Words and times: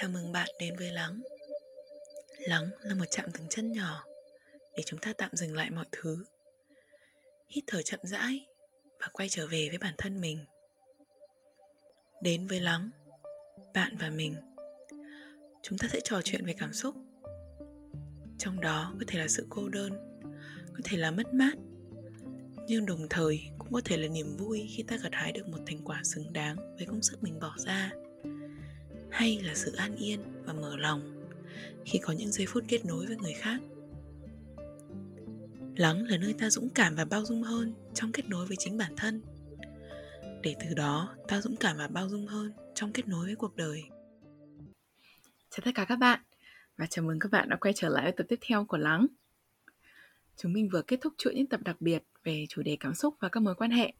Chào 0.00 0.10
mừng 0.10 0.32
bạn 0.32 0.48
đến 0.58 0.76
với 0.76 0.92
Lắng. 0.92 1.22
Lắng 2.38 2.70
là 2.82 2.94
một 2.94 3.04
chạm 3.10 3.30
dừng 3.34 3.48
chân 3.48 3.72
nhỏ 3.72 4.04
Để 4.76 4.82
chúng 4.86 5.00
ta 5.00 5.12
tạm 5.18 5.30
dừng 5.32 5.54
lại 5.54 5.70
mọi 5.70 5.84
thứ. 5.92 6.24
Hít 7.48 7.64
thở 7.66 7.82
chậm 7.82 8.00
rãi 8.02 8.46
Và 9.00 9.08
quay 9.12 9.28
trở 9.28 9.46
về 9.46 9.68
với 9.68 9.78
bản 9.78 9.94
thân 9.98 10.20
mình. 10.20 10.44
Đến 12.22 12.46
với 12.46 12.60
Lắng, 12.60 12.90
Bạn 13.74 13.96
và 14.00 14.10
mình. 14.10 14.36
Chúng 15.62 15.78
ta 15.78 15.88
sẽ 15.92 16.00
trò 16.04 16.20
chuyện 16.24 16.46
về 16.46 16.54
cảm 16.58 16.72
xúc. 16.72 16.94
Trong 18.38 18.60
đó 18.60 18.94
có 18.98 19.04
thể 19.08 19.18
là 19.18 19.28
sự 19.28 19.46
cô 19.50 19.68
đơn, 19.68 20.20
Có 20.74 20.80
thể 20.84 20.96
là 20.96 21.10
mất 21.10 21.34
mát, 21.34 21.54
Nhưng 22.66 22.86
đồng 22.86 23.06
thời 23.10 23.40
cũng 23.58 23.72
có 23.72 23.80
thể 23.84 23.96
là 23.96 24.08
niềm 24.08 24.36
vui 24.36 24.68
Khi 24.76 24.82
ta 24.82 24.96
gặt 25.02 25.12
hái 25.12 25.32
được 25.32 25.48
một 25.48 25.58
thành 25.66 25.84
quả 25.84 26.00
xứng 26.04 26.32
đáng 26.32 26.76
Với 26.76 26.86
công 26.86 27.02
sức 27.02 27.22
mình 27.22 27.40
bỏ 27.40 27.54
ra 27.58 27.92
hay 29.10 29.40
là 29.42 29.54
sự 29.54 29.72
an 29.72 29.96
yên 29.96 30.20
và 30.44 30.52
mở 30.52 30.76
lòng 30.76 31.28
khi 31.84 31.98
có 32.02 32.12
những 32.12 32.32
giây 32.32 32.46
phút 32.46 32.64
kết 32.68 32.84
nối 32.84 33.06
với 33.06 33.16
người 33.16 33.32
khác? 33.32 33.60
Lắng 35.76 36.04
là 36.06 36.16
nơi 36.16 36.34
ta 36.38 36.50
dũng 36.50 36.68
cảm 36.74 36.94
và 36.94 37.04
bao 37.04 37.24
dung 37.24 37.42
hơn 37.42 37.74
trong 37.94 38.12
kết 38.12 38.28
nối 38.28 38.46
với 38.46 38.56
chính 38.56 38.76
bản 38.76 38.92
thân. 38.96 39.22
Để 40.42 40.56
từ 40.60 40.74
đó, 40.74 41.14
ta 41.28 41.40
dũng 41.40 41.56
cảm 41.56 41.76
và 41.76 41.88
bao 41.88 42.08
dung 42.08 42.26
hơn 42.26 42.52
trong 42.74 42.92
kết 42.92 43.08
nối 43.08 43.26
với 43.26 43.34
cuộc 43.34 43.56
đời. 43.56 43.82
Chào 45.50 45.60
tất 45.64 45.70
cả 45.74 45.84
các 45.84 45.96
bạn 45.96 46.20
và 46.76 46.86
chào 46.86 47.04
mừng 47.04 47.18
các 47.18 47.32
bạn 47.32 47.48
đã 47.48 47.56
quay 47.56 47.74
trở 47.76 47.88
lại 47.88 48.02
với 48.02 48.12
tập 48.12 48.26
tiếp 48.28 48.38
theo 48.40 48.64
của 48.64 48.76
lắng. 48.76 49.06
Chúng 50.36 50.52
mình 50.52 50.68
vừa 50.68 50.82
kết 50.82 50.98
thúc 51.00 51.12
chuỗi 51.18 51.34
những 51.34 51.46
tập 51.46 51.60
đặc 51.64 51.76
biệt 51.80 52.02
về 52.24 52.46
chủ 52.48 52.62
đề 52.62 52.76
cảm 52.80 52.94
xúc 52.94 53.14
và 53.20 53.28
các 53.28 53.40
mối 53.40 53.54
quan 53.54 53.70
hệ. 53.70 53.92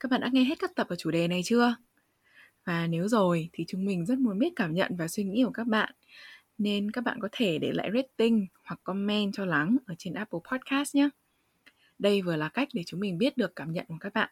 Các 0.00 0.10
bạn 0.10 0.20
đã 0.20 0.28
nghe 0.32 0.44
hết 0.44 0.58
các 0.58 0.74
tập 0.74 0.88
ở 0.88 0.96
chủ 0.96 1.10
đề 1.10 1.28
này 1.28 1.42
chưa? 1.44 1.74
Và 2.64 2.86
nếu 2.86 3.08
rồi 3.08 3.48
thì 3.52 3.64
chúng 3.68 3.84
mình 3.84 4.06
rất 4.06 4.18
muốn 4.18 4.38
biết 4.38 4.52
cảm 4.56 4.74
nhận 4.74 4.96
và 4.96 5.08
suy 5.08 5.24
nghĩ 5.24 5.44
của 5.44 5.50
các 5.50 5.66
bạn. 5.66 5.94
Nên 6.58 6.90
các 6.90 7.04
bạn 7.04 7.18
có 7.20 7.28
thể 7.32 7.58
để 7.58 7.72
lại 7.72 7.90
rating 7.94 8.46
hoặc 8.64 8.80
comment 8.84 9.32
cho 9.32 9.44
Lắng 9.44 9.76
ở 9.86 9.94
trên 9.98 10.14
Apple 10.14 10.40
Podcast 10.50 10.94
nhé. 10.94 11.08
Đây 11.98 12.22
vừa 12.22 12.36
là 12.36 12.48
cách 12.48 12.68
để 12.72 12.82
chúng 12.86 13.00
mình 13.00 13.18
biết 13.18 13.36
được 13.36 13.56
cảm 13.56 13.72
nhận 13.72 13.86
của 13.88 13.96
các 14.00 14.14
bạn, 14.14 14.30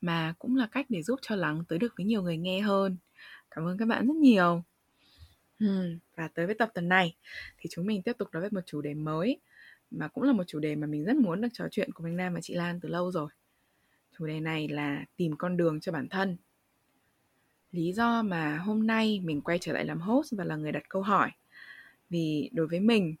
mà 0.00 0.34
cũng 0.38 0.56
là 0.56 0.66
cách 0.72 0.86
để 0.88 1.02
giúp 1.02 1.18
cho 1.22 1.36
Lắng 1.36 1.64
tới 1.68 1.78
được 1.78 1.94
với 1.96 2.06
nhiều 2.06 2.22
người 2.22 2.36
nghe 2.36 2.60
hơn. 2.60 2.96
Cảm 3.50 3.66
ơn 3.66 3.78
các 3.78 3.88
bạn 3.88 4.06
rất 4.06 4.16
nhiều. 4.16 4.62
Hmm, 5.60 5.98
và 6.16 6.28
tới 6.28 6.46
với 6.46 6.54
tập 6.54 6.70
tuần 6.74 6.88
này 6.88 7.16
thì 7.58 7.68
chúng 7.72 7.86
mình 7.86 8.02
tiếp 8.02 8.12
tục 8.18 8.28
nói 8.32 8.42
về 8.42 8.48
một 8.52 8.60
chủ 8.66 8.80
đề 8.80 8.94
mới 8.94 9.40
mà 9.90 10.08
cũng 10.08 10.24
là 10.24 10.32
một 10.32 10.44
chủ 10.46 10.58
đề 10.58 10.76
mà 10.76 10.86
mình 10.86 11.04
rất 11.04 11.16
muốn 11.16 11.40
được 11.40 11.48
trò 11.52 11.64
chuyện 11.70 11.92
cùng 11.92 12.06
anh 12.06 12.16
Nam 12.16 12.34
và 12.34 12.40
chị 12.40 12.54
Lan 12.54 12.80
từ 12.80 12.88
lâu 12.88 13.10
rồi. 13.10 13.28
Chủ 14.18 14.26
đề 14.26 14.40
này 14.40 14.68
là 14.68 15.04
tìm 15.16 15.36
con 15.38 15.56
đường 15.56 15.80
cho 15.80 15.92
bản 15.92 16.08
thân 16.08 16.36
lý 17.72 17.92
do 17.92 18.22
mà 18.22 18.58
hôm 18.58 18.86
nay 18.86 19.20
mình 19.24 19.40
quay 19.40 19.58
trở 19.58 19.72
lại 19.72 19.84
làm 19.84 20.00
host 20.00 20.34
và 20.36 20.44
là 20.44 20.56
người 20.56 20.72
đặt 20.72 20.82
câu 20.88 21.02
hỏi. 21.02 21.30
Vì 22.10 22.50
đối 22.52 22.66
với 22.66 22.80
mình 22.80 23.14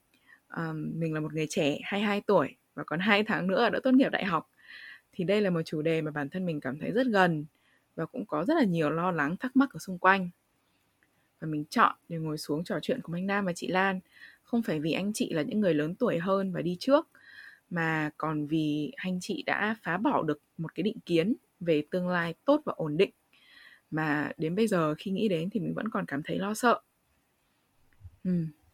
um, 0.56 0.92
mình 0.94 1.14
là 1.14 1.20
một 1.20 1.34
người 1.34 1.46
trẻ 1.50 1.78
22 1.84 2.20
tuổi 2.20 2.56
và 2.74 2.84
còn 2.84 3.00
2 3.00 3.24
tháng 3.24 3.46
nữa 3.46 3.70
đã 3.70 3.80
tốt 3.82 3.94
nghiệp 3.94 4.08
đại 4.08 4.24
học. 4.24 4.50
Thì 5.12 5.24
đây 5.24 5.40
là 5.40 5.50
một 5.50 5.62
chủ 5.62 5.82
đề 5.82 6.02
mà 6.02 6.10
bản 6.10 6.28
thân 6.28 6.46
mình 6.46 6.60
cảm 6.60 6.78
thấy 6.78 6.90
rất 6.90 7.06
gần 7.06 7.44
và 7.94 8.06
cũng 8.06 8.26
có 8.26 8.44
rất 8.44 8.54
là 8.54 8.64
nhiều 8.64 8.90
lo 8.90 9.10
lắng 9.10 9.36
thắc 9.36 9.56
mắc 9.56 9.70
ở 9.72 9.78
xung 9.78 9.98
quanh. 9.98 10.30
Và 11.40 11.46
mình 11.46 11.64
chọn 11.70 11.96
để 12.08 12.16
ngồi 12.16 12.38
xuống 12.38 12.64
trò 12.64 12.78
chuyện 12.82 13.00
cùng 13.02 13.14
anh 13.14 13.26
Nam 13.26 13.44
và 13.44 13.52
chị 13.52 13.66
Lan. 13.66 14.00
Không 14.42 14.62
phải 14.62 14.80
vì 14.80 14.92
anh 14.92 15.12
chị 15.12 15.30
là 15.32 15.42
những 15.42 15.60
người 15.60 15.74
lớn 15.74 15.94
tuổi 15.94 16.18
hơn 16.18 16.52
và 16.52 16.62
đi 16.62 16.76
trước 16.80 17.08
mà 17.70 18.10
còn 18.16 18.46
vì 18.46 18.92
anh 18.96 19.18
chị 19.20 19.42
đã 19.46 19.76
phá 19.82 19.96
bỏ 19.96 20.22
được 20.22 20.40
một 20.58 20.74
cái 20.74 20.82
định 20.82 21.00
kiến 21.06 21.34
về 21.60 21.82
tương 21.90 22.08
lai 22.08 22.34
tốt 22.44 22.62
và 22.64 22.72
ổn 22.76 22.96
định 22.96 23.10
mà 23.90 24.30
đến 24.36 24.54
bây 24.54 24.66
giờ 24.66 24.94
khi 24.98 25.10
nghĩ 25.10 25.28
đến 25.28 25.50
thì 25.50 25.60
mình 25.60 25.74
vẫn 25.74 25.88
còn 25.88 26.06
cảm 26.06 26.22
thấy 26.22 26.38
lo 26.38 26.54
sợ 26.54 26.80
ừ. 28.24 28.30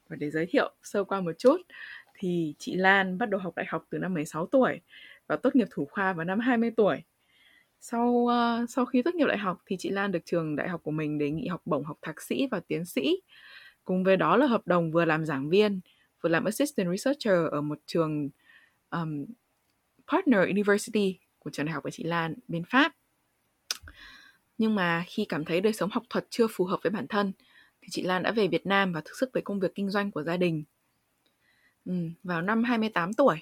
và 0.09 0.17
để 0.17 0.31
giới 0.31 0.47
thiệu 0.47 0.73
sơ 0.83 1.05
qua 1.05 1.21
một 1.21 1.33
chút 1.39 1.57
thì 2.23 2.55
chị 2.59 2.75
Lan 2.75 3.19
bắt 3.19 3.31
đầu 3.31 3.41
học 3.41 3.55
đại 3.57 3.67
học 3.69 3.87
từ 3.91 3.99
năm 3.99 4.15
16 4.15 4.47
tuổi 4.47 4.81
và 5.27 5.37
tốt 5.37 5.57
nghiệp 5.57 5.69
thủ 5.71 5.89
khoa 5.91 6.13
vào 6.13 6.25
năm 6.25 6.41
20 6.41 6.71
tuổi. 6.77 7.03
Sau 7.81 8.09
uh, 8.11 8.71
sau 8.71 8.85
khi 8.87 9.03
tốt 9.03 9.15
nghiệp 9.15 9.27
đại 9.29 9.39
học 9.39 9.63
thì 9.67 9.77
chị 9.79 9.91
Lan 9.91 10.13
được 10.13 10.25
trường 10.25 10.57
đại 10.57 10.69
học 10.69 10.81
của 10.83 10.91
mình 10.91 11.19
đề 11.19 11.31
nghị 11.31 11.47
học 11.47 11.63
bổng 11.65 11.85
học 11.85 11.99
thạc 12.03 12.23
sĩ 12.23 12.49
và 12.51 12.61
tiến 12.61 12.85
sĩ. 12.85 13.21
Cùng 13.85 14.05
với 14.05 14.17
đó 14.17 14.37
là 14.37 14.47
hợp 14.47 14.67
đồng 14.67 14.93
vừa 14.93 15.05
làm 15.05 15.25
giảng 15.25 15.49
viên, 15.49 15.81
vừa 16.21 16.31
làm 16.31 16.45
assistant 16.45 16.89
researcher 16.91 17.51
ở 17.51 17.61
một 17.61 17.79
trường 17.87 18.29
um, 18.91 19.25
partner 20.13 20.41
university 20.49 21.19
của 21.39 21.51
trường 21.51 21.67
đại 21.67 21.73
học 21.73 21.83
của 21.83 21.91
chị 21.91 22.05
Lan 22.05 22.35
bên 22.49 22.63
Pháp. 22.65 22.93
Nhưng 24.63 24.75
mà 24.75 25.05
khi 25.07 25.25
cảm 25.25 25.45
thấy 25.45 25.61
đời 25.61 25.73
sống 25.73 25.91
học 25.93 26.03
thuật 26.11 26.27
chưa 26.31 26.47
phù 26.51 26.65
hợp 26.65 26.81
với 26.83 26.91
bản 26.91 27.07
thân 27.09 27.33
thì 27.81 27.89
chị 27.91 28.03
Lan 28.03 28.23
đã 28.23 28.31
về 28.33 28.49
Việt 28.49 28.67
Nam 28.67 28.93
và 28.93 29.01
thực 29.05 29.17
sức 29.17 29.31
với 29.33 29.43
công 29.43 29.61
việc 29.61 29.75
kinh 29.75 29.91
doanh 29.91 30.11
của 30.11 30.23
gia 30.23 30.37
đình. 30.37 30.65
Ừ, 31.85 31.93
vào 32.23 32.43
năm 32.43 32.65
28 32.65 33.13
tuổi, 33.13 33.37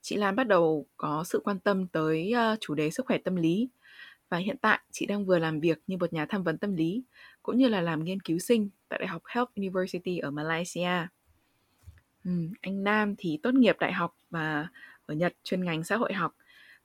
chị 0.00 0.16
Lan 0.16 0.36
bắt 0.36 0.48
đầu 0.48 0.86
có 0.96 1.24
sự 1.24 1.40
quan 1.44 1.58
tâm 1.58 1.86
tới 1.86 2.32
uh, 2.52 2.60
chủ 2.60 2.74
đề 2.74 2.90
sức 2.90 3.06
khỏe 3.06 3.18
tâm 3.18 3.36
lý 3.36 3.68
và 4.28 4.38
hiện 4.38 4.56
tại 4.60 4.80
chị 4.90 5.06
đang 5.06 5.26
vừa 5.26 5.38
làm 5.38 5.60
việc 5.60 5.78
như 5.86 5.96
một 5.96 6.12
nhà 6.12 6.26
tham 6.26 6.42
vấn 6.42 6.58
tâm 6.58 6.74
lý 6.74 7.02
cũng 7.42 7.56
như 7.56 7.68
là 7.68 7.80
làm 7.80 8.04
nghiên 8.04 8.20
cứu 8.20 8.38
sinh 8.38 8.68
tại 8.88 8.98
Đại 8.98 9.08
học 9.08 9.22
Health 9.26 9.54
University 9.56 10.18
ở 10.18 10.30
Malaysia. 10.30 11.06
Ừ, 12.24 12.30
anh 12.60 12.84
Nam 12.84 13.14
thì 13.18 13.38
tốt 13.42 13.54
nghiệp 13.54 13.76
đại 13.80 13.92
học 13.92 14.16
và 14.30 14.68
ở 15.06 15.14
Nhật 15.14 15.34
chuyên 15.44 15.64
ngành 15.64 15.84
xã 15.84 15.96
hội 15.96 16.12
học 16.12 16.36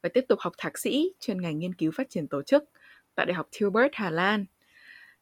và 0.02 0.10
tiếp 0.10 0.26
tục 0.28 0.40
học 0.40 0.54
thạc 0.58 0.78
sĩ 0.78 1.12
chuyên 1.20 1.42
ngành 1.42 1.60
nghiên 1.60 1.74
cứu 1.74 1.92
phát 1.92 2.10
triển 2.10 2.28
tổ 2.28 2.42
chức 2.44 2.64
tại 3.18 3.26
Đại 3.26 3.34
học 3.34 3.48
Tilburg, 3.60 3.90
Hà 3.94 4.10
Lan. 4.10 4.46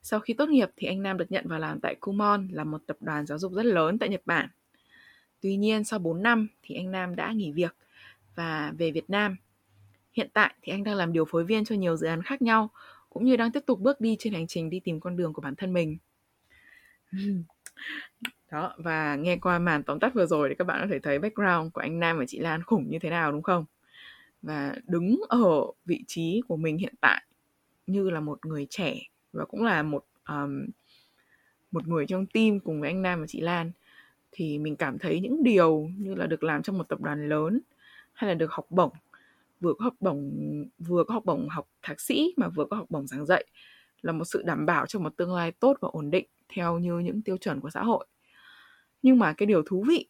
Sau 0.01 0.19
khi 0.19 0.33
tốt 0.33 0.49
nghiệp 0.49 0.69
thì 0.75 0.87
anh 0.87 1.03
Nam 1.03 1.17
được 1.17 1.31
nhận 1.31 1.47
vào 1.47 1.59
làm 1.59 1.79
tại 1.79 1.95
Kumon 1.95 2.47
là 2.51 2.63
một 2.63 2.81
tập 2.87 2.97
đoàn 2.99 3.25
giáo 3.25 3.37
dục 3.37 3.53
rất 3.53 3.65
lớn 3.65 3.99
tại 3.99 4.09
Nhật 4.09 4.21
Bản. 4.25 4.49
Tuy 5.41 5.55
nhiên 5.55 5.83
sau 5.83 5.99
4 5.99 6.23
năm 6.23 6.47
thì 6.63 6.75
anh 6.75 6.91
Nam 6.91 7.15
đã 7.15 7.31
nghỉ 7.31 7.51
việc 7.51 7.75
và 8.35 8.73
về 8.77 8.91
Việt 8.91 9.09
Nam. 9.09 9.35
Hiện 10.13 10.29
tại 10.33 10.53
thì 10.61 10.71
anh 10.71 10.83
đang 10.83 10.95
làm 10.95 11.13
điều 11.13 11.25
phối 11.25 11.43
viên 11.43 11.65
cho 11.65 11.75
nhiều 11.75 11.95
dự 11.95 12.07
án 12.07 12.23
khác 12.23 12.41
nhau 12.41 12.69
cũng 13.09 13.25
như 13.25 13.37
đang 13.37 13.51
tiếp 13.51 13.63
tục 13.65 13.79
bước 13.79 14.01
đi 14.01 14.15
trên 14.19 14.33
hành 14.33 14.47
trình 14.47 14.69
đi 14.69 14.79
tìm 14.79 14.99
con 14.99 15.17
đường 15.17 15.33
của 15.33 15.41
bản 15.41 15.55
thân 15.55 15.73
mình. 15.73 15.97
Đó, 18.51 18.73
và 18.77 19.15
nghe 19.15 19.37
qua 19.37 19.59
màn 19.59 19.83
tóm 19.83 19.99
tắt 19.99 20.13
vừa 20.13 20.25
rồi 20.25 20.49
thì 20.49 20.55
các 20.55 20.67
bạn 20.67 20.81
có 20.81 20.87
thể 20.91 20.99
thấy 20.99 21.19
background 21.19 21.73
của 21.73 21.81
anh 21.81 21.99
Nam 21.99 22.17
và 22.17 22.25
chị 22.27 22.39
Lan 22.39 22.63
khủng 22.63 22.89
như 22.89 22.99
thế 22.99 23.09
nào 23.09 23.31
đúng 23.31 23.43
không? 23.43 23.65
Và 24.41 24.75
đứng 24.87 25.21
ở 25.29 25.61
vị 25.85 26.03
trí 26.07 26.41
của 26.47 26.57
mình 26.57 26.77
hiện 26.77 26.93
tại 27.01 27.23
như 27.87 28.09
là 28.09 28.19
một 28.19 28.45
người 28.45 28.67
trẻ 28.69 28.99
và 29.33 29.45
cũng 29.45 29.63
là 29.63 29.83
một 29.83 30.05
um, 30.27 30.65
một 31.71 31.87
người 31.87 32.05
trong 32.07 32.25
team 32.25 32.59
cùng 32.59 32.81
với 32.81 32.89
anh 32.89 33.01
Nam 33.01 33.19
và 33.21 33.27
chị 33.27 33.41
Lan 33.41 33.71
thì 34.31 34.59
mình 34.59 34.75
cảm 34.75 34.99
thấy 34.99 35.19
những 35.19 35.43
điều 35.43 35.89
như 35.97 36.15
là 36.15 36.27
được 36.27 36.43
làm 36.43 36.63
trong 36.63 36.77
một 36.77 36.89
tập 36.89 37.01
đoàn 37.01 37.29
lớn 37.29 37.61
hay 38.13 38.27
là 38.27 38.33
được 38.33 38.51
học 38.51 38.65
bổng 38.69 38.91
vừa 39.59 39.73
có 39.73 39.83
học 39.83 39.93
bổng 39.99 40.31
vừa 40.79 41.03
có 41.03 41.13
học 41.13 41.25
bổng 41.25 41.49
học 41.49 41.67
thạc 41.81 42.01
sĩ 42.01 42.33
mà 42.37 42.47
vừa 42.47 42.65
có 42.65 42.77
học 42.77 42.85
bổng 42.89 43.07
giảng 43.07 43.25
dạy 43.25 43.45
là 44.01 44.11
một 44.11 44.25
sự 44.25 44.43
đảm 44.45 44.65
bảo 44.65 44.85
cho 44.85 44.99
một 44.99 45.17
tương 45.17 45.33
lai 45.33 45.51
tốt 45.51 45.77
và 45.81 45.89
ổn 45.91 46.11
định 46.11 46.25
theo 46.49 46.79
như 46.79 46.99
những 46.99 47.21
tiêu 47.21 47.37
chuẩn 47.37 47.59
của 47.59 47.69
xã 47.69 47.83
hội. 47.83 48.05
Nhưng 49.01 49.19
mà 49.19 49.33
cái 49.33 49.45
điều 49.45 49.63
thú 49.63 49.83
vị 49.87 50.07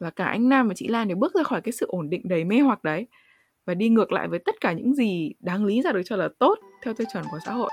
là 0.00 0.10
cả 0.10 0.24
anh 0.24 0.48
Nam 0.48 0.68
và 0.68 0.74
chị 0.74 0.88
Lan 0.88 1.08
đều 1.08 1.16
bước 1.16 1.34
ra 1.34 1.42
khỏi 1.42 1.60
cái 1.60 1.72
sự 1.72 1.86
ổn 1.88 2.10
định 2.10 2.22
đầy 2.24 2.44
mê 2.44 2.60
hoặc 2.60 2.84
đấy 2.84 3.06
và 3.66 3.74
đi 3.74 3.88
ngược 3.88 4.12
lại 4.12 4.28
với 4.28 4.38
tất 4.38 4.60
cả 4.60 4.72
những 4.72 4.94
gì 4.94 5.32
đáng 5.40 5.64
lý 5.64 5.82
ra 5.82 5.92
được 5.92 6.02
cho 6.04 6.16
là 6.16 6.28
tốt 6.38 6.58
theo 6.82 6.94
tiêu 6.94 7.06
chuẩn 7.12 7.24
của 7.30 7.38
xã 7.44 7.52
hội. 7.52 7.70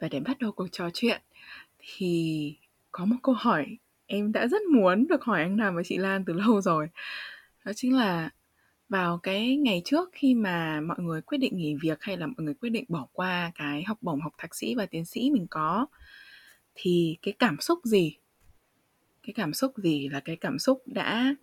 Và 0.00 0.08
để 0.10 0.20
bắt 0.20 0.38
đầu 0.38 0.52
cuộc 0.52 0.66
trò 0.72 0.90
chuyện 0.94 1.20
thì 1.78 2.56
có 2.92 3.04
một 3.04 3.16
câu 3.22 3.34
hỏi 3.38 3.78
em 4.06 4.32
đã 4.32 4.46
rất 4.46 4.62
muốn 4.62 5.06
được 5.08 5.22
hỏi 5.22 5.42
anh 5.42 5.56
Nam 5.56 5.76
và 5.76 5.82
chị 5.82 5.96
Lan 5.96 6.24
từ 6.24 6.32
lâu 6.46 6.60
rồi. 6.60 6.88
Đó 7.64 7.72
chính 7.76 7.96
là 7.96 8.30
vào 8.88 9.18
cái 9.18 9.56
ngày 9.56 9.82
trước 9.84 10.08
khi 10.12 10.34
mà 10.34 10.80
mọi 10.80 10.96
người 11.00 11.20
quyết 11.22 11.38
định 11.38 11.56
nghỉ 11.56 11.74
việc 11.82 12.02
hay 12.02 12.16
là 12.16 12.26
mọi 12.26 12.36
người 12.38 12.54
quyết 12.54 12.70
định 12.70 12.84
bỏ 12.88 13.06
qua 13.12 13.52
cái 13.54 13.82
học 13.82 13.98
bổng 14.00 14.20
học 14.20 14.32
thạc 14.38 14.54
sĩ 14.54 14.74
và 14.74 14.86
tiến 14.86 15.04
sĩ 15.04 15.30
mình 15.30 15.46
có, 15.50 15.86
thì 16.74 17.16
cái 17.22 17.34
cảm 17.38 17.60
xúc 17.60 17.78
gì 17.84 18.16
cái 19.26 19.34
cảm 19.34 19.54
xúc 19.54 19.72
gì 19.76 20.08
là 20.08 20.20
cái 20.20 20.36
cảm 20.36 20.58
xúc 20.58 20.82
đã 20.86 21.34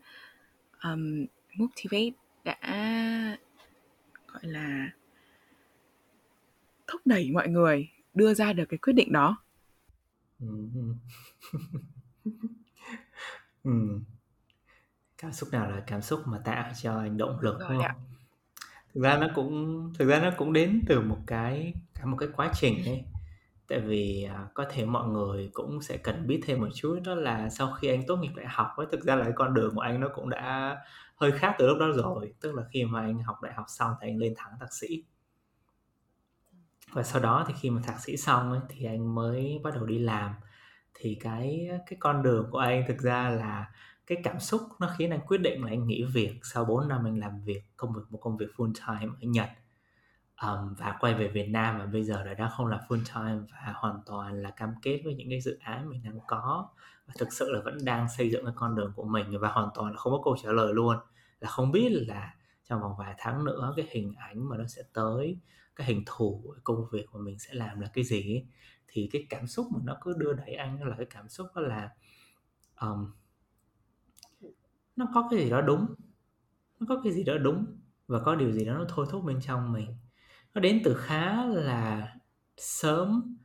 um, 0.83 1.25
motivate 1.55 2.11
đã 2.43 2.57
gọi 4.27 4.43
là 4.43 4.89
thúc 6.87 7.01
đẩy 7.05 7.31
mọi 7.31 7.47
người 7.47 7.89
đưa 8.13 8.33
ra 8.33 8.53
được 8.53 8.65
cái 8.69 8.77
quyết 8.77 8.93
định 8.93 9.11
đó 9.11 9.37
ừ. 13.63 13.99
cảm 15.17 15.33
xúc 15.33 15.49
nào 15.51 15.71
là 15.71 15.83
cảm 15.87 16.01
xúc 16.01 16.21
mà 16.25 16.39
tạo 16.45 16.71
cho 16.81 16.99
anh 16.99 17.17
động 17.17 17.39
lực 17.41 17.57
đúng 17.59 17.67
không 17.67 17.79
ạ. 17.79 17.95
thực 18.93 19.01
ra 19.01 19.17
nó 19.17 19.27
cũng 19.35 19.89
thực 19.99 20.07
ra 20.07 20.19
nó 20.19 20.31
cũng 20.37 20.53
đến 20.53 20.83
từ 20.87 21.01
một 21.01 21.19
cái 21.27 21.73
cả 21.95 22.05
một 22.05 22.17
cái 22.19 22.29
quá 22.35 22.51
trình 22.55 22.85
ấy 22.85 23.03
tại 23.71 23.79
vì 23.79 24.23
à, 24.23 24.47
có 24.53 24.65
thể 24.69 24.85
mọi 24.85 25.07
người 25.07 25.49
cũng 25.53 25.81
sẽ 25.81 25.97
cần 25.97 26.27
biết 26.27 26.41
thêm 26.45 26.59
một 26.59 26.67
chút 26.73 26.99
đó 27.05 27.15
là 27.15 27.49
sau 27.49 27.73
khi 27.73 27.87
anh 27.87 28.03
tốt 28.07 28.15
nghiệp 28.15 28.31
đại 28.35 28.47
học 28.49 28.67
ấy 28.77 28.87
thực 28.91 29.01
ra 29.03 29.15
là 29.15 29.23
cái 29.23 29.33
con 29.35 29.53
đường 29.53 29.75
của 29.75 29.81
anh 29.81 29.99
nó 29.99 30.07
cũng 30.15 30.29
đã 30.29 30.77
hơi 31.15 31.31
khác 31.31 31.55
từ 31.59 31.67
lúc 31.67 31.77
đó 31.79 31.87
rồi. 31.95 32.33
Tức 32.41 32.55
là 32.55 32.63
khi 32.71 32.85
mà 32.85 33.01
anh 33.01 33.19
học 33.19 33.41
đại 33.41 33.53
học 33.53 33.65
xong 33.67 33.93
thì 34.01 34.07
anh 34.07 34.17
lên 34.17 34.33
thẳng 34.37 34.51
thạc 34.59 34.73
sĩ. 34.73 35.03
Và 36.91 37.03
sau 37.03 37.21
đó 37.21 37.45
thì 37.47 37.53
khi 37.59 37.69
mà 37.69 37.81
thạc 37.81 37.99
sĩ 37.99 38.17
xong 38.17 38.51
ấy, 38.51 38.61
thì 38.69 38.85
anh 38.85 39.15
mới 39.15 39.59
bắt 39.63 39.75
đầu 39.75 39.85
đi 39.85 39.99
làm. 39.99 40.33
Thì 40.93 41.17
cái 41.21 41.69
cái 41.87 41.97
con 41.99 42.23
đường 42.23 42.47
của 42.51 42.57
anh 42.57 42.83
thực 42.87 42.97
ra 42.97 43.29
là 43.29 43.71
cái 44.07 44.17
cảm 44.23 44.39
xúc 44.39 44.61
nó 44.79 44.89
khiến 44.97 45.11
anh 45.11 45.21
quyết 45.27 45.41
định 45.41 45.63
là 45.63 45.71
anh 45.71 45.87
nghỉ 45.87 46.03
việc. 46.03 46.39
Sau 46.43 46.65
4 46.65 46.87
năm 46.87 47.05
anh 47.05 47.19
làm 47.19 47.43
việc 47.43 47.61
công 47.77 47.93
việc 47.93 48.01
một 48.09 48.17
công 48.17 48.37
việc 48.37 48.47
full 48.57 48.73
time 48.73 49.13
ở 49.21 49.27
Nhật 49.27 49.49
um, 50.43 50.73
và 50.73 50.97
quay 50.99 51.13
về 51.13 51.27
Việt 51.27 51.47
Nam 51.49 51.79
và 51.79 51.85
bây 51.85 52.03
giờ 52.03 52.23
là 52.23 52.33
đã 52.33 52.49
không 52.57 52.67
là 52.67 52.79
full 52.87 53.03
time 53.15 53.47
và 53.51 53.73
hoàn 53.75 53.99
toàn 54.05 54.41
là 54.41 54.49
cam 54.49 54.73
kết 54.81 55.01
với 55.05 55.15
những 55.15 55.29
cái 55.29 55.41
dự 55.41 55.57
án 55.61 55.89
mình 55.89 56.03
đang 56.03 56.19
có. 56.27 56.69
Và 57.07 57.13
thực 57.17 57.33
sự 57.33 57.51
là 57.51 57.61
vẫn 57.65 57.77
đang 57.85 58.07
xây 58.17 58.31
dựng 58.31 58.45
cái 58.45 58.53
con 58.57 58.75
đường 58.75 58.93
của 58.95 59.05
mình 59.05 59.39
và 59.39 59.51
hoàn 59.51 59.69
toàn 59.75 59.91
là 59.91 59.97
không 59.97 60.13
có 60.13 60.21
câu 60.23 60.37
trả 60.43 60.51
lời 60.51 60.73
luôn. 60.73 60.97
Là 61.39 61.49
không 61.49 61.71
biết 61.71 61.89
là 61.91 62.35
trong 62.63 62.81
vòng 62.81 62.95
vài 62.99 63.15
tháng 63.17 63.45
nữa 63.45 63.73
cái 63.75 63.87
hình 63.91 64.13
ảnh 64.17 64.49
mà 64.49 64.57
nó 64.57 64.67
sẽ 64.67 64.81
tới 64.93 65.37
cái 65.75 65.87
hình 65.87 66.03
thù 66.05 66.41
của 66.43 66.55
công 66.63 66.85
việc 66.91 67.05
mà 67.13 67.19
mình 67.19 67.39
sẽ 67.39 67.53
làm 67.53 67.79
là 67.79 67.89
cái 67.93 68.03
gì 68.03 68.45
thì 68.87 69.09
cái 69.13 69.25
cảm 69.29 69.47
xúc 69.47 69.67
mà 69.71 69.79
nó 69.83 69.97
cứ 70.01 70.13
đưa 70.17 70.33
đẩy 70.33 70.53
anh 70.53 70.83
là 70.83 70.95
cái 70.97 71.05
cảm 71.09 71.29
xúc 71.29 71.47
đó 71.55 71.61
là 71.61 71.89
um, 72.81 73.11
nó 74.95 75.07
có 75.13 75.27
cái 75.31 75.39
gì 75.39 75.49
đó 75.49 75.61
đúng 75.61 75.85
nó 76.79 76.85
có 76.89 77.01
cái 77.03 77.13
gì 77.13 77.23
đó 77.23 77.37
đúng 77.37 77.65
và 78.07 78.19
có 78.19 78.35
điều 78.35 78.51
gì 78.51 78.65
đó 78.65 78.73
nó 78.73 78.85
thôi 78.89 79.05
thúc 79.09 79.23
bên 79.23 79.41
trong 79.41 79.73
mình 79.73 79.95
nó 80.53 80.61
đến 80.61 80.81
từ 80.83 80.93
khá 80.93 81.45
là 81.45 82.15
sớm. 82.57 83.37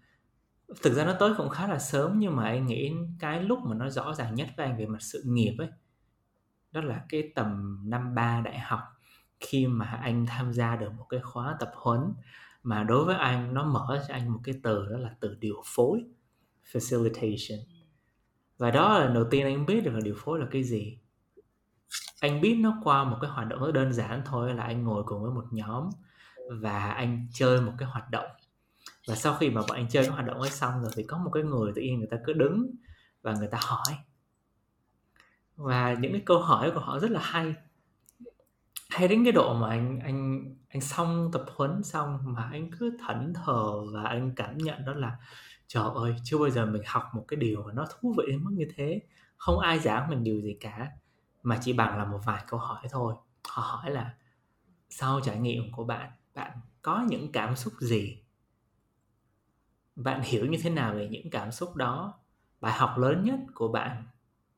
Thực 0.82 0.94
ra 0.94 1.04
nó 1.04 1.12
tới 1.12 1.32
cũng 1.36 1.48
khá 1.48 1.68
là 1.68 1.78
sớm, 1.78 2.18
nhưng 2.18 2.36
mà 2.36 2.44
anh 2.44 2.66
nghĩ 2.66 2.92
cái 3.18 3.42
lúc 3.42 3.58
mà 3.64 3.74
nó 3.74 3.90
rõ 3.90 4.14
ràng 4.14 4.34
nhất 4.34 4.48
với 4.56 4.66
anh 4.66 4.78
về 4.78 4.86
mặt 4.86 5.02
sự 5.02 5.22
nghiệp 5.26 5.54
ấy, 5.58 5.68
đó 6.72 6.80
là 6.80 7.04
cái 7.08 7.32
tầm 7.34 7.80
năm 7.90 8.14
ba 8.14 8.40
đại 8.40 8.58
học 8.58 8.80
khi 9.40 9.66
mà 9.66 9.86
anh 9.86 10.26
tham 10.26 10.52
gia 10.52 10.76
được 10.76 10.92
một 10.92 11.06
cái 11.08 11.20
khóa 11.20 11.56
tập 11.60 11.72
huấn. 11.74 12.00
Mà 12.62 12.82
đối 12.82 13.04
với 13.04 13.16
anh, 13.16 13.54
nó 13.54 13.64
mở 13.64 14.04
cho 14.08 14.14
anh 14.14 14.32
một 14.32 14.40
cái 14.44 14.54
từ, 14.62 14.86
đó 14.90 14.98
là 14.98 15.14
từ 15.20 15.36
điều 15.40 15.62
phối, 15.64 16.04
facilitation. 16.72 17.58
Và 18.58 18.70
đó 18.70 18.98
là 18.98 19.06
đầu 19.06 19.24
tiên 19.30 19.46
anh 19.46 19.66
biết 19.66 19.80
được 19.84 19.92
là 19.94 20.00
điều 20.04 20.14
phối 20.18 20.38
là 20.40 20.46
cái 20.50 20.64
gì. 20.64 20.98
Anh 22.20 22.40
biết 22.40 22.54
nó 22.60 22.80
qua 22.84 23.04
một 23.04 23.18
cái 23.20 23.30
hoạt 23.30 23.48
động 23.48 23.60
rất 23.60 23.72
đơn 23.72 23.92
giản 23.92 24.22
thôi, 24.24 24.54
là 24.54 24.64
anh 24.64 24.84
ngồi 24.84 25.02
cùng 25.06 25.22
với 25.22 25.32
một 25.32 25.44
nhóm 25.50 25.90
và 26.50 26.90
anh 26.90 27.26
chơi 27.32 27.60
một 27.60 27.72
cái 27.78 27.88
hoạt 27.88 28.10
động. 28.10 28.26
Và 29.08 29.14
sau 29.14 29.34
khi 29.34 29.50
mà 29.50 29.60
bọn 29.68 29.76
anh 29.76 29.88
chơi 29.88 30.04
cái 30.04 30.12
hoạt 30.12 30.26
động 30.26 30.40
ấy 30.40 30.50
xong 30.50 30.82
rồi 30.82 30.92
thì 30.96 31.02
có 31.02 31.18
một 31.18 31.30
cái 31.34 31.42
người 31.42 31.72
tự 31.74 31.82
nhiên 31.82 31.98
người 31.98 32.08
ta 32.10 32.16
cứ 32.24 32.32
đứng 32.32 32.70
và 33.22 33.32
người 33.32 33.48
ta 33.48 33.58
hỏi. 33.60 33.96
Và 35.56 35.94
những 35.94 36.12
cái 36.12 36.22
câu 36.26 36.38
hỏi 36.38 36.70
của 36.74 36.80
họ 36.80 36.98
rất 36.98 37.10
là 37.10 37.20
hay. 37.22 37.54
Hay 38.90 39.08
đến 39.08 39.24
cái 39.24 39.32
độ 39.32 39.54
mà 39.54 39.68
anh 39.68 40.00
anh 40.00 40.44
anh 40.68 40.80
xong 40.80 41.30
tập 41.32 41.44
huấn 41.56 41.82
xong 41.82 42.18
mà 42.24 42.48
anh 42.52 42.70
cứ 42.78 42.96
thẫn 43.06 43.34
thờ 43.34 43.84
và 43.92 44.02
anh 44.02 44.34
cảm 44.36 44.58
nhận 44.58 44.84
đó 44.84 44.92
là, 44.92 45.16
trời 45.66 45.84
ơi, 45.94 46.16
chưa 46.24 46.38
bao 46.38 46.50
giờ 46.50 46.66
mình 46.66 46.82
học 46.86 47.04
một 47.14 47.24
cái 47.28 47.36
điều 47.36 47.62
mà 47.62 47.72
nó 47.72 47.86
thú 47.90 48.14
vị 48.18 48.24
đến 48.28 48.44
mức 48.44 48.50
như 48.52 48.66
thế. 48.76 49.00
Không 49.36 49.58
ai 49.58 49.78
giảng 49.78 50.10
mình 50.10 50.24
điều 50.24 50.40
gì 50.40 50.56
cả, 50.60 50.90
mà 51.42 51.58
chỉ 51.62 51.72
bằng 51.72 51.98
là 51.98 52.04
một 52.04 52.20
vài 52.24 52.44
câu 52.46 52.60
hỏi 52.60 52.82
thôi. 52.90 53.14
Họ 53.48 53.62
hỏi 53.62 53.90
là 53.90 54.14
sau 54.90 55.20
trải 55.20 55.38
nghiệm 55.38 55.72
của 55.72 55.84
bạn? 55.84 56.10
Bạn 56.36 56.60
có 56.82 57.04
những 57.08 57.32
cảm 57.32 57.56
xúc 57.56 57.72
gì? 57.80 58.18
Bạn 59.96 60.22
hiểu 60.24 60.46
như 60.46 60.58
thế 60.62 60.70
nào 60.70 60.94
về 60.94 61.08
những 61.08 61.30
cảm 61.30 61.52
xúc 61.52 61.76
đó? 61.76 62.14
Bài 62.60 62.72
học 62.72 62.98
lớn 62.98 63.24
nhất 63.24 63.40
của 63.54 63.68
bạn 63.68 64.04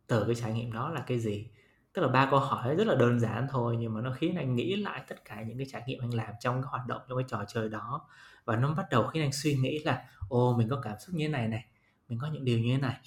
từ 0.07 0.25
cái 0.25 0.35
trải 0.35 0.53
nghiệm 0.53 0.73
đó 0.73 0.91
là 0.91 1.05
cái 1.07 1.19
gì? 1.19 1.51
Tức 1.93 2.03
là 2.03 2.09
ba 2.09 2.29
câu 2.31 2.41
hỏi 2.41 2.75
rất 2.75 2.87
là 2.87 2.95
đơn 2.95 3.21
giản 3.21 3.47
thôi, 3.51 3.77
nhưng 3.81 3.95
mà 3.95 4.01
nó 4.01 4.13
khiến 4.13 4.37
anh 4.37 4.55
nghĩ 4.55 4.77
lại 4.77 5.05
tất 5.09 5.25
cả 5.25 5.43
những 5.43 5.59
cái 5.59 5.67
trải 5.71 5.83
nghiệm 5.87 6.01
anh 6.01 6.15
làm 6.15 6.35
trong 6.41 6.63
cái 6.63 6.69
hoạt 6.71 6.87
động, 6.87 7.03
trong 7.09 7.19
cái 7.19 7.27
trò 7.29 7.45
chơi 7.49 7.69
đó. 7.69 8.07
Và 8.45 8.57
nó 8.57 8.75
bắt 8.75 8.87
đầu 8.91 9.07
khiến 9.07 9.23
anh 9.23 9.33
suy 9.33 9.55
nghĩ 9.55 9.79
là 9.79 10.05
ô 10.29 10.57
mình 10.57 10.69
có 10.69 10.81
cảm 10.83 10.97
xúc 10.99 11.15
như 11.15 11.27
thế 11.27 11.33
này 11.33 11.49
này, 11.49 11.65
mình 12.09 12.19
có 12.19 12.29
những 12.33 12.45
điều 12.45 12.59
như 12.59 12.73
thế 12.73 12.81
này. 12.81 13.01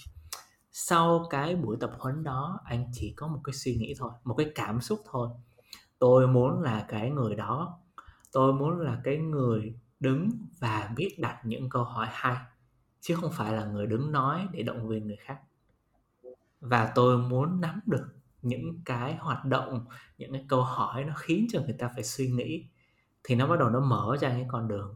Sau 0.72 1.28
cái 1.30 1.56
buổi 1.56 1.78
tập 1.80 1.92
huấn 2.00 2.24
đó, 2.24 2.60
anh 2.66 2.86
chỉ 2.94 3.14
có 3.18 3.28
một 3.28 3.40
cái 3.44 3.54
suy 3.54 3.76
nghĩ 3.76 3.94
thôi, 3.98 4.12
một 4.24 4.36
cái 4.38 4.52
cảm 4.56 4.82
xúc 4.82 5.02
thôi. 5.12 5.30
Tôi 6.00 6.28
muốn 6.28 6.62
là 6.62 6.86
cái 6.88 7.10
người 7.10 7.36
đó 7.36 7.81
tôi 8.32 8.54
muốn 8.54 8.80
là 8.80 9.02
cái 9.04 9.18
người 9.18 9.74
đứng 10.00 10.30
và 10.60 10.92
biết 10.96 11.16
đặt 11.20 11.42
những 11.44 11.70
câu 11.70 11.84
hỏi 11.84 12.08
hay, 12.12 12.36
chứ 13.02 13.16
không 13.16 13.32
phải 13.32 13.54
là 13.54 13.66
người 13.66 13.88
đứng 13.88 14.12
nói 14.12 14.48
để 14.52 14.64
động 14.64 14.88
viên 14.88 15.08
người 15.08 15.18
khác. 15.20 15.40
Và 16.62 16.92
tôi 16.96 17.18
muốn 17.18 17.62
nắm 17.62 17.80
được 17.86 18.08
những 18.42 18.80
cái 18.86 19.16
hoạt 19.16 19.46
động, 19.46 19.86
những 20.18 20.34
cái 20.34 20.46
câu 20.48 20.62
hỏi 20.62 21.04
nó 21.04 21.14
khiến 21.18 21.48
cho 21.52 21.62
người 21.62 21.76
ta 21.80 21.90
phải 21.96 22.04
suy 22.04 22.28
nghĩ, 22.32 22.66
thì 23.24 23.36
nó 23.36 23.48
bắt 23.48 23.60
đầu 23.60 23.70
nó 23.70 23.80
mở 23.80 24.18
ra 24.20 24.38
những 24.38 24.48
con 24.48 24.68
đường. 24.68 24.96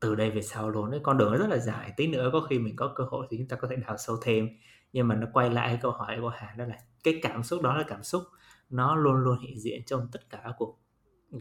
Từ 0.00 0.14
đây 0.14 0.30
về 0.30 0.42
sau 0.42 0.70
luôn, 0.70 0.90
cái 0.90 1.00
con 1.02 1.18
đường 1.18 1.32
nó 1.32 1.38
rất 1.38 1.48
là 1.48 1.58
dài. 1.58 1.92
Tí 1.96 2.06
nữa 2.06 2.30
có 2.32 2.40
khi 2.40 2.58
mình 2.58 2.76
có 2.76 2.92
cơ 2.96 3.04
hội 3.04 3.26
thì 3.30 3.38
chúng 3.38 3.48
ta 3.48 3.56
có 3.56 3.68
thể 3.68 3.76
đào 3.76 3.96
sâu 3.96 4.16
thêm. 4.22 4.48
Nhưng 4.92 5.08
mà 5.08 5.14
nó 5.14 5.26
quay 5.32 5.50
lại 5.50 5.68
cái 5.68 5.78
câu 5.82 5.90
hỏi 5.90 6.18
của 6.20 6.28
Hà, 6.28 6.54
đó 6.58 6.64
là 6.64 6.78
cái 7.04 7.18
cảm 7.22 7.42
xúc 7.42 7.62
đó 7.62 7.76
là 7.76 7.84
cảm 7.88 8.02
xúc. 8.02 8.22
Nó 8.70 8.96
luôn 8.96 9.14
luôn 9.14 9.38
hiện 9.38 9.60
diện 9.60 9.82
trong 9.86 10.08
tất 10.12 10.30
cả 10.30 10.40
các 10.44 10.54
cuộc 10.58 10.78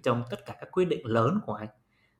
trong 0.04 0.24
tất 0.30 0.46
cả 0.46 0.56
các 0.60 0.72
quyết 0.72 0.86
định 0.86 1.06
lớn 1.06 1.40
của 1.46 1.54
anh. 1.54 1.70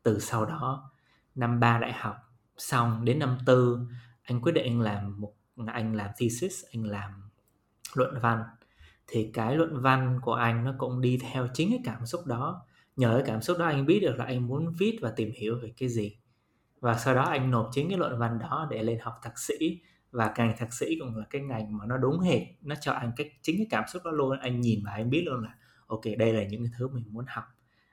Từ 0.04 0.20
sau 0.20 0.46
đó, 0.46 0.92
năm 1.36 1.60
ba 1.60 1.80
đại 1.80 1.94
học, 1.94 2.16
xong 2.58 3.06
đến 3.06 3.20
năm 3.20 3.38
tư, 3.46 3.80
anh 4.24 4.42
quyết 4.42 4.52
định 4.52 4.64
anh 4.66 4.82
làm 4.82 5.22
một, 5.22 5.34
anh 5.68 5.96
làm 5.96 6.10
thesis, 6.18 6.64
anh 6.74 6.84
làm 6.84 7.30
luận 7.94 8.20
văn. 8.22 8.44
Thì 9.08 9.32
cái 9.34 9.56
luận 9.56 9.82
văn 9.82 10.20
của 10.22 10.34
anh 10.34 10.64
nó 10.64 10.74
cũng 10.78 11.02
đi 11.02 11.20
theo 11.32 11.48
chính 11.54 11.70
cái 11.70 11.80
cảm 11.84 12.06
xúc 12.06 12.26
đó. 12.26 12.66
Nhờ 12.96 13.14
cái 13.14 13.24
cảm 13.28 13.42
xúc 13.42 13.58
đó 13.60 13.66
anh 13.66 13.86
biết 13.86 14.00
được 14.00 14.16
là 14.18 14.26
anh 14.26 14.48
muốn 14.48 14.74
viết 14.78 14.98
và 15.02 15.14
tìm 15.16 15.32
hiểu 15.36 15.60
về 15.62 15.74
cái 15.78 15.90
gì. 15.90 16.18
Và 16.80 16.98
sau 16.98 17.16
đó 17.16 17.24
anh 17.24 17.52
nộp 17.52 17.70
chính 17.72 17.90
cái 17.90 17.98
luận 17.98 18.20
văn 18.20 18.40
đó 18.40 18.68
để 18.70 18.84
lên 18.84 19.00
học 19.02 19.20
thạc 19.24 19.40
sĩ. 19.40 19.82
Và 20.12 20.34
ngành 20.38 20.58
thạc 20.58 20.74
sĩ 20.74 21.00
cũng 21.00 21.16
là 21.16 21.26
cái 21.30 21.42
ngành 21.42 21.78
mà 21.78 21.86
nó 21.86 21.98
đúng 21.98 22.20
hệt, 22.20 22.42
nó 22.62 22.76
cho 22.82 22.92
anh 22.92 23.12
cái 23.18 23.32
chính 23.42 23.58
cái 23.58 23.68
cảm 23.70 23.84
xúc 23.88 24.02
đó 24.06 24.12
luôn. 24.12 24.40
Anh 24.40 24.62
nhìn 24.62 24.80
và 24.86 24.92
anh 24.92 25.10
biết 25.10 25.24
luôn 25.26 25.44
là, 25.44 25.56
ok, 25.88 26.02
đây 26.18 26.34
là 26.34 26.44
những 26.44 26.64
cái 26.64 26.72
thứ 26.78 26.88
mình 26.88 27.04
muốn 27.10 27.26
học 27.28 27.44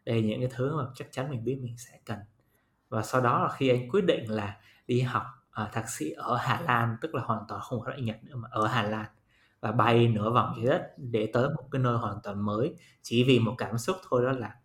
đây 0.05 0.23
là 0.23 0.29
những 0.29 0.41
cái 0.41 0.51
thứ 0.55 0.77
mà 0.77 0.85
chắc 0.95 1.09
chắn 1.13 1.31
mình 1.31 1.45
biết 1.45 1.59
mình 1.63 1.79
sẽ 1.79 1.99
cần. 2.05 2.19
Và 2.89 3.03
sau 3.03 3.21
đó 3.21 3.43
là 3.43 3.49
khi 3.57 3.69
anh 3.69 3.89
quyết 3.89 4.05
định 4.05 4.31
là 4.31 4.57
đi 4.87 5.01
học 5.01 5.27
uh, 5.63 5.73
thạc 5.73 5.91
sĩ 5.91 6.11
ở 6.11 6.37
Hà 6.37 6.61
Lan 6.61 6.97
tức 7.01 7.15
là 7.15 7.23
hoàn 7.23 7.45
toàn 7.49 7.61
không 7.61 7.83
ở 7.83 7.97
Nhật 7.97 8.25
nữa 8.25 8.37
mà 8.37 8.49
ở 8.53 8.67
Hà 8.67 8.83
Lan 8.83 9.07
và 9.61 9.73
bay 9.73 10.09
nửa 10.09 10.31
vòng 10.31 10.53
trái 10.57 10.67
đất 10.67 10.93
để 10.97 11.31
tới 11.33 11.49
một 11.49 11.69
cái 11.71 11.83
nơi 11.83 11.97
hoàn 11.97 12.19
toàn 12.23 12.47
mới 12.47 12.77
chỉ 13.03 13.25
vì 13.25 13.39
một 13.39 13.55
cảm 13.59 13.79
xúc 13.79 13.97
thôi 14.09 14.25
đó 14.25 14.33
là 14.33 14.57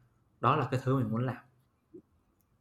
đó 0.41 0.55
là 0.55 0.67
cái 0.71 0.79
thứ 0.83 0.95
mình 0.95 1.11
muốn 1.11 1.25
làm. 1.25 1.37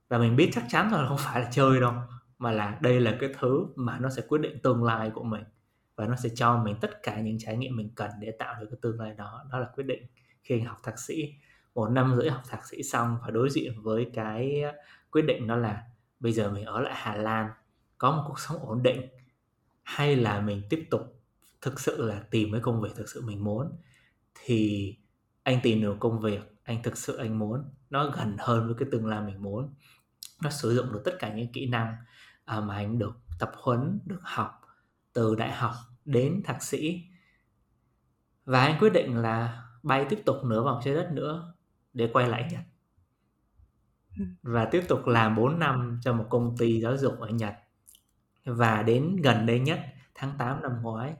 Và 0.09 0.19
mình 0.19 0.37
biết 0.37 0.51
chắc 0.53 0.65
chắn 0.69 0.91
rồi 0.91 1.09
không 1.09 1.19
phải 1.19 1.41
là 1.41 1.49
chơi 1.53 1.81
đâu 1.81 1.93
mà 2.39 2.53
là 2.53 2.79
đây 2.81 3.01
là 3.01 3.17
cái 3.21 3.31
thứ 3.39 3.67
mà 3.77 3.99
nó 3.99 4.11
sẽ 4.11 4.23
quyết 4.29 4.41
định 4.41 4.59
tương 4.63 4.85
lai 4.85 5.11
của 5.15 5.23
mình 5.23 5.45
và 5.97 6.07
nó 6.07 6.17
sẽ 6.17 6.29
cho 6.35 6.63
mình 6.65 6.77
tất 6.81 7.03
cả 7.03 7.21
những 7.21 7.39
trải 7.39 7.57
nghiệm 7.57 7.77
mình 7.77 7.91
cần 7.95 8.11
để 8.21 8.31
tạo 8.39 8.61
được 8.61 8.67
cái 8.71 8.79
tương 8.83 9.01
lai 9.01 9.15
đó. 9.15 9.45
Đó 9.53 9.59
là 9.59 9.67
quyết 9.75 9.85
định 9.85 10.03
khi 10.43 10.59
anh 10.59 10.65
học 10.65 10.77
thạc 10.83 10.99
sĩ 10.99 11.35
một 11.79 11.89
năm 11.91 12.15
rưỡi 12.17 12.31
học 12.31 12.43
thạc 12.49 12.67
sĩ 12.67 12.83
xong 12.83 13.19
và 13.23 13.31
đối 13.31 13.51
diện 13.51 13.83
với 13.83 14.11
cái 14.15 14.63
ờ, 14.63 14.73
quyết 15.11 15.23
định 15.23 15.47
đó 15.47 15.57
là 15.57 15.83
bây 16.21 16.33
giờ 16.33 16.51
mình 16.51 16.65
ở 16.65 16.81
lại 16.81 16.95
Hà 16.97 17.17
Lan, 17.17 17.51
có 17.99 18.11
một 18.11 18.25
cuộc 18.29 18.39
sống 18.39 18.59
ổn 18.59 18.83
định, 18.83 19.01
hay 19.83 20.17
là 20.17 20.41
mình 20.41 20.63
tiếp 20.71 20.87
tục 20.91 21.23
thực 21.61 21.81
sự 21.81 22.09
là 22.09 22.21
tìm 22.31 22.53
cái 22.53 22.61
công 22.61 22.81
việc 22.81 22.89
thực 22.97 23.09
sự 23.09 23.23
mình 23.27 23.45
muốn, 23.45 23.73
thì 24.35 24.95
anh 25.43 25.61
tìm 25.63 25.83
được 25.83 25.97
công 26.01 26.21
việc 26.21 26.41
anh 26.65 26.83
thực 26.83 26.97
sự 26.97 27.17
anh 27.17 27.39
muốn, 27.39 27.65
nó 27.91 28.11
gần 28.11 28.37
hơn 28.39 28.67
với 28.67 28.75
cái 28.79 28.89
tương 28.93 29.07
lai 29.07 29.23
mình 29.23 29.43
muốn. 29.43 29.75
Nó 30.43 30.51
sử 30.51 30.75
dụng 30.75 30.93
được 30.93 31.03
tất 31.05 31.17
cả 31.19 31.35
những 31.35 31.53
kỹ 31.53 31.67
năng 31.67 31.97
à, 32.45 32.61
mà 32.61 32.75
anh 32.75 32.99
được 32.99 33.17
tập 33.39 33.53
huấn, 33.55 34.01
được 34.05 34.21
học 34.23 34.61
từ 35.13 35.35
đại 35.35 35.53
học 35.53 35.75
đến 36.05 36.43
thạc 36.45 36.63
sĩ. 36.63 37.03
Và 38.45 38.61
anh 38.61 38.79
quyết 38.81 38.91
định 38.91 39.17
là 39.17 39.65
bay 39.83 40.07
tiếp 40.09 40.23
tục 40.27 40.37
nửa 40.45 40.63
vòng 40.63 40.81
trái 40.85 40.95
đất 40.95 41.11
nữa 41.13 41.55
để 41.99 42.09
quay 42.13 42.29
lại 42.29 42.49
Nhật. 42.51 42.61
Ừ. 44.19 44.25
và 44.43 44.65
tiếp 44.65 44.85
tục 44.89 45.07
làm 45.07 45.37
4 45.37 45.59
năm 45.59 46.01
cho 46.05 46.13
một 46.13 46.27
công 46.31 46.57
ty 46.59 46.81
giáo 46.81 46.97
dục 46.97 47.21
ở 47.21 47.29
Nhật. 47.29 47.55
Và 48.45 48.83
đến 48.83 49.17
gần 49.17 49.47
đây 49.47 49.61
nhất 49.61 49.81
tháng 50.15 50.33
8 50.39 50.63
năm 50.63 50.73
ngoái 50.83 51.15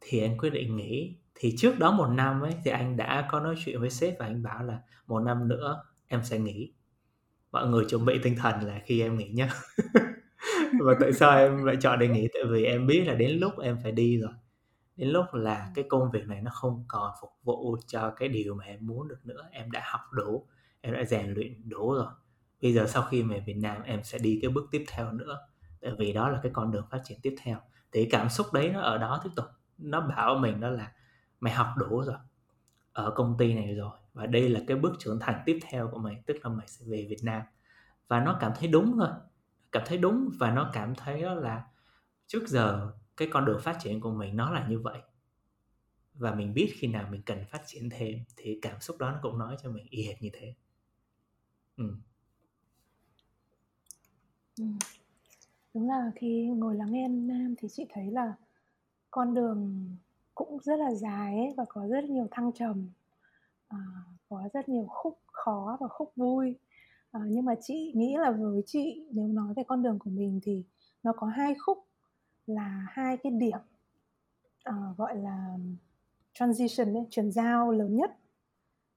thì 0.00 0.20
anh 0.20 0.38
quyết 0.38 0.50
định 0.50 0.76
nghỉ. 0.76 1.16
Thì 1.34 1.54
trước 1.58 1.78
đó 1.78 1.92
một 1.92 2.06
năm 2.06 2.40
ấy 2.40 2.54
thì 2.64 2.70
anh 2.70 2.96
đã 2.96 3.28
có 3.30 3.40
nói 3.40 3.54
chuyện 3.64 3.80
với 3.80 3.90
sếp 3.90 4.18
và 4.18 4.26
anh 4.26 4.42
bảo 4.42 4.62
là 4.62 4.78
một 5.06 5.20
năm 5.20 5.48
nữa 5.48 5.84
em 6.06 6.24
sẽ 6.24 6.38
nghỉ. 6.38 6.72
Mọi 7.52 7.68
người 7.68 7.84
chuẩn 7.88 8.04
bị 8.04 8.18
tinh 8.22 8.36
thần 8.36 8.62
là 8.62 8.80
khi 8.84 9.00
em 9.00 9.18
nghỉ 9.18 9.28
nhá. 9.28 9.50
Và 10.80 10.94
tại 11.00 11.12
sao 11.12 11.38
em 11.38 11.64
lại 11.64 11.76
chọn 11.80 11.98
để 11.98 12.08
nghỉ? 12.08 12.28
Tại 12.34 12.42
vì 12.50 12.64
em 12.64 12.86
biết 12.86 13.04
là 13.06 13.14
đến 13.14 13.38
lúc 13.38 13.58
em 13.58 13.78
phải 13.82 13.92
đi 13.92 14.20
rồi 14.20 14.32
đến 14.98 15.08
lúc 15.08 15.34
là 15.34 15.72
cái 15.74 15.84
công 15.88 16.10
việc 16.10 16.28
này 16.28 16.40
nó 16.42 16.50
không 16.54 16.84
còn 16.88 17.12
phục 17.20 17.30
vụ 17.42 17.76
cho 17.86 18.10
cái 18.10 18.28
điều 18.28 18.54
mà 18.54 18.64
em 18.64 18.86
muốn 18.86 19.08
được 19.08 19.26
nữa, 19.26 19.48
em 19.52 19.70
đã 19.70 19.82
học 19.84 20.00
đủ, 20.12 20.46
em 20.80 20.94
đã 20.94 21.04
rèn 21.04 21.34
luyện 21.34 21.68
đủ 21.68 21.94
rồi. 21.94 22.06
Bây 22.62 22.72
giờ 22.72 22.86
sau 22.86 23.02
khi 23.02 23.22
về 23.22 23.40
Việt 23.40 23.56
Nam 23.56 23.82
em 23.82 24.02
sẽ 24.02 24.18
đi 24.18 24.38
cái 24.42 24.50
bước 24.50 24.68
tiếp 24.70 24.84
theo 24.88 25.12
nữa, 25.12 25.38
tại 25.80 25.92
vì 25.98 26.12
đó 26.12 26.28
là 26.28 26.40
cái 26.42 26.52
con 26.54 26.70
đường 26.70 26.86
phát 26.90 27.00
triển 27.04 27.18
tiếp 27.22 27.34
theo. 27.42 27.60
Thì 27.92 28.08
cảm 28.10 28.28
xúc 28.28 28.46
đấy 28.52 28.70
nó 28.70 28.80
ở 28.80 28.98
đó 28.98 29.20
tiếp 29.24 29.30
tục, 29.36 29.44
nó 29.78 30.00
bảo 30.00 30.34
mình 30.34 30.60
đó 30.60 30.68
là 30.68 30.92
mày 31.40 31.52
học 31.52 31.66
đủ 31.76 32.02
rồi, 32.02 32.16
ở 32.92 33.10
công 33.10 33.36
ty 33.38 33.54
này 33.54 33.74
rồi, 33.74 33.92
và 34.14 34.26
đây 34.26 34.48
là 34.48 34.60
cái 34.66 34.76
bước 34.76 34.92
trưởng 34.98 35.20
thành 35.20 35.42
tiếp 35.46 35.58
theo 35.62 35.88
của 35.92 35.98
mày, 35.98 36.22
tức 36.26 36.36
là 36.42 36.50
mày 36.50 36.68
sẽ 36.68 36.84
về 36.88 37.06
Việt 37.10 37.20
Nam. 37.22 37.42
Và 38.08 38.20
nó 38.20 38.36
cảm 38.40 38.52
thấy 38.58 38.68
đúng 38.68 38.96
thôi, 38.98 39.08
cảm 39.72 39.82
thấy 39.86 39.98
đúng 39.98 40.30
và 40.38 40.50
nó 40.50 40.70
cảm 40.72 40.94
thấy 40.94 41.22
đó 41.22 41.34
là 41.34 41.64
trước 42.26 42.48
giờ 42.48 42.92
cái 43.18 43.28
con 43.30 43.44
đường 43.44 43.60
phát 43.62 43.78
triển 43.82 44.00
của 44.00 44.10
mình 44.10 44.36
nó 44.36 44.50
là 44.50 44.68
như 44.68 44.78
vậy 44.78 45.00
và 46.14 46.34
mình 46.34 46.54
biết 46.54 46.72
khi 46.74 46.88
nào 46.88 47.08
mình 47.10 47.22
cần 47.26 47.44
phát 47.50 47.62
triển 47.66 47.90
thêm 47.90 48.18
thì 48.36 48.58
cảm 48.62 48.80
xúc 48.80 48.98
đó 48.98 49.10
nó 49.10 49.18
cũng 49.22 49.38
nói 49.38 49.56
cho 49.62 49.70
mình 49.70 49.86
y 49.90 50.02
hệt 50.02 50.22
như 50.22 50.30
thế 50.32 50.54
ừ. 51.76 51.84
Ừ. 54.58 54.64
đúng 55.74 55.88
là 55.88 56.10
khi 56.16 56.46
ngồi 56.46 56.74
lắng 56.74 56.92
nghe 56.92 57.08
nam 57.08 57.54
thì 57.58 57.68
chị 57.68 57.86
thấy 57.90 58.10
là 58.10 58.34
con 59.10 59.34
đường 59.34 59.88
cũng 60.34 60.58
rất 60.62 60.76
là 60.76 60.94
dài 60.94 61.36
ấy 61.36 61.54
và 61.56 61.64
có 61.68 61.86
rất 61.88 62.04
nhiều 62.04 62.28
thăng 62.30 62.52
trầm 62.52 62.88
à, 63.68 63.78
có 64.28 64.48
rất 64.52 64.68
nhiều 64.68 64.86
khúc 64.88 65.18
khó 65.26 65.76
và 65.80 65.88
khúc 65.88 66.12
vui 66.16 66.56
à, 67.12 67.20
nhưng 67.26 67.44
mà 67.44 67.54
chị 67.62 67.92
nghĩ 67.94 68.16
là 68.16 68.30
với 68.30 68.62
chị 68.66 69.06
nếu 69.10 69.26
nói 69.26 69.54
về 69.56 69.62
con 69.66 69.82
đường 69.82 69.98
của 69.98 70.10
mình 70.10 70.40
thì 70.42 70.64
nó 71.02 71.12
có 71.16 71.26
hai 71.26 71.54
khúc 71.54 71.87
là 72.48 72.86
hai 72.90 73.16
cái 73.16 73.32
điểm 73.32 73.58
uh, 74.70 74.96
gọi 74.96 75.16
là 75.16 75.56
transition 76.34 76.94
ấy, 76.94 77.06
chuyển 77.10 77.32
giao 77.32 77.72
lớn 77.72 77.96
nhất. 77.96 78.10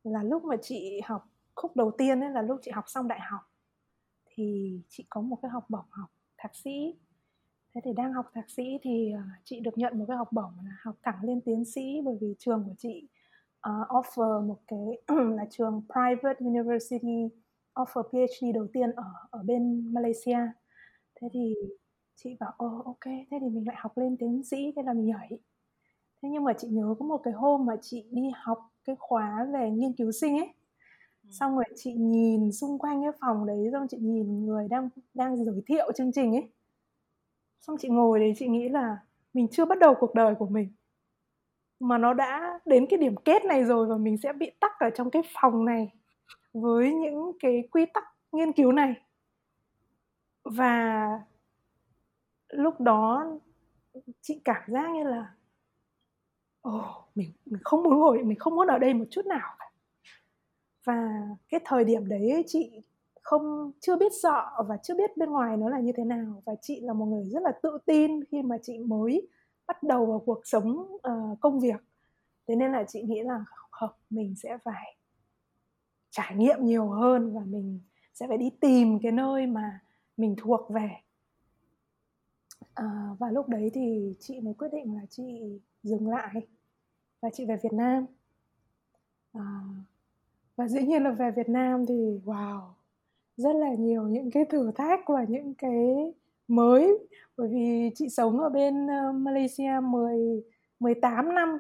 Là 0.04 0.24
lúc 0.24 0.44
mà 0.44 0.56
chị 0.62 1.02
học 1.06 1.28
khúc 1.56 1.76
đầu 1.76 1.92
tiên 1.98 2.20
ấy 2.20 2.32
là 2.32 2.42
lúc 2.42 2.60
chị 2.62 2.72
học 2.72 2.84
xong 2.88 3.08
đại 3.08 3.20
học 3.20 3.42
thì 4.26 4.80
chị 4.90 5.06
có 5.10 5.22
một 5.22 5.38
cái 5.42 5.52
học 5.52 5.66
bổng 5.70 5.86
học 5.90 6.10
thạc 6.38 6.56
sĩ. 6.56 6.96
Thế 7.74 7.82
thì 7.84 7.94
đang 7.94 8.14
học 8.14 8.32
thạc 8.34 8.50
sĩ 8.50 8.64
thì 8.82 9.14
uh, 9.16 9.42
chị 9.44 9.60
được 9.60 9.78
nhận 9.78 10.00
một 10.00 10.06
cái 10.08 10.18
học 10.18 10.32
bổng 10.32 10.54
là 10.64 10.78
học 10.82 10.96
thẳng 11.04 11.24
lên 11.24 11.42
tiến 11.42 11.66
sĩ 11.66 12.02
bởi 12.06 12.18
vì 12.22 12.36
trường 12.40 12.64
của 12.64 12.76
chị 12.78 13.08
uh, 13.70 13.88
offer 13.88 14.48
một 14.48 14.60
cái 14.68 14.86
là 15.36 15.46
trường 15.50 15.82
private 15.94 16.40
university 16.40 17.30
offer 17.74 18.04
PhD 18.04 18.46
đầu 18.54 18.68
tiên 18.74 18.92
ở 18.92 19.04
ở 19.30 19.44
bên 19.44 19.94
Malaysia. 19.94 20.40
Thế 21.16 21.30
thì 21.34 21.56
chị 22.24 22.38
bảo 22.40 22.54
ồ 22.58 22.82
ok. 22.86 23.06
Thế 23.06 23.38
thì 23.42 23.50
mình 23.50 23.68
lại 23.68 23.76
học 23.80 23.98
lên 23.98 24.18
tiến 24.18 24.44
sĩ 24.44 24.72
thế 24.76 24.84
là 24.84 24.94
mình 24.94 25.06
nhảy. 25.06 25.30
Thế 26.22 26.30
nhưng 26.30 26.44
mà 26.44 26.54
chị 26.54 26.68
nhớ 26.68 26.96
có 27.00 27.06
một 27.06 27.18
cái 27.24 27.34
hôm 27.34 27.66
mà 27.66 27.76
chị 27.82 28.06
đi 28.12 28.32
học 28.36 28.72
cái 28.86 28.96
khóa 29.00 29.48
về 29.54 29.70
nghiên 29.70 29.94
cứu 29.94 30.12
sinh 30.12 30.38
ấy. 30.38 30.54
Ừ. 31.24 31.30
xong 31.32 31.56
rồi 31.56 31.66
chị 31.76 31.94
nhìn 31.94 32.52
xung 32.52 32.80
quanh 32.80 33.02
cái 33.04 33.12
phòng 33.20 33.46
đấy 33.46 33.70
xong 33.72 33.88
chị 33.88 33.98
nhìn 33.98 34.46
người 34.46 34.68
đang 34.68 34.90
đang 35.14 35.46
giới 35.46 35.62
thiệu 35.68 35.92
chương 35.96 36.12
trình 36.12 36.36
ấy. 36.36 36.50
Xong 37.62 37.78
chị 37.80 37.90
ngồi 37.90 38.20
đấy 38.20 38.34
chị 38.38 38.48
nghĩ 38.48 38.70
là 38.70 38.98
mình 39.34 39.48
chưa 39.52 39.66
bắt 39.66 39.80
đầu 39.80 39.96
cuộc 40.00 40.16
đời 40.16 40.36
của 40.36 40.48
mình. 40.48 40.70
Mà 41.80 41.98
nó 41.98 42.14
đã 42.14 42.60
đến 42.66 42.86
cái 42.90 43.00
điểm 43.00 43.16
kết 43.16 43.46
này 43.46 43.64
rồi 43.64 43.88
và 43.88 43.98
mình 43.98 44.18
sẽ 44.18 44.34
bị 44.34 44.52
tắc 44.60 44.72
ở 44.80 44.90
trong 44.90 45.10
cái 45.12 45.22
phòng 45.42 45.66
này 45.66 45.92
với 46.54 46.94
những 46.94 47.32
cái 47.40 47.68
quy 47.72 47.86
tắc 47.94 48.04
nghiên 48.32 48.52
cứu 48.52 48.72
này. 48.72 48.96
Và 50.44 51.08
lúc 52.52 52.82
đó 52.82 53.26
chị 54.22 54.42
cảm 54.44 54.64
giác 54.68 54.92
như 54.92 55.04
là 55.04 55.36
ồ 56.62 56.78
oh, 56.78 57.16
mình 57.16 57.32
mình 57.46 57.62
không 57.64 57.84
muốn 57.84 58.00
ngồi 58.00 58.24
mình 58.24 58.40
không 58.40 58.56
muốn 58.56 58.68
ở 58.68 58.80
đây 58.80 58.94
một 58.94 59.06
chút 59.12 59.26
nào 59.26 59.56
cả. 59.60 59.72
Và 60.84 61.28
cái 61.50 61.60
thời 61.66 61.84
điểm 61.84 62.08
đấy 62.08 62.44
chị 62.48 62.82
không 63.22 63.72
chưa 63.80 63.98
biết 63.98 64.12
sợ 64.24 64.64
và 64.68 64.78
chưa 64.78 64.96
biết 64.96 65.18
bên 65.18 65.30
ngoài 65.30 65.58
nó 65.58 65.70
là 65.70 65.80
như 65.80 65.92
thế 65.98 66.04
nào. 66.04 66.44
Và 66.46 66.56
chị 66.62 66.80
là 66.80 66.94
một 66.94 67.06
người 67.06 67.26
rất 67.30 67.44
là 67.44 67.52
tự 67.64 67.78
tin 67.86 68.24
khi 68.24 68.42
mà 68.42 68.58
chị 68.64 68.80
mới 68.80 69.28
bắt 69.68 69.84
đầu 69.84 70.06
vào 70.06 70.20
cuộc 70.26 70.42
sống 70.44 70.78
uh, 70.96 71.40
công 71.40 71.60
việc. 71.60 71.84
Thế 72.48 72.56
nên 72.56 72.72
là 72.72 72.84
chị 72.88 73.02
nghĩ 73.02 73.22
là 73.22 73.46
không 73.72 73.90
mình 74.10 74.36
sẽ 74.36 74.58
phải 74.64 74.98
trải 76.10 76.36
nghiệm 76.36 76.66
nhiều 76.66 76.90
hơn 76.90 77.34
và 77.34 77.42
mình 77.46 77.80
sẽ 78.14 78.28
phải 78.28 78.38
đi 78.38 78.50
tìm 78.62 79.00
cái 79.04 79.12
nơi 79.12 79.48
mà 79.48 79.80
mình 80.18 80.36
thuộc 80.38 80.70
về 80.70 80.90
à, 82.74 82.86
và 83.20 83.32
lúc 83.32 83.50
đấy 83.50 83.72
thì 83.74 84.16
chị 84.20 84.40
mới 84.40 84.54
quyết 84.54 84.70
định 84.74 84.96
là 84.96 85.02
chị 85.10 85.24
dừng 85.84 86.10
lại 86.10 86.48
và 87.22 87.30
chị 87.34 87.46
về 87.46 87.58
Việt 87.64 87.74
Nam 87.74 88.06
à, 89.34 89.62
và 90.56 90.68
dĩ 90.68 90.82
nhiên 90.82 91.04
là 91.04 91.12
về 91.12 91.32
Việt 91.32 91.50
Nam 91.50 91.86
thì 91.86 92.20
wow 92.26 92.62
rất 93.38 93.56
là 93.56 93.74
nhiều 93.74 94.04
những 94.04 94.32
cái 94.32 94.46
thử 94.46 94.72
thách 94.72 95.00
và 95.08 95.24
những 95.24 95.54
cái 95.54 96.14
mới 96.48 96.98
bởi 97.38 97.48
vì 97.48 97.92
chị 97.96 98.10
sống 98.10 98.40
ở 98.40 98.50
bên 98.50 98.86
uh, 98.86 99.16
Malaysia 99.16 99.72
10 99.84 100.44
18 100.80 101.36
năm 101.36 101.58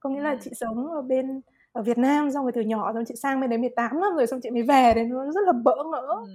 có 0.00 0.10
nghĩa 0.10 0.20
là 0.20 0.30
ừ. 0.30 0.38
chị 0.42 0.50
sống 0.54 0.90
ở 0.90 1.02
bên 1.02 1.40
ở 1.72 1.82
Việt 1.82 1.98
Nam 1.98 2.30
xong 2.30 2.44
rồi 2.44 2.52
từ 2.52 2.60
nhỏ 2.60 2.92
xong 2.92 3.04
chị 3.04 3.14
sang 3.16 3.40
bên 3.40 3.50
đấy 3.50 3.58
18 3.58 4.00
năm 4.00 4.14
rồi 4.16 4.26
xong 4.26 4.40
chị 4.42 4.50
mới 4.50 4.62
về 4.62 4.92
đấy 4.94 5.04
nó 5.04 5.32
rất 5.32 5.44
là 5.46 5.52
bỡ 5.52 5.76
ngỡ 5.92 6.06
ừ 6.26 6.32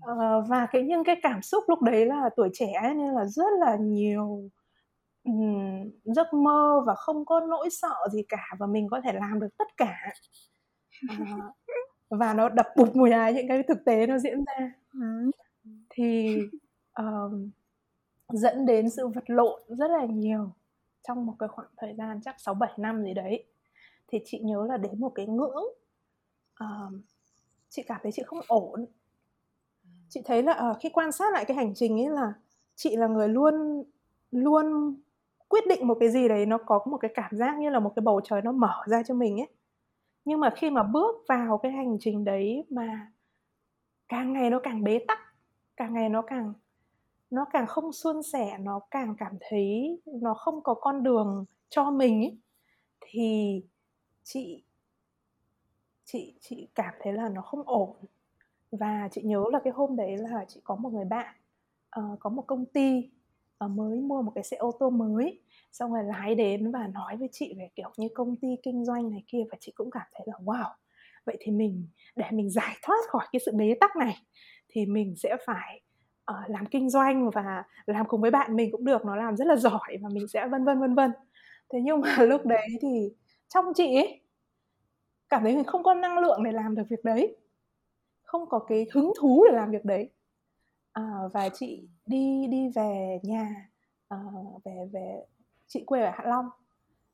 ờ, 0.00 0.40
và 0.48 0.66
cái 0.66 0.82
những 0.82 1.04
cái 1.04 1.16
cảm 1.22 1.42
xúc 1.42 1.64
lúc 1.68 1.82
đấy 1.82 2.06
là 2.06 2.30
tuổi 2.36 2.48
trẻ 2.52 2.72
nên 2.82 3.14
là 3.14 3.24
rất 3.24 3.52
là 3.60 3.76
nhiều 3.76 4.50
um, 5.24 5.90
giấc 6.04 6.34
mơ 6.34 6.82
và 6.86 6.94
không 6.94 7.24
có 7.24 7.40
nỗi 7.40 7.68
sợ 7.70 7.94
gì 8.12 8.22
cả 8.28 8.54
và 8.58 8.66
mình 8.66 8.88
có 8.90 9.00
thể 9.04 9.12
làm 9.12 9.40
được 9.40 9.56
tất 9.58 9.76
cả. 9.76 9.96
À, 11.08 11.16
và 12.10 12.34
nó 12.34 12.48
đập 12.48 12.66
bụp 12.76 12.96
mùi 12.96 13.10
cái 13.10 13.34
những 13.34 13.48
cái 13.48 13.62
thực 13.62 13.84
tế 13.84 14.06
nó 14.06 14.18
diễn 14.18 14.44
ra. 14.44 14.72
Ừ. 14.92 15.30
thì 15.90 16.38
um, 16.94 17.50
dẫn 18.28 18.66
đến 18.66 18.90
sự 18.90 19.08
vật 19.08 19.24
lộn 19.26 19.62
rất 19.68 19.90
là 19.90 20.04
nhiều 20.04 20.52
trong 21.08 21.26
một 21.26 21.34
cái 21.38 21.48
khoảng 21.48 21.68
thời 21.76 21.94
gian 21.94 22.20
chắc 22.24 22.40
6 22.40 22.54
7 22.54 22.70
năm 22.76 23.02
gì 23.02 23.14
đấy. 23.14 23.44
Thì 24.08 24.18
chị 24.24 24.38
nhớ 24.38 24.66
là 24.68 24.76
đến 24.76 25.00
một 25.00 25.12
cái 25.14 25.26
ngưỡng 25.26 25.64
uh, 26.64 26.92
chị 27.68 27.82
cảm 27.82 28.00
thấy 28.02 28.12
chị 28.12 28.22
không 28.26 28.40
ổn 28.48 28.86
chị 30.08 30.22
thấy 30.24 30.42
là 30.42 30.70
uh, 30.70 30.76
khi 30.80 30.88
quan 30.88 31.12
sát 31.12 31.32
lại 31.32 31.44
cái 31.44 31.56
hành 31.56 31.74
trình 31.74 32.00
ấy 32.00 32.10
là 32.10 32.32
chị 32.74 32.96
là 32.96 33.06
người 33.06 33.28
luôn 33.28 33.84
luôn 34.30 34.96
quyết 35.48 35.64
định 35.68 35.86
một 35.86 35.96
cái 36.00 36.10
gì 36.10 36.28
đấy 36.28 36.46
nó 36.46 36.58
có 36.58 36.80
một 36.86 36.96
cái 36.96 37.10
cảm 37.14 37.36
giác 37.36 37.58
như 37.58 37.70
là 37.70 37.80
một 37.80 37.92
cái 37.96 38.00
bầu 38.00 38.20
trời 38.24 38.42
nó 38.42 38.52
mở 38.52 38.82
ra 38.86 39.02
cho 39.02 39.14
mình 39.14 39.40
ấy. 39.40 39.48
Nhưng 40.24 40.40
mà 40.40 40.50
khi 40.56 40.70
mà 40.70 40.82
bước 40.82 41.24
vào 41.28 41.58
cái 41.58 41.72
hành 41.72 41.96
trình 42.00 42.24
đấy 42.24 42.64
mà 42.70 43.12
càng 44.08 44.32
ngày 44.32 44.50
nó 44.50 44.60
càng 44.62 44.84
bế 44.84 44.98
tắc 45.08 45.18
càng 45.76 45.94
ngày 45.94 46.08
nó 46.08 46.22
càng 46.22 46.52
nó 47.30 47.44
càng 47.52 47.66
không 47.66 47.92
suôn 47.92 48.22
sẻ 48.22 48.58
nó 48.60 48.80
càng 48.90 49.14
cảm 49.18 49.32
thấy 49.40 50.00
nó 50.06 50.34
không 50.34 50.62
có 50.62 50.74
con 50.74 51.02
đường 51.02 51.44
cho 51.68 51.90
mình 51.90 52.22
ấy, 52.22 52.38
thì 53.00 53.62
chị 54.22 54.62
chị 56.04 56.34
chị 56.40 56.68
cảm 56.74 56.94
thấy 57.00 57.12
là 57.12 57.28
nó 57.28 57.42
không 57.42 57.62
ổn 57.66 57.96
và 58.70 59.08
chị 59.12 59.22
nhớ 59.22 59.44
là 59.52 59.60
cái 59.64 59.72
hôm 59.72 59.96
đấy 59.96 60.16
là 60.16 60.44
chị 60.48 60.60
có 60.64 60.76
một 60.76 60.92
người 60.92 61.04
bạn 61.04 61.34
uh, 62.00 62.18
có 62.20 62.30
một 62.30 62.44
công 62.46 62.66
ty 62.66 63.10
uh, 63.64 63.70
mới 63.70 64.00
mua 64.00 64.22
một 64.22 64.32
cái 64.34 64.44
xe 64.44 64.56
ô 64.56 64.72
tô 64.80 64.90
mới. 64.90 65.40
Xong 65.72 65.92
rồi 65.92 66.04
lái 66.04 66.34
đến 66.34 66.72
và 66.72 66.86
nói 66.86 67.16
với 67.16 67.28
chị 67.32 67.54
về 67.58 67.68
kiểu 67.74 67.90
như 67.96 68.08
công 68.14 68.36
ty 68.36 68.48
kinh 68.62 68.84
doanh 68.84 69.10
này 69.10 69.24
kia 69.26 69.44
và 69.50 69.56
chị 69.60 69.72
cũng 69.74 69.90
cảm 69.90 70.06
thấy 70.12 70.26
là 70.26 70.34
wow! 70.44 70.70
Vậy 71.24 71.36
thì 71.40 71.52
mình 71.52 71.86
để 72.16 72.26
mình 72.30 72.50
giải 72.50 72.76
thoát 72.82 73.08
khỏi 73.08 73.26
cái 73.32 73.40
sự 73.46 73.52
bế 73.54 73.74
tắc 73.80 73.96
này 73.96 74.16
thì 74.68 74.86
mình 74.86 75.14
sẽ 75.16 75.36
phải 75.46 75.80
uh, 76.30 76.50
làm 76.50 76.66
kinh 76.66 76.90
doanh 76.90 77.30
và 77.30 77.64
làm 77.86 78.06
cùng 78.06 78.20
với 78.20 78.30
bạn 78.30 78.56
mình 78.56 78.72
cũng 78.72 78.84
được 78.84 79.04
nó 79.04 79.16
làm 79.16 79.36
rất 79.36 79.46
là 79.46 79.56
giỏi 79.56 79.96
và 80.02 80.08
mình 80.12 80.28
sẽ 80.28 80.48
vân 80.48 80.64
vân 80.64 80.80
vân 80.80 80.94
vân. 80.94 81.12
Thế 81.72 81.80
nhưng 81.82 82.00
mà 82.00 82.16
lúc 82.18 82.46
đấy 82.46 82.68
thì 82.80 83.12
trong 83.48 83.64
chị 83.74 83.96
ấy 83.96 84.20
cảm 85.28 85.42
thấy 85.42 85.56
mình 85.56 85.64
không 85.64 85.82
có 85.82 85.94
năng 85.94 86.18
lượng 86.18 86.42
để 86.44 86.52
làm 86.52 86.74
được 86.74 86.82
việc 86.90 87.04
đấy 87.04 87.36
không 88.28 88.48
có 88.48 88.58
cái 88.58 88.86
hứng 88.92 89.12
thú 89.20 89.44
để 89.50 89.56
làm 89.56 89.70
việc 89.70 89.84
đấy. 89.84 90.10
À, 90.92 91.12
và 91.32 91.48
chị 91.48 91.88
đi 92.06 92.46
đi 92.46 92.68
về 92.74 93.18
nhà 93.22 93.70
à, 94.08 94.18
về 94.64 94.88
về 94.92 95.24
chị 95.66 95.84
quê 95.86 96.00
ở 96.00 96.10
hạ 96.10 96.24
long. 96.26 96.46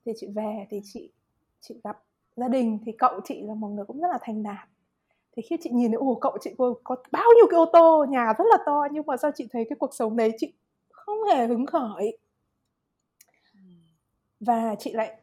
Thì 0.05 0.13
chị 0.17 0.27
về 0.35 0.67
thì 0.71 0.81
chị 0.85 1.13
chị 1.61 1.81
gặp 1.85 2.03
gia 2.37 2.49
đình 2.49 2.79
thì 2.87 2.93
cậu 2.99 3.21
chị 3.25 3.43
là 3.43 3.55
một 3.55 3.69
người 3.69 3.85
cũng 3.85 4.01
rất 4.01 4.09
là 4.11 4.19
thành 4.23 4.43
đạt. 4.43 4.69
Thì 5.37 5.43
khi 5.43 5.57
chị 5.63 5.71
nhìn 5.71 5.91
thấy 5.91 5.99
ồ 5.99 6.19
cậu 6.21 6.39
chị 6.41 6.55
có, 6.59 6.75
có 6.85 6.97
bao 7.13 7.29
nhiêu 7.37 7.47
cái 7.51 7.59
ô 7.59 7.67
tô 7.73 8.05
nhà 8.09 8.33
rất 8.39 8.45
là 8.51 8.59
to 8.67 8.87
nhưng 8.93 9.07
mà 9.07 9.17
sao 9.17 9.31
chị 9.35 9.47
thấy 9.51 9.65
cái 9.69 9.77
cuộc 9.79 9.95
sống 9.95 10.17
đấy 10.17 10.33
chị 10.39 10.53
không 10.91 11.25
hề 11.25 11.47
hứng 11.47 11.67
khởi? 11.67 12.19
Và 14.41 14.75
chị 14.79 14.93
lại 14.93 15.21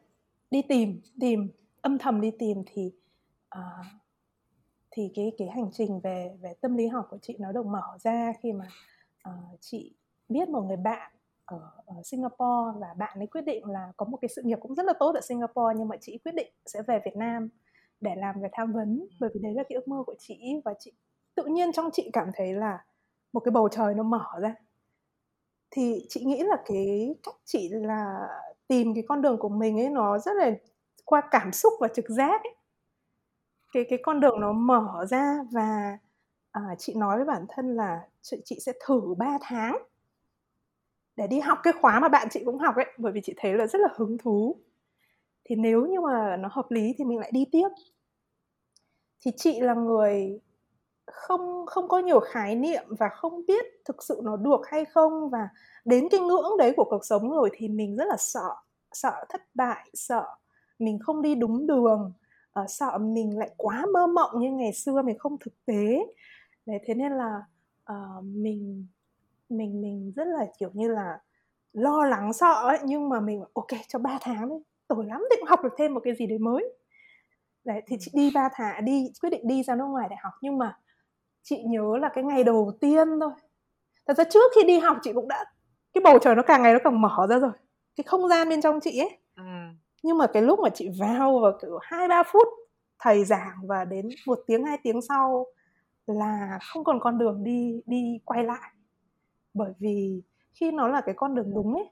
đi 0.50 0.62
tìm 0.62 1.00
tìm 1.20 1.48
âm 1.80 1.98
thầm 1.98 2.20
đi 2.20 2.30
tìm 2.38 2.62
thì 2.66 2.92
uh, 3.58 3.86
thì 4.92 5.10
cái 5.14 5.32
cái 5.38 5.48
hành 5.48 5.70
trình 5.72 6.00
về 6.00 6.36
về 6.40 6.54
tâm 6.60 6.76
lý 6.76 6.86
học 6.86 7.06
của 7.10 7.18
chị 7.22 7.36
nó 7.38 7.52
được 7.52 7.66
mở 7.66 7.98
ra 8.00 8.32
khi 8.42 8.52
mà 8.52 8.64
uh, 9.28 9.60
chị 9.60 9.94
biết 10.28 10.48
một 10.48 10.60
người 10.60 10.76
bạn 10.76 11.12
ở, 11.44 11.70
ở 11.86 11.94
Singapore 12.04 12.78
và 12.80 12.94
bạn 12.98 13.18
ấy 13.18 13.26
quyết 13.26 13.40
định 13.40 13.66
là 13.66 13.92
có 13.96 14.06
một 14.06 14.18
cái 14.20 14.28
sự 14.28 14.42
nghiệp 14.42 14.58
cũng 14.60 14.74
rất 14.74 14.86
là 14.86 14.92
tốt 15.00 15.14
ở 15.14 15.20
Singapore 15.20 15.74
nhưng 15.78 15.88
mà 15.88 15.96
chị 15.96 16.18
quyết 16.24 16.34
định 16.34 16.52
sẽ 16.66 16.82
về 16.82 17.00
Việt 17.04 17.16
Nam 17.16 17.48
để 18.00 18.14
làm 18.16 18.40
về 18.40 18.48
tham 18.52 18.72
vấn. 18.72 19.06
Bởi 19.20 19.30
vì 19.34 19.40
đấy 19.40 19.54
là 19.54 19.62
cái 19.68 19.76
ước 19.76 19.88
mơ 19.88 20.02
của 20.06 20.14
chị 20.18 20.60
và 20.64 20.74
chị 20.78 20.92
tự 21.34 21.44
nhiên 21.44 21.72
trong 21.72 21.90
chị 21.92 22.10
cảm 22.12 22.30
thấy 22.34 22.52
là 22.52 22.84
một 23.32 23.40
cái 23.40 23.52
bầu 23.52 23.68
trời 23.68 23.94
nó 23.94 24.02
mở 24.02 24.26
ra. 24.40 24.54
Thì 25.70 26.06
chị 26.08 26.24
nghĩ 26.24 26.42
là 26.42 26.56
cái 26.66 27.14
cách 27.22 27.34
chị 27.44 27.68
là 27.68 28.28
tìm 28.68 28.94
cái 28.94 29.04
con 29.08 29.22
đường 29.22 29.38
của 29.38 29.48
mình 29.48 29.80
ấy 29.80 29.88
nó 29.88 30.18
rất 30.18 30.32
là 30.36 30.50
qua 31.04 31.22
cảm 31.30 31.52
xúc 31.52 31.72
và 31.80 31.88
trực 31.88 32.08
giác 32.08 32.42
ấy 32.42 32.54
cái 33.72 33.84
cái 33.90 33.98
con 34.02 34.20
đường 34.20 34.40
nó 34.40 34.52
mở 34.52 35.06
ra 35.10 35.36
và 35.52 35.98
à, 36.52 36.62
chị 36.78 36.94
nói 36.96 37.16
với 37.16 37.26
bản 37.26 37.46
thân 37.48 37.76
là 37.76 38.00
chị, 38.22 38.36
chị 38.44 38.58
sẽ 38.60 38.72
thử 38.86 39.14
3 39.18 39.38
tháng 39.42 39.78
để 41.16 41.26
đi 41.26 41.40
học 41.40 41.58
cái 41.62 41.72
khóa 41.80 42.00
mà 42.00 42.08
bạn 42.08 42.28
chị 42.30 42.42
cũng 42.44 42.58
học 42.58 42.76
ấy 42.76 42.86
bởi 42.98 43.12
vì 43.12 43.20
chị 43.24 43.34
thấy 43.36 43.54
là 43.54 43.66
rất 43.66 43.78
là 43.78 43.88
hứng 43.96 44.18
thú. 44.18 44.56
Thì 45.44 45.56
nếu 45.56 45.86
như 45.86 46.00
mà 46.00 46.36
nó 46.36 46.48
hợp 46.52 46.66
lý 46.70 46.94
thì 46.98 47.04
mình 47.04 47.18
lại 47.18 47.30
đi 47.34 47.44
tiếp. 47.52 47.68
Thì 49.24 49.30
chị 49.36 49.60
là 49.60 49.74
người 49.74 50.40
không 51.06 51.66
không 51.66 51.88
có 51.88 51.98
nhiều 51.98 52.20
khái 52.20 52.54
niệm 52.54 52.84
và 52.98 53.08
không 53.08 53.46
biết 53.46 53.64
thực 53.84 54.02
sự 54.02 54.20
nó 54.24 54.36
được 54.36 54.60
hay 54.66 54.84
không 54.84 55.30
và 55.30 55.48
đến 55.84 56.08
cái 56.10 56.20
ngưỡng 56.20 56.56
đấy 56.58 56.72
của 56.76 56.84
cuộc 56.84 57.04
sống 57.04 57.30
rồi 57.30 57.50
thì 57.54 57.68
mình 57.68 57.96
rất 57.96 58.04
là 58.08 58.16
sợ 58.18 58.54
sợ 58.92 59.24
thất 59.28 59.42
bại 59.54 59.90
sợ 59.94 60.26
mình 60.78 60.98
không 61.02 61.22
đi 61.22 61.34
đúng 61.34 61.66
đường 61.66 62.12
à, 62.52 62.62
sợ 62.68 62.98
mình 62.98 63.38
lại 63.38 63.50
quá 63.56 63.86
mơ 63.92 64.06
mộng 64.06 64.40
như 64.40 64.50
ngày 64.50 64.72
xưa 64.72 65.02
mình 65.02 65.18
không 65.18 65.38
thực 65.38 65.64
tế. 65.66 65.98
Đấy 66.66 66.78
thế 66.86 66.94
nên 66.94 67.12
là 67.12 67.42
uh, 67.92 68.24
mình 68.24 68.86
mình 69.48 69.82
mình 69.82 70.12
rất 70.16 70.26
là 70.26 70.46
kiểu 70.58 70.70
như 70.74 70.88
là 70.88 71.18
lo 71.72 72.04
lắng 72.04 72.32
sợ 72.32 72.52
ấy 72.52 72.78
nhưng 72.84 73.08
mà 73.08 73.20
mình 73.20 73.44
ok 73.54 73.80
cho 73.88 73.98
3 73.98 74.18
tháng 74.20 74.48
đi 74.48 74.54
tồi 74.88 75.06
lắm 75.06 75.24
định 75.30 75.46
học 75.46 75.60
được 75.64 75.72
thêm 75.78 75.94
một 75.94 76.00
cái 76.04 76.14
gì 76.14 76.26
đấy 76.26 76.38
mới. 76.38 76.74
Đấy 77.64 77.82
thì 77.86 77.96
chị 78.00 78.10
đi 78.14 78.30
ba 78.34 78.48
tháng 78.54 78.84
đi 78.84 79.12
quyết 79.20 79.30
định 79.30 79.48
đi 79.48 79.62
ra 79.62 79.74
nước 79.74 79.84
ngoài 79.84 80.06
để 80.10 80.16
học 80.22 80.32
nhưng 80.42 80.58
mà 80.58 80.78
chị 81.42 81.62
nhớ 81.66 81.96
là 82.00 82.08
cái 82.14 82.24
ngày 82.24 82.44
đầu 82.44 82.72
tiên 82.80 83.08
thôi. 83.20 83.30
Thật 84.06 84.16
ra 84.16 84.24
trước 84.24 84.52
khi 84.54 84.66
đi 84.66 84.78
học 84.78 84.96
chị 85.02 85.12
cũng 85.12 85.28
đã 85.28 85.44
cái 85.94 86.02
bầu 86.04 86.18
trời 86.18 86.34
nó 86.34 86.42
càng 86.42 86.62
ngày 86.62 86.72
nó 86.72 86.78
càng 86.84 87.00
mở 87.00 87.26
ra 87.30 87.38
rồi 87.38 87.52
cái 87.96 88.04
không 88.04 88.28
gian 88.28 88.48
bên 88.48 88.62
trong 88.62 88.80
chị 88.80 88.98
ấy. 88.98 89.18
Ừ 89.36 89.42
nhưng 90.02 90.18
mà 90.18 90.26
cái 90.26 90.42
lúc 90.42 90.60
mà 90.60 90.68
chị 90.74 90.90
vào 90.98 91.38
vào 91.38 91.58
kiểu 91.62 91.78
hai 91.82 92.08
ba 92.08 92.22
phút 92.22 92.48
thầy 92.98 93.24
giảng 93.24 93.56
và 93.66 93.84
đến 93.84 94.08
một 94.26 94.40
tiếng 94.46 94.64
hai 94.64 94.78
tiếng 94.82 95.02
sau 95.02 95.46
là 96.06 96.58
không 96.62 96.84
còn 96.84 97.00
con 97.00 97.18
đường 97.18 97.44
đi 97.44 97.80
đi 97.86 98.20
quay 98.24 98.44
lại. 98.44 98.70
Bởi 99.54 99.72
vì 99.78 100.22
khi 100.52 100.70
nó 100.70 100.88
là 100.88 101.00
cái 101.00 101.14
con 101.14 101.34
đường 101.34 101.54
đúng 101.54 101.74
ấy 101.74 101.90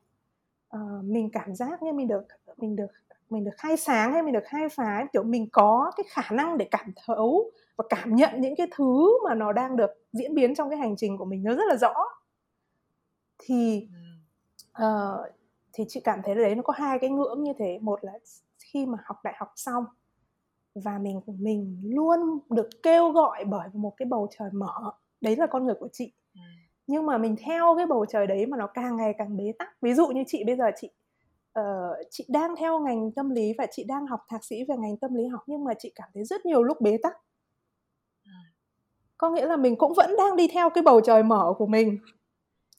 uh, 0.77 1.05
mình 1.05 1.31
cảm 1.33 1.55
giác 1.55 1.83
như 1.83 1.93
mình 1.93 2.09
được 2.09 2.23
mình 2.57 2.77
được 2.77 2.87
mình 3.31 3.45
được 3.45 3.51
khai 3.57 3.77
sáng 3.77 4.13
hay 4.13 4.23
mình 4.23 4.33
được 4.33 4.45
khai 4.45 4.69
phá 4.69 5.07
kiểu 5.13 5.23
mình 5.23 5.49
có 5.53 5.93
cái 5.97 6.05
khả 6.09 6.31
năng 6.31 6.59
để 6.59 6.69
cảm 6.71 6.93
thấu 7.07 7.51
và 7.77 7.85
cảm 7.89 8.15
nhận 8.15 8.41
những 8.41 8.57
cái 8.57 8.67
thứ 8.77 9.19
mà 9.25 9.35
nó 9.35 9.53
đang 9.53 9.77
được 9.77 9.91
diễn 10.13 10.35
biến 10.35 10.55
trong 10.55 10.71
cái 10.71 10.79
hành 10.79 10.97
trình 10.97 11.19
của 11.19 11.25
mình 11.25 11.43
nó 11.43 11.55
rất 11.55 11.65
là 11.69 11.77
rõ. 11.77 11.95
Thì 13.39 13.89
uh, 14.83 15.31
thì 15.81 15.87
chị 15.89 16.01
cảm 16.01 16.21
thấy 16.25 16.35
là 16.35 16.43
đấy 16.43 16.55
nó 16.55 16.63
có 16.63 16.73
hai 16.77 16.99
cái 16.99 17.11
ngưỡng 17.11 17.43
như 17.43 17.53
thế. 17.59 17.79
Một 17.83 18.05
là 18.05 18.13
khi 18.73 18.87
mà 18.87 18.99
học 19.05 19.17
đại 19.25 19.35
học 19.39 19.53
xong 19.57 19.85
và 20.75 20.99
mình 20.99 21.21
mình 21.27 21.81
luôn 21.85 22.21
được 22.51 22.69
kêu 22.83 23.11
gọi 23.11 23.45
bởi 23.45 23.69
một 23.73 23.93
cái 23.97 24.07
bầu 24.07 24.29
trời 24.39 24.51
mở 24.53 24.93
đấy 25.21 25.37
là 25.37 25.47
con 25.47 25.65
người 25.65 25.75
của 25.81 25.89
chị. 25.93 26.13
Ừ. 26.35 26.41
nhưng 26.87 27.07
mà 27.07 27.19
mình 27.19 27.37
theo 27.45 27.75
cái 27.77 27.87
bầu 27.87 28.07
trời 28.07 28.27
đấy 28.27 28.47
mà 28.47 28.57
nó 28.57 28.67
càng 28.67 28.97
ngày 28.97 29.15
càng 29.19 29.37
bế 29.37 29.53
tắc. 29.59 29.81
Ví 29.83 29.95
dụ 29.95 30.07
như 30.07 30.25
chị 30.27 30.45
bây 30.45 30.57
giờ 30.57 30.65
chị 30.77 30.91
uh, 31.59 31.65
chị 32.11 32.27
đang 32.29 32.57
theo 32.57 32.81
ngành 32.81 33.13
tâm 33.13 33.31
lý 33.31 33.53
và 33.59 33.67
chị 33.71 33.85
đang 33.85 34.07
học 34.07 34.21
thạc 34.29 34.45
sĩ 34.45 34.65
về 34.69 34.77
ngành 34.77 34.97
tâm 34.97 35.15
lý 35.15 35.27
học 35.27 35.43
nhưng 35.47 35.65
mà 35.65 35.75
chị 35.79 35.93
cảm 35.95 36.09
thấy 36.15 36.25
rất 36.25 36.47
nhiều 36.47 36.63
lúc 36.63 36.81
bế 36.81 36.97
tắc. 37.03 37.13
Ừ. 38.25 38.31
có 39.17 39.31
nghĩa 39.31 39.47
là 39.47 39.57
mình 39.57 39.77
cũng 39.77 39.95
vẫn 39.95 40.17
đang 40.19 40.37
đi 40.37 40.49
theo 40.49 40.71
cái 40.71 40.83
bầu 40.83 41.01
trời 41.01 41.23
mở 41.23 41.55
của 41.59 41.67
mình 41.67 41.99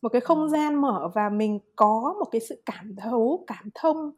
một 0.02 0.10
cái 0.10 0.22
không 0.22 0.42
ừ. 0.42 0.48
gian 0.48 0.82
mở 0.82 1.12
và 1.16 1.30
mình 1.30 1.60
có 1.76 2.16
một 2.20 2.26
cái 2.32 2.42
sự 2.42 2.62
cảm 2.66 2.96
thấu 2.96 3.44
cảm 3.48 3.70
thông 3.76 4.12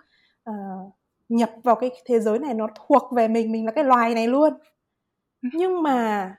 uh, 0.49 0.93
nhập 1.29 1.51
vào 1.63 1.75
cái 1.75 1.91
thế 2.05 2.19
giới 2.19 2.39
này 2.39 2.53
nó 2.53 2.67
thuộc 2.87 3.11
về 3.15 3.27
mình 3.27 3.51
mình 3.51 3.65
là 3.65 3.71
cái 3.71 3.83
loài 3.83 4.13
này 4.15 4.27
luôn. 4.27 4.53
Ừ. 5.41 5.49
nhưng 5.53 5.83
mà 5.83 6.35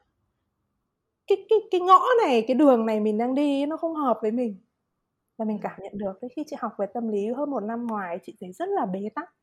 cái 1.27 1.47
cái 1.49 1.59
cái 1.71 1.81
ngõ 1.81 2.01
này 2.27 2.45
cái 2.49 2.55
đường 2.55 2.87
này 2.87 3.01
mình 3.01 3.19
đang 3.19 3.35
đi 3.35 3.67
nó 3.67 3.77
không 3.77 3.95
hợp 3.95 4.19
với 4.23 4.31
mình. 4.31 4.57
Và 5.37 5.45
mình 5.45 5.59
cảm 5.63 5.81
nhận 5.83 5.99
được 5.99 6.13
khi 6.37 6.45
chị 6.47 6.57
học 6.59 6.73
về 6.79 6.87
tâm 6.95 7.09
lý 7.09 7.27
hơn 7.29 7.51
một 7.51 7.61
năm 7.61 7.87
ngoài 7.87 8.19
chị 8.23 8.37
thấy 8.41 8.53
rất 8.53 8.69
là 8.69 8.87
bế 8.87 9.09
tắc. 9.15 9.35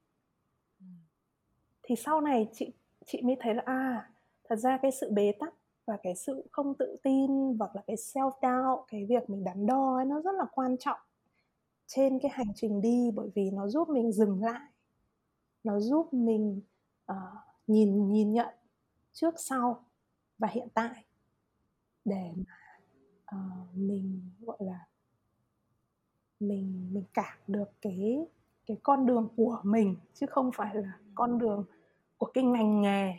Thì 1.84 1.96
sau 1.96 2.22
này 2.22 2.48
chị 2.54 2.74
chị 3.06 3.22
mới 3.22 3.38
thấy 3.40 3.56
là 3.56 3.64
à 3.66 4.10
thật 4.50 4.56
ra 4.56 4.78
cái 4.82 4.92
sự 4.92 5.12
bế 5.14 5.32
tắc 5.40 5.54
và 5.86 5.98
cái 6.04 6.15
sự 6.15 6.48
không 6.52 6.74
tự 6.74 6.98
tin 7.04 7.58
hoặc 7.60 7.76
là 7.76 7.82
cái 7.88 7.96
self 7.96 8.32
doubt 8.32 8.88
cái 8.88 9.06
việc 9.06 9.30
mình 9.30 9.44
đắn 9.44 9.65
đo 9.65 9.96
ấy 9.96 10.06
nó 10.06 10.22
rất 10.22 10.36
là 10.36 10.46
quan 10.52 10.78
trọng 10.78 11.00
trên 11.88 12.20
cái 12.20 12.32
hành 12.34 12.54
trình 12.56 12.82
đi 12.82 13.12
bởi 13.15 13.30
vì 13.36 13.52
nó 13.52 13.67
giúp 13.67 13.89
mình 13.89 14.12
dừng 14.12 14.44
lại. 14.44 14.70
Nó 15.63 15.80
giúp 15.80 16.13
mình 16.13 16.62
uh, 17.12 17.17
nhìn 17.67 18.12
nhìn 18.12 18.34
nhận 18.34 18.56
trước 19.13 19.34
sau 19.38 19.86
và 20.38 20.48
hiện 20.48 20.67
tại 20.74 21.06
để 22.06 22.32
mà 22.36 22.54
uh, 23.36 23.78
mình 23.78 24.22
gọi 24.39 24.58
là 24.60 24.88
mình 26.39 26.89
mình 26.94 27.04
cảm 27.13 27.38
được 27.48 27.72
cái 27.82 28.26
cái 28.65 28.78
con 28.84 29.06
đường 29.06 29.30
của 29.36 29.62
mình 29.63 29.96
chứ 30.13 30.26
không 30.30 30.52
phải 30.56 30.76
là 30.76 31.00
con 31.15 31.39
đường 31.39 31.65
của 32.17 32.32
cái 32.34 32.44
ngành 32.44 32.82
nghề 32.82 33.13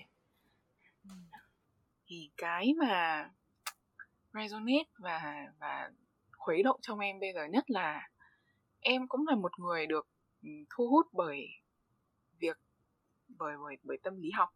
thì 2.13 2.31
cái 2.37 2.75
mà 2.79 3.31
resonate 4.33 4.91
và 4.99 5.47
và 5.61 5.91
khuấy 6.33 6.63
động 6.63 6.81
trong 6.83 6.99
em 6.99 7.21
bây 7.21 7.33
giờ 7.33 7.45
nhất 7.45 7.71
là 7.71 8.09
em 8.81 9.09
cũng 9.09 9.27
là 9.27 9.35
một 9.35 9.59
người 9.59 9.87
được 9.87 10.09
ừ, 10.43 10.49
thu 10.71 10.89
hút 10.89 11.07
bởi 11.13 11.49
việc, 12.39 12.59
bởi 13.29 13.57
bởi 13.63 13.77
bởi 13.83 13.99
tâm 14.03 14.17
lý 14.21 14.31
học. 14.31 14.49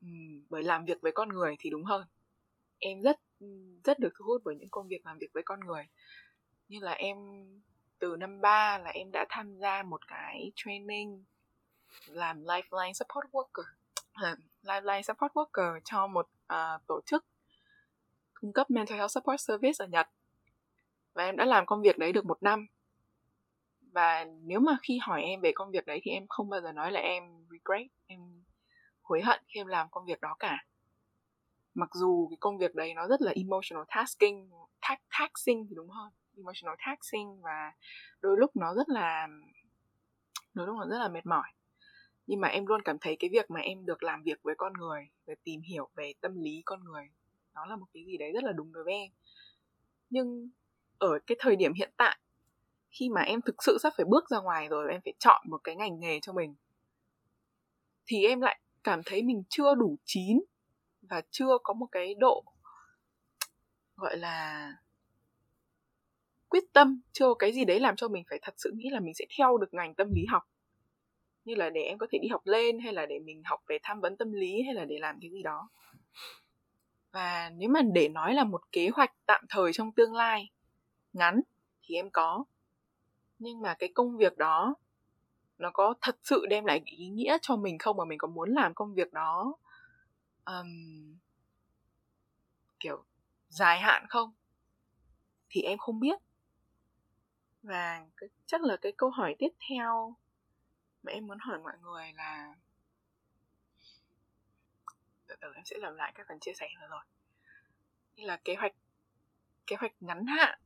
Ừ, 0.00 0.08
bởi 0.50 0.62
làm 0.62 0.84
việc 0.84 1.00
với 1.02 1.12
con 1.12 1.28
người 1.28 1.56
thì 1.58 1.70
đúng 1.70 1.84
hơn. 1.84 2.06
Em 2.78 3.02
rất 3.02 3.20
ừ, 3.40 3.46
rất 3.84 3.98
được 3.98 4.12
thu 4.18 4.24
hút 4.24 4.42
bởi 4.44 4.56
những 4.56 4.70
công 4.70 4.88
việc 4.88 5.06
làm 5.06 5.18
việc 5.18 5.30
với 5.34 5.42
con 5.42 5.60
người. 5.60 5.84
Như 6.68 6.78
là 6.80 6.92
em, 6.92 7.16
từ 7.98 8.16
năm 8.16 8.40
3 8.40 8.78
là 8.78 8.90
em 8.90 9.10
đã 9.12 9.26
tham 9.28 9.56
gia 9.58 9.82
một 9.82 10.08
cái 10.08 10.52
training 10.56 11.24
làm 12.06 12.42
lifeline 12.42 12.92
support 12.92 13.26
worker 13.32 13.77
lifeline 14.62 15.02
support 15.02 15.32
worker 15.32 15.80
cho 15.84 16.06
một 16.06 16.28
uh, 16.52 16.86
tổ 16.86 17.00
chức 17.06 17.26
cung 18.40 18.52
cấp 18.52 18.70
mental 18.70 18.98
health 18.98 19.10
support 19.10 19.40
service 19.40 19.84
ở 19.84 19.86
Nhật. 19.86 20.08
Và 21.14 21.24
em 21.24 21.36
đã 21.36 21.44
làm 21.44 21.66
công 21.66 21.82
việc 21.82 21.98
đấy 21.98 22.12
được 22.12 22.26
một 22.26 22.42
năm. 22.42 22.66
Và 23.80 24.24
nếu 24.24 24.60
mà 24.60 24.76
khi 24.82 24.98
hỏi 25.02 25.22
em 25.22 25.40
về 25.40 25.52
công 25.54 25.70
việc 25.70 25.86
đấy 25.86 26.00
thì 26.02 26.10
em 26.10 26.26
không 26.28 26.48
bao 26.48 26.60
giờ 26.60 26.72
nói 26.72 26.92
là 26.92 27.00
em 27.00 27.46
regret 27.50 27.86
em 28.06 28.44
hối 29.02 29.22
hận 29.22 29.40
khi 29.48 29.60
em 29.60 29.66
làm 29.66 29.88
công 29.90 30.04
việc 30.04 30.20
đó 30.20 30.36
cả. 30.38 30.64
Mặc 31.74 31.88
dù 31.94 32.28
cái 32.30 32.36
công 32.40 32.58
việc 32.58 32.74
đấy 32.74 32.94
nó 32.94 33.08
rất 33.08 33.22
là 33.22 33.32
emotional 33.36 33.84
tasking 33.88 34.50
tax, 34.80 34.98
taxing 35.18 35.66
thì 35.68 35.74
đúng 35.74 35.90
hơn 35.90 36.12
emotional 36.36 36.74
taxing 36.86 37.42
và 37.42 37.72
đôi 38.20 38.36
lúc 38.38 38.56
nó 38.56 38.74
rất 38.74 38.88
là 38.88 39.28
đôi 40.54 40.66
lúc 40.66 40.76
nó 40.76 40.86
rất 40.86 40.98
là 40.98 41.08
mệt 41.08 41.26
mỏi 41.26 41.48
nhưng 42.28 42.40
mà 42.40 42.48
em 42.48 42.66
luôn 42.66 42.82
cảm 42.82 42.96
thấy 43.00 43.16
cái 43.18 43.30
việc 43.32 43.50
mà 43.50 43.60
em 43.60 43.86
được 43.86 44.02
làm 44.02 44.22
việc 44.22 44.42
với 44.42 44.54
con 44.58 44.72
người 44.72 45.08
để 45.26 45.34
tìm 45.44 45.60
hiểu 45.60 45.88
về 45.94 46.12
tâm 46.20 46.42
lý 46.42 46.62
con 46.64 46.84
người, 46.84 47.08
nó 47.54 47.66
là 47.66 47.76
một 47.76 47.86
cái 47.94 48.04
gì 48.06 48.16
đấy 48.16 48.32
rất 48.32 48.44
là 48.44 48.52
đúng 48.52 48.72
đối 48.72 48.84
với 48.84 48.94
em. 48.94 49.10
Nhưng 50.10 50.50
ở 50.98 51.18
cái 51.26 51.36
thời 51.38 51.56
điểm 51.56 51.72
hiện 51.72 51.90
tại, 51.96 52.18
khi 52.90 53.08
mà 53.08 53.20
em 53.20 53.40
thực 53.42 53.62
sự 53.62 53.78
sắp 53.82 53.92
phải 53.96 54.06
bước 54.08 54.30
ra 54.30 54.40
ngoài 54.40 54.68
rồi 54.68 54.88
em 54.90 55.00
phải 55.04 55.14
chọn 55.18 55.42
một 55.50 55.58
cái 55.64 55.76
ngành 55.76 56.00
nghề 56.00 56.20
cho 56.20 56.32
mình, 56.32 56.54
thì 58.06 58.26
em 58.26 58.40
lại 58.40 58.60
cảm 58.84 59.00
thấy 59.06 59.22
mình 59.22 59.42
chưa 59.48 59.74
đủ 59.74 59.96
chín 60.04 60.40
và 61.02 61.22
chưa 61.30 61.58
có 61.62 61.74
một 61.74 61.86
cái 61.92 62.14
độ, 62.14 62.44
gọi 63.96 64.16
là, 64.16 64.72
quyết 66.48 66.64
tâm, 66.72 67.00
chưa 67.12 67.24
có 67.24 67.34
cái 67.34 67.52
gì 67.52 67.64
đấy 67.64 67.80
làm 67.80 67.96
cho 67.96 68.08
mình 68.08 68.24
phải 68.30 68.38
thật 68.42 68.54
sự 68.56 68.72
nghĩ 68.74 68.90
là 68.90 69.00
mình 69.00 69.14
sẽ 69.14 69.24
theo 69.38 69.58
được 69.58 69.74
ngành 69.74 69.94
tâm 69.94 70.08
lý 70.14 70.22
học 70.28 70.42
như 71.48 71.54
là 71.54 71.70
để 71.70 71.82
em 71.82 71.98
có 71.98 72.06
thể 72.10 72.18
đi 72.18 72.28
học 72.28 72.46
lên 72.46 72.78
hay 72.78 72.92
là 72.92 73.06
để 73.06 73.18
mình 73.18 73.42
học 73.44 73.60
về 73.66 73.78
tham 73.82 74.00
vấn 74.00 74.16
tâm 74.16 74.32
lý 74.32 74.62
hay 74.62 74.74
là 74.74 74.84
để 74.84 74.98
làm 74.98 75.18
cái 75.20 75.30
gì 75.30 75.42
đó. 75.42 75.68
Và 77.12 77.50
nếu 77.56 77.68
mà 77.68 77.80
để 77.82 78.08
nói 78.08 78.34
là 78.34 78.44
một 78.44 78.72
kế 78.72 78.88
hoạch 78.94 79.12
tạm 79.26 79.44
thời 79.48 79.72
trong 79.72 79.92
tương 79.92 80.14
lai 80.14 80.50
ngắn 81.12 81.40
thì 81.82 81.94
em 81.94 82.10
có. 82.10 82.44
Nhưng 83.38 83.60
mà 83.60 83.74
cái 83.74 83.88
công 83.94 84.16
việc 84.16 84.38
đó 84.38 84.74
nó 85.58 85.70
có 85.72 85.94
thật 86.00 86.18
sự 86.22 86.46
đem 86.48 86.64
lại 86.64 86.80
ý 86.84 87.08
nghĩa 87.08 87.38
cho 87.42 87.56
mình 87.56 87.78
không? 87.78 87.96
Mà 87.96 88.04
mình 88.04 88.18
có 88.18 88.28
muốn 88.28 88.54
làm 88.54 88.74
công 88.74 88.94
việc 88.94 89.12
đó 89.12 89.54
um, 90.44 91.16
kiểu 92.80 93.04
dài 93.48 93.80
hạn 93.80 94.06
không? 94.08 94.32
Thì 95.50 95.62
em 95.62 95.78
không 95.78 96.00
biết. 96.00 96.18
Và 97.62 98.06
chắc 98.46 98.62
là 98.62 98.76
cái 98.76 98.92
câu 98.96 99.10
hỏi 99.10 99.36
tiếp 99.38 99.50
theo 99.68 100.16
mà 101.02 101.12
em 101.12 101.26
muốn 101.26 101.38
hỏi 101.38 101.58
mọi 101.58 101.72
người 101.82 102.12
là 102.12 102.54
từ 105.26 105.34
từ 105.40 105.52
em 105.54 105.64
sẽ 105.64 105.76
làm 105.78 105.94
lại 105.94 106.12
các 106.14 106.26
phần 106.28 106.38
chia 106.40 106.52
sẻ 106.54 106.68
vừa 106.80 106.86
rồi. 106.88 107.04
Như 108.16 108.26
là 108.26 108.36
kế 108.44 108.54
hoạch 108.54 108.72
kế 109.66 109.76
hoạch 109.76 109.92
ngắn 110.00 110.26
hạn 110.26 110.58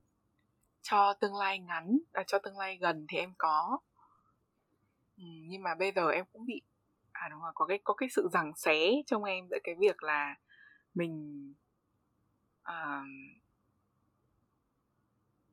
cho 0.82 1.14
tương 1.14 1.34
lai 1.34 1.58
ngắn 1.58 1.98
à, 2.12 2.22
cho 2.26 2.38
tương 2.38 2.58
lai 2.58 2.76
gần 2.76 3.06
thì 3.08 3.18
em 3.18 3.32
có. 3.38 3.78
Ừ, 5.16 5.24
nhưng 5.26 5.62
mà 5.62 5.74
bây 5.74 5.92
giờ 5.92 6.08
em 6.08 6.24
cũng 6.32 6.46
bị 6.46 6.62
à 7.12 7.28
đúng 7.28 7.40
rồi 7.40 7.52
có 7.54 7.66
cái 7.66 7.78
có 7.84 7.94
cái 7.94 8.08
sự 8.08 8.28
giằng 8.32 8.52
xé 8.56 8.90
trong 9.06 9.24
em 9.24 9.46
giữa 9.50 9.58
cái 9.64 9.74
việc 9.78 10.02
là 10.02 10.34
mình 10.94 11.54
à, 12.62 13.02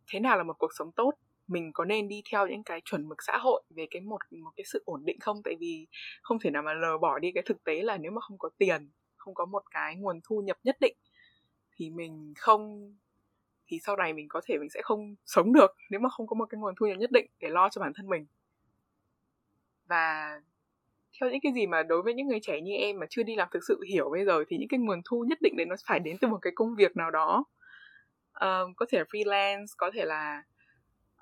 thế 0.08 0.20
nào 0.20 0.38
là 0.38 0.44
một 0.44 0.56
cuộc 0.60 0.72
sống 0.78 0.92
tốt 0.92 1.12
mình 1.50 1.72
có 1.74 1.86
nên 1.86 2.08
đi 2.08 2.22
theo 2.32 2.48
những 2.48 2.64
cái 2.64 2.82
chuẩn 2.86 3.10
mực 3.10 3.18
xã 3.28 3.38
hội 3.38 3.64
về 3.70 3.88
cái 3.92 4.02
một 4.02 4.20
một 4.32 4.52
cái 4.56 4.64
sự 4.66 4.84
ổn 4.86 5.06
định 5.06 5.20
không? 5.20 5.42
Tại 5.44 5.56
vì 5.60 5.88
không 6.22 6.40
thể 6.40 6.50
nào 6.50 6.64
mà 6.64 6.74
lờ 6.74 6.98
bỏ 6.98 7.20
đi 7.20 7.32
cái 7.32 7.44
thực 7.46 7.64
tế 7.64 7.82
là 7.82 7.98
nếu 7.98 8.12
mà 8.12 8.22
không 8.22 8.38
có 8.38 8.50
tiền 8.58 8.90
không 9.16 9.34
có 9.34 9.46
một 9.46 9.64
cái 9.72 9.96
nguồn 9.96 10.20
thu 10.24 10.42
nhập 10.42 10.58
nhất 10.64 10.78
định 10.80 10.96
thì 11.76 11.90
mình 11.90 12.34
không 12.38 12.94
thì 13.68 13.80
sau 13.86 13.96
này 13.96 14.14
mình 14.14 14.28
có 14.30 14.42
thể 14.46 14.58
mình 14.58 14.70
sẽ 14.70 14.82
không 14.84 15.16
sống 15.26 15.54
được 15.54 15.76
nếu 15.90 16.00
mà 16.00 16.10
không 16.10 16.28
có 16.28 16.36
một 16.36 16.46
cái 16.46 16.60
nguồn 16.60 16.76
thu 16.80 16.86
nhập 16.86 16.98
nhất 16.98 17.12
định 17.12 17.26
để 17.40 17.50
lo 17.50 17.70
cho 17.70 17.82
bản 17.82 17.94
thân 17.96 18.08
mình. 18.08 18.26
Và 19.86 20.42
theo 21.20 21.30
những 21.30 21.40
cái 21.44 21.54
gì 21.54 21.68
mà 21.68 21.84
đối 21.84 22.02
với 22.02 22.14
những 22.14 22.28
người 22.28 22.40
trẻ 22.42 22.62
như 22.62 22.72
em 22.74 23.00
mà 23.00 23.06
chưa 23.10 23.24
đi 23.24 23.36
làm 23.36 23.48
thực 23.52 23.64
sự 23.68 23.82
hiểu 23.90 24.10
bây 24.10 24.26
giờ 24.26 24.44
thì 24.48 24.58
những 24.58 24.68
cái 24.70 24.80
nguồn 24.80 25.02
thu 25.06 25.26
nhất 25.30 25.42
định 25.42 25.58
đấy 25.58 25.66
nó 25.66 25.76
phải 25.88 26.00
đến 26.00 26.18
từ 26.22 26.28
một 26.28 26.40
cái 26.42 26.54
công 26.56 26.76
việc 26.76 26.98
nào 26.98 27.12
đó. 27.12 27.44
Um, 28.42 28.74
có 28.76 28.86
thể 28.90 28.98
là 28.98 29.04
freelance 29.04 29.66
có 29.78 29.92
thể 29.94 30.06
là 30.06 30.44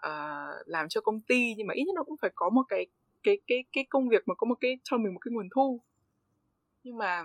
uh, 0.07 0.67
làm 0.67 0.89
cho 0.89 1.01
công 1.01 1.21
ty 1.21 1.53
nhưng 1.57 1.67
mà 1.67 1.73
ít 1.73 1.83
nhất 1.83 1.93
nó 1.95 2.03
cũng 2.03 2.17
phải 2.21 2.31
có 2.35 2.49
một 2.49 2.63
cái 2.69 2.87
cái 3.23 3.37
cái 3.47 3.63
cái 3.73 3.85
công 3.89 4.09
việc 4.09 4.27
mà 4.27 4.35
có 4.35 4.45
một 4.45 4.57
cái 4.61 4.79
cho 4.83 4.97
mình 4.97 5.13
một 5.13 5.19
cái 5.19 5.31
nguồn 5.31 5.49
thu. 5.55 5.81
Nhưng 6.83 6.97
mà 6.97 7.23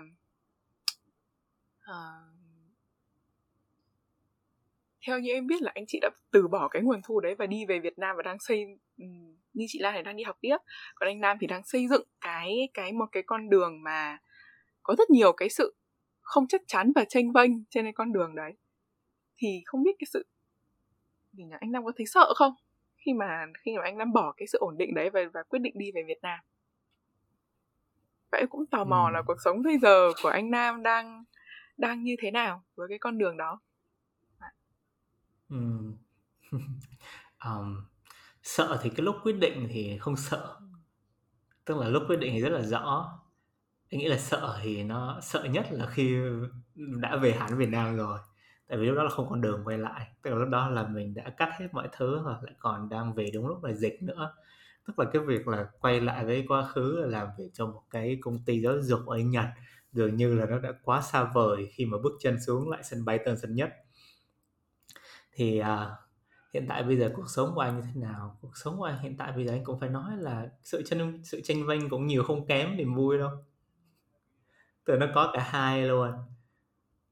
uh, 1.89 2.33
theo 5.07 5.19
như 5.19 5.33
em 5.33 5.47
biết 5.47 5.61
là 5.61 5.71
anh 5.75 5.83
chị 5.87 5.99
đã 6.01 6.09
từ 6.31 6.47
bỏ 6.47 6.67
cái 6.67 6.81
nguồn 6.81 7.01
thu 7.03 7.19
đấy 7.19 7.35
và 7.35 7.45
đi 7.45 7.65
về 7.65 7.79
Việt 7.79 7.99
Nam 7.99 8.15
và 8.15 8.23
đang 8.23 8.39
xây 8.39 8.65
ừ, 8.97 9.05
như 9.53 9.65
chị 9.67 9.79
Lan 9.79 9.93
này 9.93 10.03
đang 10.03 10.15
đi 10.15 10.23
học 10.23 10.37
tiếp. 10.41 10.57
Còn 10.95 11.09
anh 11.09 11.19
Nam 11.19 11.37
thì 11.41 11.47
đang 11.47 11.63
xây 11.63 11.87
dựng 11.87 12.03
cái 12.21 12.69
cái 12.73 12.91
một 12.91 13.05
cái 13.11 13.23
con 13.23 13.49
đường 13.49 13.83
mà 13.83 14.17
có 14.83 14.95
rất 14.97 15.09
nhiều 15.09 15.33
cái 15.33 15.49
sự 15.49 15.75
không 16.21 16.47
chắc 16.47 16.61
chắn 16.67 16.91
và 16.95 17.05
tranh 17.09 17.31
vênh 17.31 17.51
trên 17.69 17.85
cái 17.85 17.93
con 17.93 18.13
đường 18.13 18.35
đấy. 18.35 18.53
Thì 19.37 19.61
không 19.65 19.83
biết 19.83 19.95
cái 19.99 20.07
sự 20.11 20.25
thì 21.37 21.43
anh 21.59 21.71
Nam 21.71 21.85
có 21.85 21.91
thấy 21.97 22.05
sợ 22.05 22.33
không? 22.35 22.53
Khi 23.05 23.13
mà 23.13 23.45
khi 23.61 23.77
mà 23.77 23.83
anh 23.83 23.97
Nam 23.97 24.13
bỏ 24.13 24.33
cái 24.37 24.47
sự 24.47 24.57
ổn 24.57 24.77
định 24.77 24.93
đấy 24.95 25.09
và 25.09 25.21
và 25.33 25.43
quyết 25.43 25.59
định 25.59 25.73
đi 25.77 25.91
về 25.91 26.03
Việt 26.07 26.19
Nam? 26.21 26.39
Vậy 28.31 28.45
cũng 28.49 28.65
tò 28.65 28.83
mò 28.83 29.05
ừ. 29.09 29.13
là 29.13 29.21
cuộc 29.21 29.37
sống 29.43 29.63
bây 29.63 29.77
giờ 29.77 30.11
của 30.23 30.29
anh 30.29 30.51
Nam 30.51 30.83
đang 30.83 31.23
đang 31.77 32.03
như 32.03 32.15
thế 32.19 32.31
nào 32.31 32.63
với 32.75 32.87
cái 32.89 32.99
con 32.99 33.17
đường 33.17 33.37
đó? 33.37 33.61
Ừ. 35.49 35.57
um, 37.45 37.85
sợ 38.43 38.79
thì 38.83 38.89
cái 38.89 39.05
lúc 39.05 39.15
quyết 39.23 39.33
định 39.39 39.67
thì 39.69 39.97
không 39.97 40.15
sợ. 40.15 40.59
Tức 41.65 41.77
là 41.77 41.87
lúc 41.87 42.03
quyết 42.07 42.19
định 42.19 42.31
thì 42.33 42.41
rất 42.41 42.49
là 42.49 42.61
rõ. 42.61 43.19
Anh 43.91 43.99
nghĩ 43.99 44.07
là 44.07 44.17
sợ 44.17 44.59
thì 44.63 44.83
nó 44.83 45.19
sợ 45.21 45.43
nhất 45.43 45.67
là 45.71 45.85
khi 45.85 46.17
đã 46.75 47.15
về 47.15 47.31
hẳn 47.31 47.57
Việt 47.57 47.69
Nam 47.69 47.97
rồi 47.97 48.19
tại 48.73 48.79
vì 48.79 48.87
lúc 48.87 48.97
đó 48.97 49.03
là 49.03 49.09
không 49.09 49.29
còn 49.29 49.41
đường 49.41 49.61
quay 49.65 49.77
lại. 49.77 50.07
Tức 50.21 50.31
là 50.31 50.37
lúc 50.37 50.49
đó 50.49 50.69
là 50.69 50.87
mình 50.87 51.13
đã 51.13 51.29
cắt 51.37 51.49
hết 51.59 51.67
mọi 51.71 51.87
thứ 51.97 52.21
và 52.25 52.31
lại 52.41 52.53
còn 52.59 52.89
đang 52.89 53.13
về 53.13 53.29
đúng 53.33 53.47
lúc 53.47 53.63
là 53.63 53.73
dịch 53.73 54.03
nữa. 54.03 54.35
Tức 54.87 54.99
là 54.99 55.05
cái 55.13 55.21
việc 55.21 55.47
là 55.47 55.65
quay 55.79 56.01
lại 56.01 56.25
với 56.25 56.45
quá 56.47 56.67
khứ 56.67 56.97
là 56.99 57.07
làm 57.07 57.27
việc 57.37 57.49
cho 57.53 57.65
một 57.65 57.81
cái 57.89 58.17
công 58.21 58.39
ty 58.45 58.61
giáo 58.61 58.81
dục 58.81 58.99
ở 59.07 59.17
Nhật 59.17 59.45
dường 59.91 60.15
như 60.15 60.35
là 60.35 60.45
nó 60.45 60.59
đã 60.59 60.73
quá 60.83 61.01
xa 61.01 61.23
vời 61.23 61.69
khi 61.73 61.85
mà 61.85 61.97
bước 62.03 62.13
chân 62.19 62.37
xuống 62.45 62.69
lại 62.69 62.83
sân 62.83 63.05
bay 63.05 63.19
Tân 63.25 63.37
Sơn 63.37 63.55
Nhất. 63.55 63.73
Thì 65.33 65.59
à, 65.59 65.91
hiện 66.53 66.65
tại 66.69 66.83
bây 66.83 66.97
giờ 66.97 67.11
cuộc 67.15 67.29
sống 67.29 67.51
của 67.55 67.61
anh 67.61 67.75
như 67.75 67.81
thế 67.85 68.01
nào? 68.01 68.37
Cuộc 68.41 68.57
sống 68.57 68.77
của 68.77 68.83
anh 68.85 68.99
hiện 68.99 69.17
tại 69.17 69.31
bây 69.31 69.45
giờ 69.45 69.53
anh 69.53 69.63
cũng 69.63 69.79
phải 69.79 69.89
nói 69.89 70.17
là 70.17 70.49
sự 70.63 70.83
tranh 70.85 71.21
sự 71.23 71.41
tranh 71.43 71.67
vinh 71.67 71.89
cũng 71.89 72.07
nhiều 72.07 72.23
không 72.23 72.47
kém 72.47 72.77
niềm 72.77 72.95
vui 72.95 73.17
đâu. 73.17 73.31
Từ 74.85 74.97
nó 74.97 75.07
có 75.15 75.31
cả 75.33 75.43
hai 75.49 75.87
luôn 75.87 76.11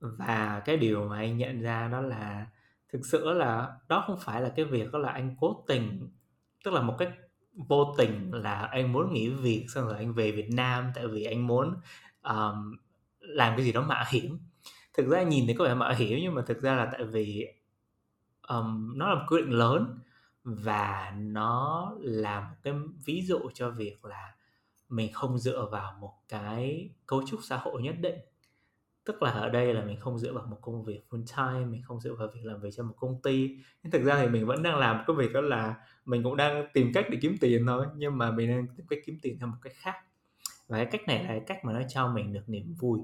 và 0.02 0.62
cái 0.66 0.78
điều 0.78 1.08
mà 1.10 1.18
anh 1.18 1.38
nhận 1.38 1.62
ra 1.62 1.88
đó 1.88 2.02
là 2.02 2.48
thực 2.94 3.06
sự 3.06 3.32
là 3.32 3.78
đó 3.88 4.04
không 4.08 4.20
phải 4.22 4.42
là 4.42 4.50
cái 4.56 4.66
việc 4.66 4.92
đó 4.92 5.00
là 5.00 5.10
anh 5.10 5.36
cố 5.40 5.64
tình 5.68 6.10
tức 6.64 6.74
là 6.74 6.82
một 6.82 6.96
cách 7.00 7.12
vô 7.54 7.96
tình 7.98 8.32
là 8.34 8.54
anh 8.54 8.94
muốn 8.94 9.14
nghỉ 9.14 9.30
việc 9.30 9.66
xong 9.70 9.86
rồi 9.86 9.98
anh 9.98 10.14
về 10.14 10.32
Việt 10.32 10.50
Nam 10.50 10.92
tại 10.96 11.08
vì 11.08 11.24
anh 11.24 11.48
muốn 11.48 11.76
um, 12.24 12.78
làm 13.20 13.56
cái 13.58 13.66
gì 13.66 13.72
đó 13.72 13.82
mạo 13.82 14.06
hiểm. 14.10 14.40
Thực 14.94 15.08
ra 15.08 15.24
nhìn 15.24 15.48
thì 15.48 15.54
có 15.54 15.66
vẻ 15.66 15.74
mạo 15.74 15.94
hiểm 15.94 16.20
nhưng 16.22 16.36
mà 16.36 16.42
thực 16.48 16.62
ra 16.62 16.76
là 16.76 16.90
tại 16.92 17.04
vì 17.04 17.48
um, 18.48 18.98
nó 18.98 19.10
là 19.10 19.16
một 19.16 19.26
quyết 19.28 19.42
định 19.42 19.52
lớn 19.52 20.00
và 20.44 21.14
nó 21.18 21.92
là 22.00 22.42
một 22.42 22.56
cái 22.64 22.74
ví 23.06 23.22
dụ 23.22 23.40
cho 23.54 23.70
việc 23.70 24.06
là 24.06 24.36
mình 24.90 25.14
không 25.14 25.38
dựa 25.38 25.70
vào 25.72 25.98
một 26.02 26.14
cái 26.30 26.90
cấu 27.06 27.28
trúc 27.28 27.40
xã 27.44 27.58
hội 27.58 27.82
nhất 27.82 27.96
định 28.02 28.20
tức 29.06 29.22
là 29.22 29.32
ở 29.32 29.50
đây 29.50 29.74
là 29.74 29.86
mình 29.86 30.00
không 30.00 30.20
dựa 30.20 30.34
vào 30.34 30.46
một 30.46 30.58
công 30.62 30.84
việc 30.84 31.02
full 31.10 31.24
time, 31.38 31.66
mình 31.66 31.82
không 31.84 32.00
dựa 32.00 32.14
vào 32.14 32.28
việc 32.36 32.42
làm 32.44 32.62
việc 32.62 32.70
cho 32.74 32.84
một 32.84 32.94
công 32.98 33.22
ty. 33.22 33.58
Nhưng 33.84 33.92
thực 33.92 34.04
ra 34.04 34.22
thì 34.22 34.28
mình 34.30 34.46
vẫn 34.46 34.64
đang 34.64 34.78
làm 34.78 35.04
cái 35.08 35.16
việc 35.16 35.34
đó 35.34 35.42
là 35.42 35.76
mình 36.06 36.24
cũng 36.24 36.38
đang 36.38 36.68
tìm 36.74 36.92
cách 36.94 37.06
để 37.12 37.18
kiếm 37.22 37.36
tiền 37.42 37.66
thôi, 37.68 37.86
nhưng 37.96 38.18
mà 38.18 38.32
mình 38.32 38.50
đang 38.50 38.68
tìm 38.78 38.86
cách 38.90 39.00
kiếm 39.06 39.18
tiền 39.22 39.40
theo 39.40 39.48
một 39.48 39.58
cách 39.62 39.74
khác. 39.76 39.96
Và 40.68 40.78
cái 40.78 40.86
cách 40.86 41.02
này 41.08 41.24
là 41.24 41.30
cái 41.30 41.42
cách 41.48 41.66
mà 41.66 41.74
nó 41.74 41.82
cho 41.90 42.08
mình 42.08 42.34
được 42.34 42.44
niềm 42.50 42.74
vui, 42.80 43.00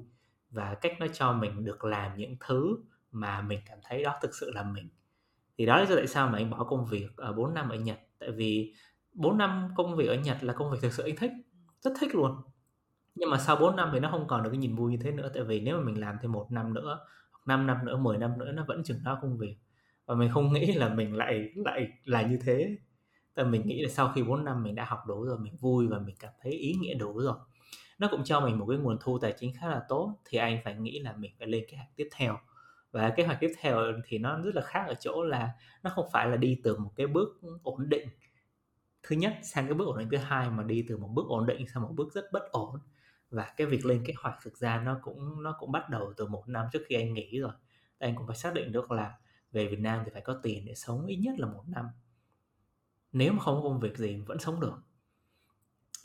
và 0.50 0.74
cách 0.82 0.94
nó 1.00 1.08
cho 1.08 1.34
mình 1.34 1.66
được 1.66 1.84
làm 1.84 2.18
những 2.18 2.36
thứ 2.40 2.78
mà 3.12 3.42
mình 3.42 3.60
cảm 3.70 3.78
thấy 3.84 4.04
đó 4.04 4.20
thực 4.22 4.36
sự 4.40 4.52
là 4.52 4.64
mình. 4.64 4.90
Thì 5.58 5.66
đó 5.66 5.78
là 5.78 5.86
do 5.86 5.96
tại 5.96 6.08
sao 6.08 6.30
mà 6.30 6.38
anh 6.38 6.50
bỏ 6.50 6.64
công 6.64 6.86
việc 6.86 7.08
ở 7.18 7.34
4 7.34 7.54
năm 7.54 7.70
ở 7.70 7.76
Nhật. 7.76 8.00
Tại 8.20 8.32
vì 8.32 8.74
4 9.14 9.38
năm 9.38 9.70
công 9.76 9.96
việc 9.96 10.08
ở 10.08 10.16
Nhật 10.16 10.38
là 10.42 10.54
công 10.54 10.72
việc 10.72 10.78
thực 10.82 10.94
sự 10.94 11.04
anh 11.04 11.16
thích, 11.16 11.32
rất 11.82 11.92
thích 12.00 12.16
luôn 12.16 12.36
nhưng 13.18 13.30
mà 13.30 13.38
sau 13.38 13.56
4 13.56 13.76
năm 13.76 13.90
thì 13.94 14.00
nó 14.00 14.12
không 14.12 14.28
còn 14.28 14.44
được 14.44 14.50
cái 14.50 14.58
nhìn 14.58 14.76
vui 14.76 14.92
như 14.92 14.98
thế 15.02 15.12
nữa, 15.12 15.32
tại 15.34 15.44
vì 15.44 15.62
nếu 15.62 15.78
mà 15.78 15.84
mình 15.84 16.00
làm 16.00 16.16
thêm 16.22 16.32
một 16.32 16.48
năm 16.52 16.74
nữa 16.74 17.00
5 17.46 17.68
năm 17.68 17.86
nữa 17.86 17.98
10 17.98 18.18
năm 18.18 18.38
nữa, 18.38 18.52
nó 18.52 18.66
vẫn 18.68 18.84
chừng 18.84 19.04
đó 19.04 19.20
công 19.22 19.38
việc 19.38 19.56
và 20.06 20.16
mình 20.16 20.32
không 20.34 20.54
nghĩ 20.54 20.74
là 20.74 20.90
mình 20.90 21.16
lại 21.16 21.50
lại 21.56 21.88
là 22.06 22.22
như 22.22 22.40
thế. 22.46 22.78
Tại 23.34 23.46
mình 23.46 23.68
nghĩ 23.68 23.82
là 23.82 23.90
sau 23.90 24.12
khi 24.16 24.24
4 24.24 24.46
năm 24.46 24.64
mình 24.64 24.76
đã 24.76 24.86
học 24.86 25.00
đủ 25.08 25.24
rồi, 25.26 25.40
mình 25.40 25.56
vui 25.60 25.88
và 25.88 26.00
mình 26.00 26.16
cảm 26.20 26.32
thấy 26.42 26.52
ý 26.52 26.74
nghĩa 26.74 26.94
đủ 26.94 27.20
rồi. 27.20 27.36
Nó 28.00 28.08
cũng 28.12 28.24
cho 28.24 28.40
mình 28.40 28.60
một 28.60 28.66
cái 28.70 28.78
nguồn 28.78 28.98
thu 29.02 29.20
tài 29.20 29.34
chính 29.38 29.54
khá 29.60 29.68
là 29.68 29.82
tốt, 29.90 30.20
thì 30.26 30.38
anh 30.38 30.60
phải 30.64 30.76
nghĩ 30.76 31.00
là 31.00 31.14
mình 31.18 31.32
phải 31.40 31.48
lên 31.48 31.66
kế 31.72 31.78
hoạch 31.78 31.96
tiếp 31.96 32.10
theo. 32.16 32.38
Và 32.92 33.10
kế 33.10 33.26
hoạch 33.26 33.38
tiếp 33.40 33.52
theo 33.62 33.82
thì 34.06 34.18
nó 34.18 34.40
rất 34.40 34.56
là 34.56 34.62
khác 34.62 34.84
ở 34.88 34.94
chỗ 34.94 35.24
là 35.24 35.50
nó 35.84 35.90
không 35.90 36.06
phải 36.12 36.28
là 36.28 36.36
đi 36.36 36.62
từ 36.64 36.78
một 36.78 36.92
cái 36.96 37.08
bước 37.08 37.42
ổn 37.64 37.90
định. 37.90 38.08
Thứ 39.04 39.16
nhất, 39.16 39.34
sang 39.44 39.66
cái 39.66 39.74
bước 39.74 39.88
ổn 39.88 39.98
định 39.98 40.08
thứ 40.12 40.18
hai 40.18 40.50
mà 40.50 40.64
đi 40.64 40.86
từ 40.90 40.98
một 40.98 41.10
bước 41.14 41.26
ổn 41.28 41.46
định 41.46 41.68
sang 41.74 41.84
một 41.84 41.92
bước 41.96 42.14
rất 42.14 42.26
bất 42.34 42.52
ổn 42.52 42.80
và 43.30 43.54
cái 43.58 43.68
việc 43.68 43.86
lên 43.86 44.04
kế 44.06 44.14
hoạch 44.18 44.36
thực 44.44 44.58
ra 44.58 44.82
nó 44.82 45.00
cũng 45.02 45.44
nó 45.44 45.56
cũng 45.60 45.72
bắt 45.72 45.90
đầu 45.90 46.14
từ 46.18 46.28
một 46.28 46.44
năm 46.48 46.66
trước 46.74 46.84
khi 46.88 46.96
anh 46.96 47.14
nghỉ 47.14 47.40
rồi. 47.40 47.52
Anh 48.00 48.16
cũng 48.16 48.28
phải 48.28 48.36
xác 48.38 48.54
định 48.54 48.72
được 48.72 48.92
là 48.92 49.18
về 49.52 49.68
Việt 49.68 49.80
Nam 49.80 50.02
thì 50.06 50.12
phải 50.14 50.22
có 50.22 50.40
tiền 50.44 50.66
để 50.66 50.76
sống 50.76 51.06
ít 51.06 51.16
nhất 51.16 51.40
là 51.40 51.48
một 51.48 51.64
năm. 51.68 51.86
Nếu 53.12 53.34
mà 53.34 53.40
không 53.40 53.56
có 53.56 53.62
công 53.62 53.80
việc 53.80 53.98
gì 53.98 54.22
vẫn 54.28 54.40
sống 54.40 54.60
được. 54.60 54.74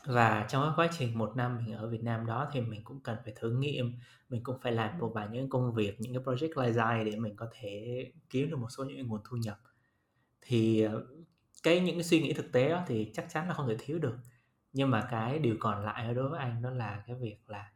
Và 0.06 0.46
trong 0.48 0.62
cái 0.62 0.72
quá 0.76 0.94
trình 0.98 1.18
một 1.18 1.36
năm 1.36 1.56
mình 1.56 1.76
ở 1.76 1.88
Việt 1.88 2.02
Nam 2.02 2.26
đó 2.26 2.48
thì 2.52 2.60
mình 2.60 2.84
cũng 2.84 3.00
cần 3.00 3.16
phải 3.24 3.32
thử 3.36 3.50
nghiệm, 3.50 3.94
mình 4.28 4.42
cũng 4.44 4.60
phải 4.60 4.72
làm 4.72 4.98
một 4.98 5.12
vài 5.14 5.28
những 5.32 5.50
công 5.50 5.74
việc, 5.74 6.00
những 6.00 6.14
cái 6.14 6.22
project 6.22 6.50
lai 6.56 6.72
dài 6.72 7.04
để 7.04 7.16
mình 7.16 7.36
có 7.36 7.48
thể 7.52 8.04
kiếm 8.30 8.50
được 8.50 8.56
một 8.56 8.68
số 8.70 8.84
những 8.84 9.08
nguồn 9.08 9.20
thu 9.24 9.36
nhập. 9.36 9.60
Thì 10.40 10.82
ờ, 10.82 11.06
cái 11.62 11.80
những 11.80 11.96
cái 11.96 12.04
suy 12.04 12.22
nghĩ 12.22 12.32
thực 12.32 12.52
tế 12.52 12.68
đó 12.68 12.84
thì 12.86 13.10
chắc 13.14 13.26
chắn 13.30 13.48
là 13.48 13.54
không 13.54 13.68
thể 13.68 13.76
thiếu 13.78 13.98
được 13.98 14.16
nhưng 14.72 14.90
mà 14.90 15.08
cái 15.10 15.38
điều 15.38 15.56
còn 15.60 15.84
lại 15.84 16.14
đối 16.14 16.28
với 16.28 16.40
anh 16.40 16.62
đó 16.62 16.70
là 16.70 17.02
cái 17.06 17.16
việc 17.16 17.36
là 17.46 17.70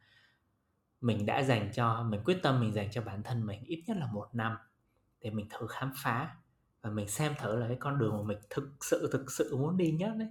mình 1.01 1.27
đã 1.27 1.43
dành 1.43 1.71
cho, 1.75 2.03
mình 2.03 2.21
quyết 2.25 2.39
tâm 2.43 2.61
mình 2.61 2.73
dành 2.73 2.91
cho 2.91 3.03
bản 3.03 3.23
thân 3.23 3.47
mình 3.47 3.65
ít 3.65 3.85
nhất 3.87 3.97
là 3.97 4.07
một 4.13 4.29
năm 4.33 4.57
để 5.21 5.31
mình 5.31 5.49
thử 5.51 5.67
khám 5.67 5.93
phá 5.97 6.37
và 6.83 6.91
mình 6.91 7.09
xem 7.09 7.35
thử 7.39 7.57
là 7.57 7.69
cái 7.69 7.77
con 7.81 7.99
đường 7.99 8.17
mà 8.17 8.23
mình 8.23 8.39
thực 8.51 8.85
sự 8.85 9.09
thực 9.13 9.33
sự 9.33 9.57
muốn 9.57 9.77
đi 9.77 9.91
nhất 9.93 10.13
đấy, 10.19 10.29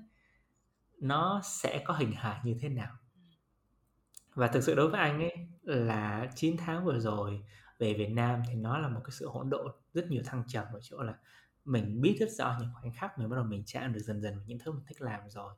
nó 0.98 1.42
sẽ 1.44 1.84
có 1.86 1.94
hình 1.94 2.12
hài 2.12 2.40
như 2.44 2.58
thế 2.60 2.70
nào. 2.70 2.96
Và 4.34 4.48
thực 4.48 4.64
sự 4.64 4.76
đối 4.76 4.90
với 4.90 5.00
anh 5.00 5.20
ấy 5.20 5.48
là 5.62 6.28
9 6.36 6.58
tháng 6.58 6.86
vừa 6.86 7.00
rồi 7.00 7.44
về 7.80 7.94
Việt 7.94 8.10
Nam 8.10 8.42
thì 8.48 8.56
nó 8.56 8.78
là 8.78 8.88
một 8.88 9.02
cái 9.04 9.12
sự 9.12 9.28
hỗn 9.30 9.50
độn, 9.50 9.72
rất 9.94 10.08
nhiều 10.10 10.24
thăng 10.26 10.44
trầm 10.48 10.66
ở 10.74 10.80
chỗ 10.84 11.04
là 11.04 11.14
mình 11.66 12.02
biết 12.02 12.18
rất 12.20 12.30
rõ 12.32 12.58
những 12.60 12.70
khoảnh 12.74 12.94
khắc 12.94 13.20
mình 13.20 13.30
bắt 13.30 13.36
đầu 13.36 13.46
mình 13.46 13.64
chạm 13.66 13.94
được 13.94 14.00
dần 14.00 14.22
dần 14.22 14.44
những 14.46 14.60
thứ 14.60 14.72
mình 14.72 14.84
thích 14.88 15.02
làm 15.02 15.30
rồi 15.30 15.56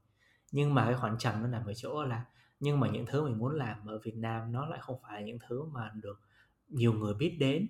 nhưng 0.51 0.73
mà 0.73 0.85
cái 0.85 0.95
khoảng 0.95 1.17
trầm 1.17 1.41
nó 1.41 1.47
nằm 1.47 1.65
ở 1.65 1.73
chỗ 1.73 2.03
là, 2.03 2.25
nhưng 2.59 2.79
mà 2.79 2.89
những 2.89 3.05
thứ 3.05 3.23
mình 3.23 3.37
muốn 3.37 3.55
làm 3.55 3.87
ở 3.87 3.99
Việt 4.03 4.15
Nam 4.15 4.51
nó 4.51 4.65
lại 4.65 4.79
không 4.81 4.99
phải 5.03 5.21
là 5.21 5.27
những 5.27 5.39
thứ 5.47 5.65
mà 5.65 5.91
được 5.95 6.21
nhiều 6.67 6.93
người 6.93 7.13
biết 7.13 7.37
đến. 7.39 7.67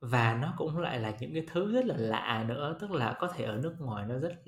Và 0.00 0.38
nó 0.42 0.54
cũng 0.56 0.78
lại 0.78 1.00
là 1.00 1.16
những 1.20 1.34
cái 1.34 1.46
thứ 1.52 1.72
rất 1.72 1.84
là 1.86 1.96
lạ 1.96 2.44
nữa, 2.48 2.76
tức 2.80 2.90
là 2.90 3.16
có 3.20 3.28
thể 3.28 3.44
ở 3.44 3.56
nước 3.56 3.76
ngoài 3.78 4.06
nó 4.08 4.18
rất 4.18 4.42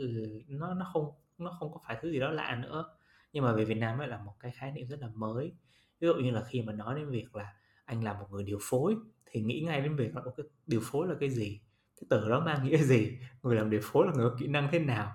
nó 0.49 0.75
nó 0.75 0.91
không 0.93 1.11
nó 1.39 1.57
không 1.61 1.73
có 1.73 1.81
phải 1.87 1.99
thứ 2.03 2.11
gì 2.11 2.21
đó 2.21 2.31
lạ 2.31 2.59
nữa. 2.63 2.97
Nhưng 3.33 3.45
mà 3.45 3.53
về 3.53 3.65
Việt 3.65 3.75
Nam 3.75 3.99
lại 3.99 4.09
là 4.09 4.19
một 4.19 4.35
cái 4.41 4.53
khái 4.53 4.73
niệm 4.73 4.89
rất 4.89 5.01
là 5.01 5.09
mới. 5.15 5.53
Ví 6.01 6.09
dụ 6.09 6.15
như 6.15 6.31
là 6.31 6.43
khi 6.43 6.63
mà 6.63 6.73
nói 6.73 6.95
đến 6.95 7.11
việc 7.11 7.37
là 7.37 7.55
anh 7.85 8.05
là 8.05 8.13
một 8.13 8.27
người 8.31 8.45
điều 8.45 8.59
phối, 8.63 8.97
thì 9.27 9.41
nghĩ 9.41 9.61
ngay 9.67 9.81
đến 9.81 9.97
việc 9.97 10.17
là 10.17 10.23
cái 10.37 10.47
điều 10.67 10.81
phối 10.85 11.09
là 11.09 11.15
cái 11.21 11.31
gì? 11.31 11.61
Cái 12.01 12.07
từ 12.11 12.29
đó 12.29 12.41
mang 12.41 12.65
nghĩa 12.65 12.77
gì? 12.77 13.19
Người 13.43 13.57
làm 13.57 13.71
điều 13.71 13.81
phối 13.83 14.07
là 14.07 14.13
người 14.13 14.31
có 14.31 14.37
kỹ 14.39 14.47
năng 14.47 14.69
thế 14.73 14.79
nào? 14.79 15.15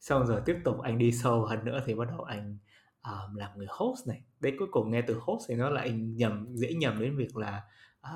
Xong 0.00 0.26
rồi 0.26 0.40
tiếp 0.44 0.56
tục 0.64 0.80
anh 0.80 0.98
đi 0.98 1.12
sâu 1.12 1.46
hơn 1.46 1.64
nữa 1.64 1.82
thì 1.86 1.94
bắt 1.94 2.08
đầu 2.08 2.22
anh 2.22 2.58
um, 3.02 3.34
làm 3.34 3.58
người 3.58 3.66
host 3.70 4.08
này. 4.08 4.22
Đấy 4.40 4.56
cuối 4.58 4.68
cùng 4.70 4.90
nghe 4.90 5.02
từ 5.02 5.18
host 5.20 5.42
thì 5.48 5.54
nó 5.54 5.70
lại 5.70 5.90
nhầm 5.90 6.46
dễ 6.54 6.74
nhầm 6.74 7.00
đến 7.00 7.16
việc 7.16 7.36
là 7.36 7.62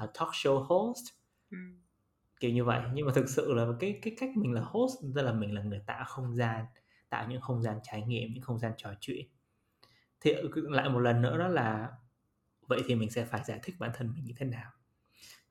uh, 0.03 0.11
talk 0.15 0.29
show 0.29 0.63
host. 0.63 1.05
Ừ. 1.51 1.57
kiểu 2.41 2.51
như 2.51 2.65
vậy. 2.65 2.81
Nhưng 2.95 3.07
mà 3.07 3.13
thực 3.15 3.29
sự 3.29 3.55
là 3.55 3.67
cái 3.81 3.99
cái 4.03 4.17
cách 4.21 4.31
mình 4.37 4.53
là 4.53 4.63
host 4.65 4.95
tức 5.15 5.23
là 5.23 5.33
mình 5.33 5.55
là 5.55 5.63
người 5.63 5.81
tạo 5.87 6.05
không 6.07 6.35
gian 6.35 6.65
tạo 7.09 7.29
những 7.29 7.41
không 7.41 7.63
gian 7.63 7.79
trải 7.83 8.03
nghiệm 8.03 8.33
những 8.35 8.43
không 8.43 8.59
gian 8.59 8.73
trò 8.77 8.91
chuyện. 9.01 9.27
Thì 10.21 10.35
lại 10.53 10.89
một 10.89 10.99
lần 10.99 11.23
nữa 11.23 11.39
đó 11.39 11.49
là 11.49 11.89
vậy 12.67 12.83
thì 12.87 12.95
mình 12.95 13.11
sẽ 13.11 13.25
phải 13.25 13.45
giải 13.45 13.61
thích 13.63 13.77
bản 13.79 13.91
thân 13.95 14.13
mình 14.15 14.25
như 14.25 14.35
thế 14.37 14.47
nào 14.47 14.71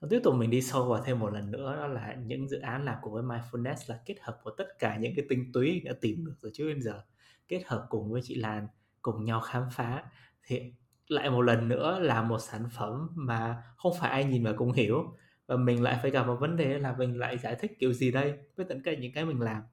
tiếp 0.07 0.19
tục 0.23 0.35
mình 0.35 0.49
đi 0.49 0.61
sâu 0.61 0.85
vào 0.89 1.03
thêm 1.03 1.19
một 1.19 1.33
lần 1.33 1.51
nữa, 1.51 1.75
đó 1.75 1.87
là 1.87 2.15
những 2.25 2.47
dự 2.47 2.59
án 2.59 2.85
làm 2.85 2.95
cùng 3.01 3.13
với 3.13 3.23
mindfulness 3.23 3.75
là 3.87 3.99
kết 4.05 4.15
hợp 4.21 4.39
của 4.43 4.51
tất 4.57 4.79
cả 4.79 4.97
những 4.97 5.13
cái 5.15 5.25
tinh 5.29 5.51
túy 5.53 5.81
đã 5.85 5.93
tìm 6.01 6.25
được 6.25 6.35
từ 6.41 6.49
trước 6.53 6.67
đến 6.69 6.81
giờ, 6.81 7.01
kết 7.47 7.63
hợp 7.65 7.85
cùng 7.89 8.11
với 8.11 8.21
chị 8.23 8.35
Lan, 8.35 8.67
cùng 9.01 9.25
nhau 9.25 9.41
khám 9.41 9.63
phá. 9.71 10.03
Thì 10.43 10.73
lại 11.07 11.29
một 11.29 11.41
lần 11.41 11.67
nữa 11.67 11.99
là 11.99 12.21
một 12.21 12.39
sản 12.39 12.69
phẩm 12.77 13.09
mà 13.15 13.63
không 13.77 13.93
phải 13.99 14.09
ai 14.09 14.25
nhìn 14.25 14.43
vào 14.43 14.53
cũng 14.57 14.71
hiểu, 14.71 15.17
và 15.47 15.55
mình 15.55 15.83
lại 15.83 15.99
phải 16.01 16.11
gặp 16.11 16.27
một 16.27 16.37
vấn 16.39 16.57
đề 16.57 16.79
là 16.79 16.95
mình 16.97 17.19
lại 17.19 17.37
giải 17.37 17.55
thích 17.55 17.71
kiểu 17.79 17.93
gì 17.93 18.11
đây 18.11 18.33
với 18.55 18.65
tất 18.69 18.75
cả 18.83 18.93
những 18.93 19.11
cái 19.13 19.25
mình 19.25 19.41
làm. 19.41 19.63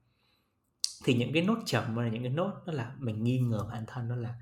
Thì 1.05 1.13
những 1.13 1.33
cái 1.33 1.43
nốt 1.43 1.57
chậm 1.65 1.95
là 1.95 2.07
những 2.07 2.23
cái 2.23 2.31
nốt 2.31 2.51
đó 2.65 2.73
là 2.73 2.95
mình 2.97 3.23
nghi 3.23 3.39
ngờ 3.39 3.67
bản 3.71 3.83
thân, 3.87 4.09
đó 4.09 4.15
là 4.15 4.35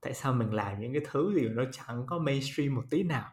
tại 0.00 0.14
sao 0.14 0.32
mình 0.32 0.52
làm 0.52 0.80
những 0.80 0.92
cái 0.92 1.02
thứ 1.10 1.34
gì 1.34 1.48
mà 1.48 1.52
nó 1.54 1.64
chẳng 1.72 2.06
có 2.06 2.18
mainstream 2.18 2.74
một 2.74 2.84
tí 2.90 3.02
nào 3.02 3.30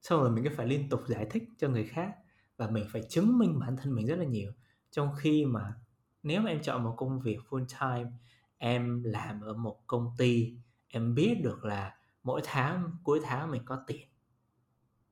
xong 0.00 0.20
rồi 0.20 0.30
mình 0.30 0.44
cứ 0.44 0.50
phải 0.56 0.66
liên 0.66 0.88
tục 0.88 1.02
giải 1.06 1.26
thích 1.30 1.42
cho 1.58 1.68
người 1.68 1.84
khác 1.84 2.14
và 2.56 2.70
mình 2.70 2.84
phải 2.92 3.02
chứng 3.08 3.38
minh 3.38 3.58
bản 3.58 3.76
thân 3.76 3.94
mình 3.94 4.06
rất 4.06 4.16
là 4.16 4.24
nhiều. 4.24 4.52
Trong 4.90 5.08
khi 5.18 5.44
mà 5.44 5.74
nếu 6.22 6.40
mà 6.40 6.50
em 6.50 6.62
chọn 6.62 6.84
một 6.84 6.94
công 6.96 7.20
việc 7.20 7.38
full 7.48 7.66
time 7.80 8.10
em 8.58 9.02
làm 9.04 9.40
ở 9.40 9.54
một 9.54 9.86
công 9.86 10.10
ty 10.18 10.56
em 10.88 11.14
biết 11.14 11.34
được 11.42 11.64
là 11.64 11.96
mỗi 12.22 12.40
tháng 12.44 12.90
cuối 13.04 13.20
tháng 13.24 13.50
mình 13.50 13.62
có 13.64 13.84
tiền. 13.86 14.08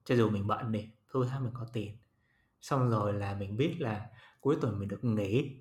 Cho 0.04 0.14
dù 0.14 0.30
mình 0.30 0.46
bận 0.46 0.72
đi 0.72 0.90
cuối 1.12 1.26
tháng 1.30 1.44
mình 1.44 1.52
có 1.54 1.66
tiền. 1.72 1.96
Xong 2.60 2.90
rồi 2.90 3.12
là 3.12 3.34
mình 3.34 3.56
biết 3.56 3.76
là 3.78 4.06
cuối 4.40 4.56
tuần 4.60 4.78
mình 4.78 4.88
được 4.88 5.04
nghỉ. 5.04 5.60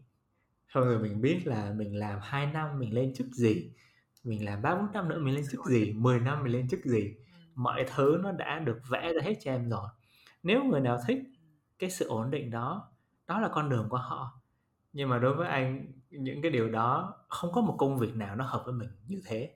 Xong 0.73 0.83
rồi 0.83 0.99
mình 0.99 1.21
biết 1.21 1.47
là 1.47 1.73
mình 1.77 1.95
làm 1.95 2.19
2 2.23 2.45
năm 2.45 2.79
mình 2.79 2.93
lên 2.93 3.13
chức 3.13 3.27
gì 3.27 3.71
mình 4.23 4.45
làm 4.45 4.61
ba 4.61 4.75
bốn 4.75 4.91
năm 4.91 5.09
nữa 5.09 5.19
mình 5.19 5.35
lên 5.35 5.45
chức 5.51 5.65
gì 5.65 5.93
10 5.93 6.19
năm 6.19 6.43
mình 6.43 6.53
lên 6.53 6.67
chức 6.67 6.85
gì 6.85 7.15
mọi 7.55 7.85
thứ 7.95 8.19
nó 8.23 8.31
đã 8.31 8.59
được 8.59 8.79
vẽ 8.89 9.13
ra 9.13 9.21
hết 9.23 9.35
cho 9.41 9.51
em 9.51 9.69
rồi. 9.69 9.87
Nếu 10.43 10.63
người 10.63 10.81
nào 10.81 10.97
thích 11.07 11.19
cái 11.79 11.89
sự 11.89 12.07
ổn 12.07 12.31
định 12.31 12.51
đó 12.51 12.91
đó 13.27 13.39
là 13.39 13.47
con 13.47 13.69
đường 13.69 13.89
của 13.89 13.97
họ. 13.97 14.41
Nhưng 14.93 15.09
mà 15.09 15.19
đối 15.19 15.33
với 15.33 15.47
anh, 15.47 15.91
những 16.09 16.41
cái 16.41 16.51
điều 16.51 16.69
đó 16.69 17.15
không 17.27 17.51
có 17.51 17.61
một 17.61 17.75
công 17.77 17.97
việc 17.97 18.15
nào 18.15 18.35
nó 18.35 18.45
hợp 18.45 18.61
với 18.65 18.73
mình 18.73 18.89
như 19.07 19.21
thế. 19.25 19.55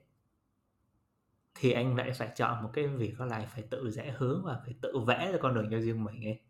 Thì 1.54 1.72
anh 1.72 1.96
lại 1.96 2.12
phải 2.12 2.28
chọn 2.36 2.62
một 2.62 2.70
cái 2.72 2.86
việc 2.86 3.14
đó 3.18 3.24
là 3.24 3.46
phải 3.54 3.62
tự 3.70 3.90
rẽ 3.90 4.14
hướng 4.18 4.42
và 4.44 4.60
phải 4.64 4.74
tự 4.82 4.98
vẽ 5.06 5.32
ra 5.32 5.38
con 5.42 5.54
đường 5.54 5.68
cho 5.70 5.80
riêng 5.80 6.04
mình 6.04 6.24
ấy. 6.24 6.40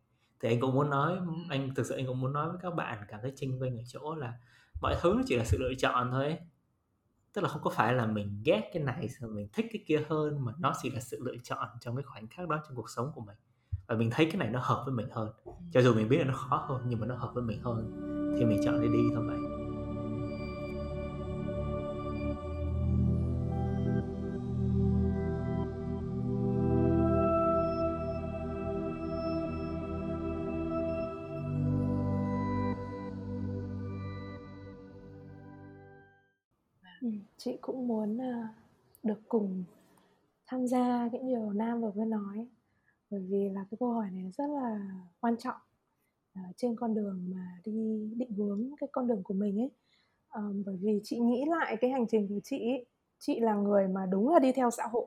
Thì 0.40 0.48
anh 0.48 0.60
cũng 0.60 0.74
muốn 0.74 0.90
nói, 0.90 1.18
anh, 1.50 1.74
thực 1.74 1.86
sự 1.86 1.96
anh 1.96 2.06
cũng 2.06 2.20
muốn 2.20 2.32
nói 2.32 2.48
với 2.48 2.58
các 2.62 2.74
bạn 2.74 2.98
cả 3.08 3.18
cái 3.22 3.32
tranh 3.36 3.58
vinh 3.58 3.78
ở 3.78 3.82
chỗ 3.86 4.14
là 4.14 4.34
mọi 4.82 4.94
thứ 5.00 5.14
nó 5.16 5.22
chỉ 5.26 5.36
là 5.36 5.44
sự 5.44 5.58
lựa 5.60 5.74
chọn 5.78 6.10
thôi 6.10 6.24
ấy 6.24 6.38
tức 7.34 7.42
là 7.42 7.48
không 7.48 7.62
có 7.62 7.70
phải 7.70 7.92
là 7.92 8.06
mình 8.06 8.42
ghét 8.44 8.70
cái 8.72 8.82
này 8.82 9.08
rồi 9.20 9.30
mình 9.30 9.48
thích 9.52 9.66
cái 9.72 9.84
kia 9.86 10.02
hơn, 10.08 10.44
mà 10.44 10.52
nó 10.58 10.72
chỉ 10.82 10.90
là 10.90 11.00
sự 11.00 11.18
lựa 11.22 11.36
chọn 11.42 11.68
trong 11.80 11.96
cái 11.96 12.02
khoảnh 12.02 12.26
khắc 12.28 12.48
đó 12.48 12.62
trong 12.66 12.76
cuộc 12.76 12.90
sống 12.90 13.12
của 13.14 13.20
mình. 13.20 13.36
Và 13.86 13.96
mình 13.96 14.10
thấy 14.10 14.26
cái 14.26 14.36
này 14.36 14.50
nó 14.50 14.60
hợp 14.62 14.82
với 14.86 14.94
mình 14.94 15.08
hơn. 15.10 15.32
Cho 15.72 15.82
dù 15.82 15.94
mình 15.94 16.08
biết 16.08 16.18
là 16.18 16.24
nó 16.24 16.34
khó 16.34 16.56
hơn, 16.68 16.82
nhưng 16.88 17.00
mà 17.00 17.06
nó 17.06 17.16
hợp 17.16 17.30
với 17.34 17.42
mình 17.42 17.60
hơn, 17.62 17.92
thì 18.38 18.44
mình 18.44 18.60
chọn 18.64 18.80
để 18.82 18.88
đi 18.88 19.02
thôi 19.14 19.24
vậy 19.26 19.60
cũng 37.61 37.88
muốn 37.88 38.18
ờ, 38.18 38.46
được 39.03 39.20
cùng 39.29 39.64
tham 40.46 40.66
gia 40.66 41.09
những 41.12 41.29
điều 41.29 41.53
Nam 41.53 41.81
vừa 41.81 41.92
mới 41.96 42.07
nói. 42.07 42.49
Bởi 43.11 43.20
vì 43.20 43.49
là 43.49 43.64
cái 43.70 43.79
câu 43.81 43.92
hỏi 43.92 44.11
này 44.11 44.31
rất 44.37 44.46
là 44.46 44.81
quan 45.20 45.37
trọng 45.37 45.57
ờ, 46.35 46.40
trên 46.57 46.77
con 46.77 46.94
đường 46.94 47.31
mà 47.35 47.61
đi 47.64 48.11
định 48.16 48.33
hướng 48.33 48.70
cái 48.81 48.88
con 48.92 49.07
đường 49.07 49.23
của 49.23 49.35
mình 49.35 49.61
ấy. 49.61 49.70
Ờ, 50.29 50.42
bởi 50.66 50.77
vì 50.77 51.01
chị 51.05 51.18
nghĩ 51.18 51.44
lại 51.49 51.77
cái 51.81 51.90
hành 51.90 52.07
trình 52.07 52.29
của 52.29 52.40
chị 52.44 52.59
ấy, 52.59 52.87
chị 53.18 53.40
là 53.40 53.55
người 53.55 53.88
mà 53.88 54.07
đúng 54.07 54.33
là 54.33 54.38
đi 54.38 54.53
theo 54.53 54.70
xã 54.70 54.87
hội. 54.87 55.07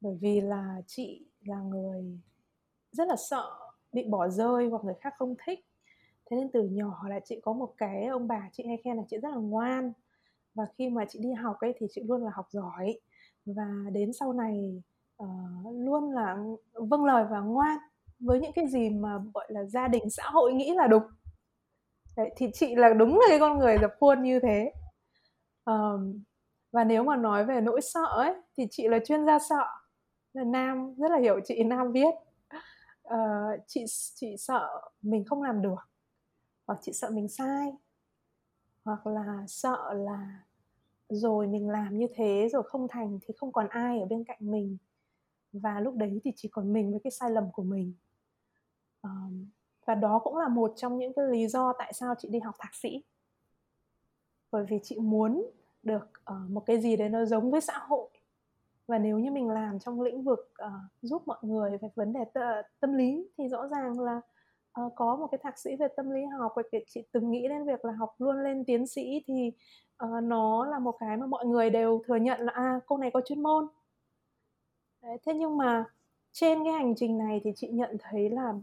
Bởi 0.00 0.16
vì 0.20 0.40
là 0.40 0.82
chị 0.86 1.26
là 1.44 1.60
người 1.60 2.20
rất 2.92 3.08
là 3.08 3.16
sợ 3.16 3.50
bị 3.92 4.04
bỏ 4.08 4.28
rơi 4.28 4.68
hoặc 4.68 4.84
người 4.84 4.94
khác 5.00 5.14
không 5.18 5.34
thích. 5.46 5.60
Thế 6.30 6.36
nên 6.36 6.48
từ 6.52 6.68
nhỏ 6.68 7.08
là 7.08 7.20
chị 7.20 7.40
có 7.42 7.52
một 7.52 7.74
cái 7.76 8.06
ông 8.06 8.28
bà 8.28 8.48
chị 8.52 8.64
hay 8.66 8.76
khen 8.84 8.96
là 8.96 9.02
chị 9.08 9.18
rất 9.18 9.30
là 9.30 9.36
ngoan 9.36 9.92
và 10.54 10.64
khi 10.78 10.88
mà 10.88 11.04
chị 11.08 11.18
đi 11.22 11.32
học 11.32 11.56
ấy 11.60 11.74
thì 11.78 11.86
chị 11.90 12.02
luôn 12.04 12.24
là 12.24 12.30
học 12.34 12.46
giỏi. 12.50 12.98
Và 13.46 13.90
đến 13.92 14.12
sau 14.12 14.32
này 14.32 14.82
uh, 15.22 15.28
luôn 15.72 16.10
là 16.10 16.36
vâng 16.72 17.04
lời 17.04 17.24
và 17.30 17.40
ngoan 17.40 17.78
với 18.20 18.40
những 18.40 18.52
cái 18.54 18.68
gì 18.68 18.90
mà 18.90 19.18
gọi 19.34 19.46
là 19.48 19.64
gia 19.64 19.88
đình 19.88 20.10
xã 20.10 20.22
hội 20.26 20.52
nghĩ 20.52 20.74
là 20.74 20.86
đúng. 20.86 21.02
Đấy, 22.16 22.30
thì 22.36 22.46
chị 22.54 22.74
là 22.74 22.94
đúng 22.94 23.18
là 23.18 23.26
cái 23.28 23.38
con 23.40 23.58
người 23.58 23.76
dập 23.80 23.90
khuôn 24.00 24.22
như 24.22 24.40
thế. 24.40 24.72
Um, 25.64 26.22
và 26.72 26.84
nếu 26.84 27.04
mà 27.04 27.16
nói 27.16 27.44
về 27.44 27.60
nỗi 27.60 27.80
sợ 27.80 28.06
ấy 28.06 28.34
thì 28.56 28.66
chị 28.70 28.88
là 28.88 28.98
chuyên 29.04 29.26
gia 29.26 29.38
sợ. 29.38 29.66
Là 30.32 30.44
nam 30.44 30.94
rất 30.94 31.10
là 31.10 31.18
hiểu 31.18 31.40
chị 31.44 31.64
nam 31.64 31.92
biết 31.92 32.14
uh, 32.14 32.62
ờ, 33.02 33.18
chị 33.66 33.84
chị 34.14 34.36
sợ 34.38 34.68
mình 35.02 35.24
không 35.24 35.42
làm 35.42 35.62
được 35.62 35.78
hoặc 36.66 36.78
chị 36.82 36.92
sợ 36.92 37.10
mình 37.10 37.28
sai 37.28 37.72
hoặc 38.84 39.06
là 39.06 39.44
sợ 39.48 39.92
là 39.94 40.44
rồi 41.08 41.46
mình 41.46 41.68
làm 41.68 41.98
như 41.98 42.06
thế 42.14 42.48
rồi 42.52 42.62
không 42.62 42.88
thành 42.88 43.18
thì 43.22 43.34
không 43.38 43.52
còn 43.52 43.68
ai 43.68 44.00
ở 44.00 44.06
bên 44.06 44.24
cạnh 44.24 44.38
mình. 44.40 44.76
Và 45.52 45.80
lúc 45.80 45.94
đấy 45.94 46.20
thì 46.24 46.32
chỉ 46.36 46.48
còn 46.48 46.72
mình 46.72 46.90
với 46.90 47.00
cái 47.04 47.10
sai 47.10 47.30
lầm 47.30 47.52
của 47.52 47.62
mình. 47.62 47.94
Um, 49.02 49.46
và 49.84 49.94
đó 49.94 50.18
cũng 50.24 50.36
là 50.36 50.48
một 50.48 50.72
trong 50.76 50.98
những 50.98 51.12
cái 51.12 51.26
lý 51.28 51.48
do 51.48 51.72
tại 51.78 51.92
sao 51.92 52.14
chị 52.18 52.28
đi 52.28 52.40
học 52.40 52.54
thạc 52.58 52.74
sĩ. 52.74 53.04
Bởi 54.50 54.64
vì 54.68 54.78
chị 54.82 54.98
muốn 54.98 55.50
được 55.82 56.10
uh, 56.32 56.50
một 56.50 56.62
cái 56.66 56.80
gì 56.80 56.96
đấy 56.96 57.08
nó 57.08 57.24
giống 57.24 57.50
với 57.50 57.60
xã 57.60 57.78
hội. 57.78 58.08
Và 58.86 58.98
nếu 58.98 59.18
như 59.18 59.30
mình 59.30 59.48
làm 59.48 59.78
trong 59.78 60.00
lĩnh 60.00 60.22
vực 60.22 60.52
uh, 60.64 60.72
giúp 61.02 61.22
mọi 61.26 61.38
người 61.42 61.78
về 61.78 61.88
vấn 61.94 62.12
đề 62.12 62.20
t- 62.34 62.62
tâm 62.80 62.94
lý 62.94 63.28
thì 63.38 63.48
rõ 63.48 63.68
ràng 63.68 64.00
là 64.00 64.20
Ờ, 64.72 64.90
có 64.96 65.16
một 65.16 65.26
cái 65.26 65.38
thạc 65.42 65.58
sĩ 65.58 65.76
về 65.76 65.88
tâm 65.96 66.10
lý 66.10 66.20
học 66.38 66.52
và 66.56 66.62
chị 66.86 67.02
từng 67.12 67.30
nghĩ 67.30 67.48
đến 67.48 67.64
việc 67.64 67.84
là 67.84 67.92
học 67.92 68.14
luôn 68.18 68.44
lên 68.44 68.64
tiến 68.64 68.86
sĩ 68.86 69.22
thì 69.26 69.52
uh, 70.04 70.22
nó 70.22 70.66
là 70.66 70.78
một 70.78 70.96
cái 71.00 71.16
mà 71.16 71.26
mọi 71.26 71.46
người 71.46 71.70
đều 71.70 72.02
thừa 72.06 72.16
nhận 72.16 72.40
là 72.40 72.52
à 72.52 72.80
cô 72.86 72.96
này 72.96 73.10
có 73.14 73.20
chuyên 73.20 73.42
môn. 73.42 73.66
Đấy, 75.02 75.18
thế 75.26 75.34
nhưng 75.34 75.56
mà 75.56 75.84
trên 76.32 76.64
cái 76.64 76.72
hành 76.72 76.94
trình 76.96 77.18
này 77.18 77.40
thì 77.44 77.50
chị 77.56 77.68
nhận 77.68 77.96
thấy 78.00 78.30
là 78.30 78.54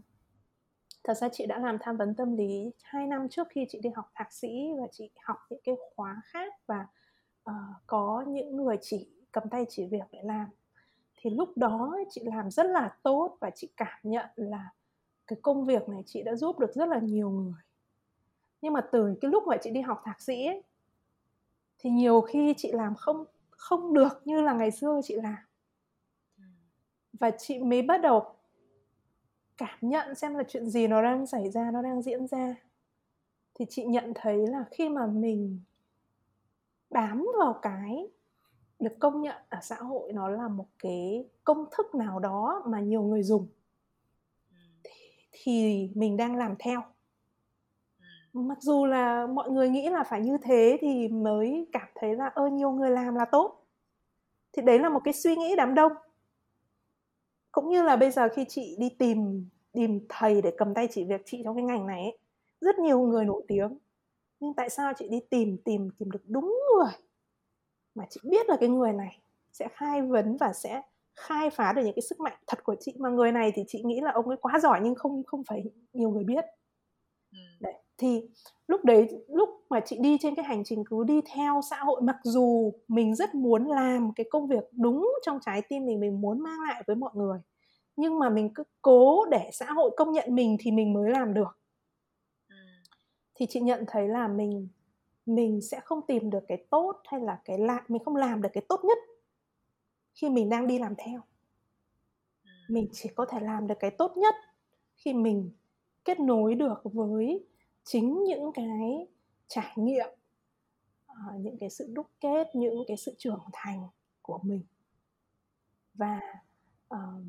thật 1.04 1.14
ra 1.14 1.28
chị 1.28 1.46
đã 1.46 1.58
làm 1.58 1.78
tham 1.80 1.96
vấn 1.96 2.14
tâm 2.14 2.36
lý 2.36 2.70
2 2.82 3.06
năm 3.06 3.28
trước 3.28 3.48
khi 3.50 3.66
chị 3.68 3.78
đi 3.82 3.90
học 3.96 4.10
thạc 4.14 4.32
sĩ 4.32 4.72
và 4.80 4.86
chị 4.92 5.10
học 5.22 5.36
những 5.50 5.60
cái 5.64 5.74
khóa 5.96 6.22
khác 6.24 6.54
và 6.66 6.86
uh, 7.50 7.54
có 7.86 8.24
những 8.28 8.56
người 8.56 8.76
chỉ 8.80 9.08
cầm 9.32 9.48
tay 9.50 9.64
chỉ 9.68 9.86
việc 9.86 10.04
để 10.12 10.20
làm. 10.22 10.46
Thì 11.16 11.30
lúc 11.30 11.48
đó 11.56 11.96
chị 12.10 12.22
làm 12.24 12.50
rất 12.50 12.66
là 12.66 12.96
tốt 13.02 13.36
và 13.40 13.50
chị 13.50 13.68
cảm 13.76 13.98
nhận 14.02 14.26
là 14.36 14.70
cái 15.30 15.38
công 15.42 15.64
việc 15.64 15.88
này 15.88 16.02
chị 16.06 16.22
đã 16.22 16.34
giúp 16.34 16.58
được 16.58 16.74
rất 16.74 16.88
là 16.88 16.98
nhiều 16.98 17.30
người. 17.30 17.62
Nhưng 18.62 18.72
mà 18.72 18.80
từ 18.92 19.14
cái 19.20 19.30
lúc 19.30 19.44
mà 19.46 19.56
chị 19.62 19.70
đi 19.70 19.80
học 19.80 20.02
thạc 20.04 20.20
sĩ 20.20 20.46
ấy, 20.46 20.62
thì 21.78 21.90
nhiều 21.90 22.20
khi 22.20 22.54
chị 22.56 22.72
làm 22.72 22.94
không 22.94 23.24
không 23.50 23.94
được 23.94 24.22
như 24.24 24.40
là 24.40 24.52
ngày 24.52 24.70
xưa 24.70 25.00
chị 25.04 25.14
làm. 25.14 25.36
Và 27.12 27.30
chị 27.38 27.58
mới 27.58 27.82
bắt 27.82 28.00
đầu 28.02 28.34
cảm 29.56 29.78
nhận 29.80 30.14
xem 30.14 30.34
là 30.34 30.42
chuyện 30.48 30.70
gì 30.70 30.86
nó 30.86 31.02
đang 31.02 31.26
xảy 31.26 31.50
ra 31.50 31.70
nó 31.70 31.82
đang 31.82 32.02
diễn 32.02 32.26
ra. 32.26 32.54
Thì 33.54 33.64
chị 33.68 33.84
nhận 33.84 34.12
thấy 34.14 34.46
là 34.46 34.64
khi 34.70 34.88
mà 34.88 35.06
mình 35.06 35.60
bám 36.90 37.26
vào 37.38 37.58
cái 37.62 38.10
được 38.78 38.96
công 38.98 39.22
nhận 39.22 39.42
ở 39.48 39.58
xã 39.62 39.76
hội 39.76 40.12
nó 40.12 40.28
là 40.28 40.48
một 40.48 40.66
cái 40.78 41.28
công 41.44 41.64
thức 41.70 41.94
nào 41.94 42.18
đó 42.18 42.62
mà 42.66 42.80
nhiều 42.80 43.02
người 43.02 43.22
dùng 43.22 43.48
thì 45.32 45.88
mình 45.94 46.16
đang 46.16 46.36
làm 46.36 46.54
theo. 46.58 46.82
Mặc 48.32 48.58
dù 48.60 48.86
là 48.86 49.26
mọi 49.26 49.50
người 49.50 49.68
nghĩ 49.68 49.88
là 49.88 50.04
phải 50.04 50.20
như 50.20 50.38
thế 50.42 50.78
thì 50.80 51.08
mới 51.08 51.66
cảm 51.72 51.88
thấy 51.94 52.16
là 52.16 52.26
ơ 52.26 52.48
nhiều 52.48 52.70
người 52.70 52.90
làm 52.90 53.14
là 53.14 53.24
tốt. 53.24 53.66
Thì 54.52 54.62
đấy 54.62 54.78
là 54.78 54.88
một 54.88 55.00
cái 55.04 55.14
suy 55.14 55.36
nghĩ 55.36 55.54
đám 55.56 55.74
đông. 55.74 55.92
Cũng 57.52 57.68
như 57.68 57.82
là 57.82 57.96
bây 57.96 58.10
giờ 58.10 58.28
khi 58.28 58.44
chị 58.48 58.76
đi 58.78 58.88
tìm 58.98 59.48
tìm 59.72 60.06
thầy 60.08 60.42
để 60.42 60.54
cầm 60.58 60.74
tay 60.74 60.88
chỉ 60.90 61.04
việc 61.04 61.22
chị 61.24 61.40
trong 61.44 61.56
cái 61.56 61.64
ngành 61.64 61.86
này 61.86 62.02
ấy, 62.02 62.18
rất 62.60 62.78
nhiều 62.78 63.00
người 63.00 63.24
nổi 63.24 63.42
tiếng. 63.48 63.78
Nhưng 64.40 64.54
tại 64.54 64.70
sao 64.70 64.92
chị 64.96 65.08
đi 65.08 65.20
tìm 65.30 65.56
tìm 65.64 65.90
tìm 65.98 66.10
được 66.10 66.22
đúng 66.26 66.58
người 66.74 66.92
mà 67.94 68.04
chị 68.10 68.20
biết 68.24 68.48
là 68.48 68.56
cái 68.60 68.68
người 68.68 68.92
này 68.92 69.18
sẽ 69.52 69.68
khai 69.72 70.02
vấn 70.02 70.36
và 70.36 70.52
sẽ 70.52 70.82
khai 71.16 71.50
phá 71.50 71.72
được 71.72 71.82
những 71.84 71.94
cái 71.94 72.02
sức 72.02 72.20
mạnh 72.20 72.38
thật 72.46 72.64
của 72.64 72.74
chị 72.80 72.94
mà 72.98 73.08
người 73.08 73.32
này 73.32 73.52
thì 73.54 73.62
chị 73.68 73.82
nghĩ 73.84 74.00
là 74.00 74.10
ông 74.10 74.28
ấy 74.28 74.36
quá 74.40 74.58
giỏi 74.62 74.80
nhưng 74.82 74.94
không 74.94 75.22
không 75.26 75.42
phải 75.48 75.62
nhiều 75.92 76.10
người 76.10 76.24
biết 76.24 76.44
ừ. 77.32 77.38
đấy 77.60 77.74
thì 77.98 78.22
lúc 78.66 78.84
đấy 78.84 79.08
lúc 79.28 79.48
mà 79.70 79.80
chị 79.80 79.98
đi 80.00 80.18
trên 80.20 80.34
cái 80.34 80.44
hành 80.44 80.64
trình 80.64 80.84
cứ 80.90 81.04
đi 81.04 81.20
theo 81.34 81.60
xã 81.70 81.76
hội 81.76 82.02
mặc 82.02 82.16
dù 82.22 82.72
mình 82.88 83.14
rất 83.14 83.34
muốn 83.34 83.66
làm 83.66 84.12
cái 84.16 84.26
công 84.30 84.46
việc 84.46 84.64
đúng 84.72 85.12
trong 85.26 85.38
trái 85.40 85.62
tim 85.68 85.86
mình 85.86 86.00
mình 86.00 86.20
muốn 86.20 86.40
mang 86.40 86.60
lại 86.68 86.82
với 86.86 86.96
mọi 86.96 87.10
người 87.14 87.38
nhưng 87.96 88.18
mà 88.18 88.30
mình 88.30 88.54
cứ 88.54 88.62
cố 88.82 89.24
để 89.30 89.50
xã 89.52 89.72
hội 89.72 89.90
công 89.96 90.12
nhận 90.12 90.34
mình 90.34 90.56
thì 90.60 90.70
mình 90.70 90.92
mới 90.92 91.10
làm 91.10 91.34
được 91.34 91.58
ừ. 92.48 92.56
thì 93.34 93.46
chị 93.46 93.60
nhận 93.60 93.84
thấy 93.88 94.08
là 94.08 94.28
mình 94.28 94.68
mình 95.26 95.60
sẽ 95.60 95.80
không 95.80 96.00
tìm 96.06 96.30
được 96.30 96.44
cái 96.48 96.66
tốt 96.70 96.92
hay 97.04 97.20
là 97.20 97.38
cái 97.44 97.58
lạ 97.58 97.84
mình 97.88 98.04
không 98.04 98.16
làm 98.16 98.42
được 98.42 98.48
cái 98.52 98.64
tốt 98.68 98.80
nhất 98.84 98.98
khi 100.20 100.28
mình 100.28 100.48
đang 100.48 100.66
đi 100.66 100.78
làm 100.78 100.94
theo. 100.98 101.20
Mình 102.68 102.88
chỉ 102.92 103.08
có 103.14 103.26
thể 103.26 103.40
làm 103.40 103.66
được 103.66 103.74
cái 103.80 103.90
tốt 103.90 104.16
nhất 104.16 104.34
khi 104.96 105.14
mình 105.14 105.50
kết 106.04 106.20
nối 106.20 106.54
được 106.54 106.80
với 106.84 107.46
chính 107.84 108.24
những 108.24 108.52
cái 108.54 109.06
trải 109.46 109.72
nghiệm 109.76 110.08
uh, 111.12 111.40
những 111.40 111.58
cái 111.58 111.70
sự 111.70 111.86
đúc 111.92 112.06
kết 112.20 112.46
những 112.54 112.84
cái 112.88 112.96
sự 112.96 113.14
trưởng 113.18 113.44
thành 113.52 113.88
của 114.22 114.38
mình. 114.42 114.62
Và 115.94 116.20
uh, 116.94 117.22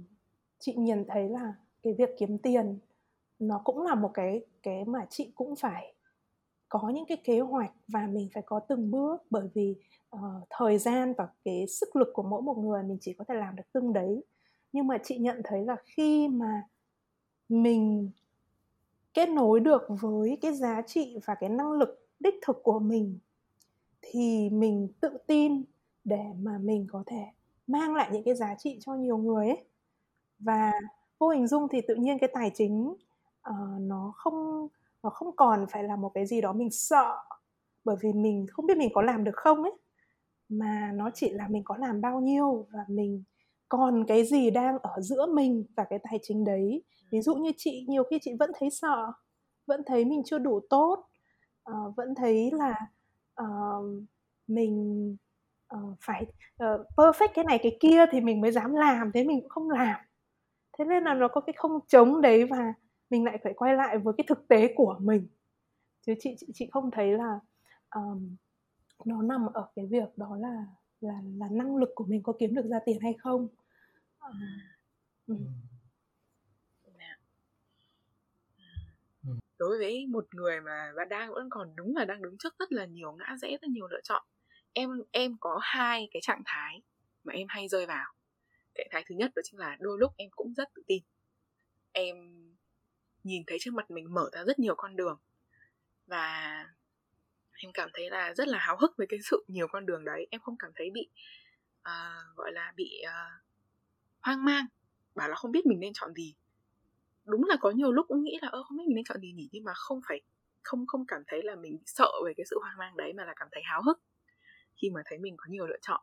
chị 0.60 0.74
nhìn 0.76 1.06
thấy 1.08 1.30
là 1.30 1.54
cái 1.84 1.94
việc 1.94 2.10
kiếm 2.18 2.38
tiền 2.38 2.80
nó 3.40 3.62
cũng 3.64 3.82
là 3.82 3.96
một 3.96 4.12
cái 4.14 4.46
cái 4.64 4.86
mà 4.86 5.06
chị 5.10 5.32
cũng 5.36 5.56
phải 5.56 5.94
có 6.72 6.90
những 6.90 7.06
cái 7.06 7.18
kế 7.24 7.40
hoạch 7.40 7.72
và 7.88 8.08
mình 8.08 8.30
phải 8.34 8.44
có 8.46 8.60
từng 8.60 8.92
bước 8.92 9.24
bởi 9.30 9.50
vì 9.54 9.76
uh, 10.16 10.22
thời 10.50 10.78
gian 10.78 11.14
và 11.18 11.28
cái 11.46 11.68
sức 11.68 11.96
lực 11.96 12.08
của 12.14 12.24
mỗi 12.24 12.42
một 12.42 12.58
người 12.58 12.84
mình 12.84 12.98
chỉ 13.02 13.14
có 13.14 13.26
thể 13.28 13.36
làm 13.36 13.56
được 13.56 13.64
từng 13.74 13.94
đấy. 13.94 14.24
Nhưng 14.74 14.88
mà 14.88 14.98
chị 15.04 15.18
nhận 15.18 15.42
thấy 15.44 15.66
là 15.66 15.76
khi 15.86 16.28
mà 16.28 16.64
mình 17.50 18.12
kết 19.14 19.30
nối 19.30 19.60
được 19.60 19.82
với 20.02 20.38
cái 20.42 20.54
giá 20.54 20.82
trị 20.82 21.20
và 21.26 21.36
cái 21.36 21.50
năng 21.50 21.72
lực 21.72 22.08
đích 22.20 22.36
thực 22.46 22.64
của 22.64 22.80
mình 22.80 23.20
thì 24.02 24.50
mình 24.50 24.88
tự 25.02 25.18
tin 25.28 25.64
để 26.04 26.24
mà 26.42 26.58
mình 26.58 26.88
có 26.92 27.04
thể 27.06 27.26
mang 27.68 27.96
lại 27.96 28.10
những 28.14 28.24
cái 28.24 28.36
giá 28.36 28.56
trị 28.58 28.78
cho 28.82 28.94
nhiều 28.94 29.18
người 29.18 29.48
ấy. 29.48 29.66
Và 30.40 30.72
vô 31.20 31.30
hình 31.30 31.48
dung 31.48 31.68
thì 31.68 31.82
tự 31.88 31.96
nhiên 31.96 32.20
cái 32.20 32.30
tài 32.34 32.52
chính 32.54 32.88
uh, 33.50 33.80
nó 33.80 34.14
không 34.16 34.68
nó 35.04 35.10
không 35.10 35.36
còn 35.36 35.66
phải 35.72 35.84
là 35.84 35.96
một 35.96 36.12
cái 36.14 36.26
gì 36.26 36.42
đó 36.42 36.54
mình 36.54 36.72
sợ 36.72 37.18
bởi 37.84 37.96
vì 38.02 38.14
mình 38.14 38.46
không 38.52 38.66
biết 38.66 38.78
mình 38.78 38.90
có 38.94 39.02
làm 39.02 39.24
được 39.24 39.36
không 39.36 39.64
ấy 39.64 39.74
mà 40.50 40.92
nó 40.96 41.10
chỉ 41.14 41.30
là 41.30 41.48
mình 41.48 41.64
có 41.66 41.78
làm 41.78 42.02
bao 42.02 42.20
nhiêu 42.20 42.68
và 42.72 42.86
mình 42.88 43.24
còn 43.70 44.06
cái 44.08 44.26
gì 44.26 44.52
đang 44.52 44.80
ở 44.80 45.02
giữa 45.02 45.26
mình 45.26 45.66
và 45.76 45.84
cái 45.90 46.00
tài 46.04 46.20
chính 46.24 46.44
đấy. 46.44 46.84
Ví 47.12 47.22
dụ 47.22 47.36
như 47.36 47.52
chị 47.58 47.86
nhiều 47.90 48.04
khi 48.04 48.20
chị 48.22 48.32
vẫn 48.40 48.52
thấy 48.60 48.70
sợ 48.70 49.12
vẫn 49.68 49.82
thấy 49.86 50.06
mình 50.06 50.22
chưa 50.26 50.38
đủ 50.38 50.60
tốt 50.70 51.06
uh, 51.72 51.96
vẫn 51.98 52.16
thấy 52.16 52.52
là 52.54 52.76
uh, 53.42 53.86
mình 54.48 55.16
uh, 55.76 55.98
phải 56.02 56.26
uh, 56.64 56.88
perfect 56.98 57.28
cái 57.34 57.46
này 57.46 57.60
cái 57.64 57.78
kia 57.80 58.06
thì 58.12 58.22
mình 58.22 58.42
mới 58.42 58.52
dám 58.52 58.74
làm 58.74 59.12
thế 59.14 59.24
mình 59.24 59.42
cũng 59.42 59.50
không 59.50 59.70
làm. 59.70 60.00
Thế 60.78 60.86
nên 60.86 61.04
là 61.04 61.14
nó 61.14 61.28
có 61.28 61.42
cái 61.42 61.54
không 61.58 61.80
chống 61.88 62.22
đấy 62.22 62.46
và 62.46 62.74
mình 63.12 63.26
lại 63.26 63.38
phải 63.44 63.54
quay 63.54 63.76
lại 63.76 63.98
với 63.98 64.14
cái 64.18 64.26
thực 64.28 64.48
tế 64.48 64.74
của 64.76 64.98
mình. 65.02 65.28
Chứ 66.02 66.14
chị 66.20 66.36
chị, 66.40 66.48
chị 66.54 66.70
không 66.72 66.92
thấy 66.92 67.12
là 67.18 67.40
um, 67.96 68.36
nó 69.06 69.22
nằm 69.22 69.46
ở 69.54 69.72
cái 69.76 69.86
việc 69.86 70.18
đó 70.18 70.38
là 70.40 70.66
là 71.02 71.22
là 71.24 71.48
năng 71.52 71.76
lực 71.76 71.90
của 71.96 72.06
mình 72.06 72.24
có 72.24 72.34
kiếm 72.40 72.56
được 72.56 72.66
ra 72.66 72.80
tiền 72.86 73.00
hay 73.02 73.14
không. 73.14 73.48
Uh, 75.28 75.40
đối 79.60 79.78
với 79.78 80.06
một 80.08 80.28
người 80.32 80.62
mà 80.62 80.94
bạn 80.98 81.10
đang 81.10 81.34
vẫn 81.34 81.50
còn 81.50 81.76
đúng 81.76 81.96
là 81.96 82.06
đang 82.06 82.22
đứng 82.22 82.38
trước 82.38 82.56
rất 82.60 82.72
là 82.72 82.86
nhiều 82.86 83.12
ngã 83.12 83.36
rẽ 83.42 83.58
rất 83.62 83.68
nhiều 83.70 83.88
lựa 83.88 84.02
chọn 84.04 84.24
em 84.74 84.90
em 85.12 85.38
có 85.40 85.60
hai 85.62 86.10
cái 86.12 86.22
trạng 86.22 86.42
thái 86.46 86.82
mà 87.24 87.34
em 87.34 87.48
hay 87.50 87.68
rơi 87.68 87.86
vào. 87.86 88.14
Trạng 88.76 88.88
thái 88.92 89.04
thứ 89.08 89.16
nhất 89.16 89.32
đó 89.36 89.42
chính 89.46 89.60
là 89.60 89.78
đôi 89.80 89.98
lúc 90.00 90.12
em 90.18 90.30
cũng 90.36 90.54
rất 90.54 90.70
tự 90.76 90.84
tin. 90.88 91.04
Em 91.92 92.16
nhìn 93.24 93.44
thấy 93.48 93.58
trước 93.62 93.74
mặt 93.74 93.92
mình 93.92 94.14
mở 94.14 94.30
ra 94.34 94.44
rất 94.44 94.60
nhiều 94.60 94.76
con 94.76 94.96
đường. 94.96 95.20
Và 96.08 96.66
em 97.64 97.72
cảm 97.74 97.90
thấy 97.94 98.10
là 98.10 98.34
rất 98.34 98.48
là 98.48 98.58
háo 98.58 98.78
hức 98.78 98.98
với 98.98 99.08
cái 99.10 99.20
sự 99.24 99.46
nhiều 99.48 99.68
con 99.68 99.86
đường 99.86 100.06
đấy. 100.06 100.28
Em 100.32 100.42
không 100.42 100.56
cảm 100.60 100.72
thấy 100.76 100.90
bị 100.94 101.10
uh, 101.80 102.36
gọi 102.36 102.52
là 102.52 102.74
bị 102.76 103.02
uh, 103.08 103.44
hoang 104.22 104.46
mang 104.46 104.66
bảo 105.16 105.30
là 105.30 105.36
không 105.36 105.52
biết 105.52 105.66
mình 105.66 105.80
nên 105.80 105.94
chọn 105.94 106.14
gì. 106.14 106.36
Đúng 107.26 107.44
là 107.46 107.56
có 107.62 107.72
nhiều 107.72 107.92
lúc 107.92 108.06
cũng 108.08 108.24
nghĩ 108.24 108.40
là 108.42 108.48
ơ 108.48 108.64
không 108.64 108.78
biết 108.78 108.84
mình 108.88 108.96
nên 108.96 109.06
chọn 109.06 109.22
gì 109.22 109.32
nhỉ? 109.32 109.50
Nhưng 109.52 109.64
mà 109.64 109.74
không 109.76 110.02
phải 110.08 110.22
không 110.64 110.88
không 110.88 111.06
cảm 111.08 111.24
thấy 111.28 111.44
là 111.44 111.56
mình 111.56 111.78
sợ 111.86 112.12
về 112.26 112.34
cái 112.38 112.46
sự 112.50 112.60
hoang 112.62 112.78
mang 112.78 112.98
đấy 112.98 113.14
mà 113.14 113.26
là 113.26 113.34
cảm 113.36 113.48
thấy 113.52 113.62
háo 113.66 113.82
hức. 113.84 114.02
Khi 114.82 114.90
mà 114.90 115.02
thấy 115.06 115.18
mình 115.18 115.36
có 115.38 115.46
nhiều 115.50 115.68
lựa 115.68 115.78
chọn 115.82 116.02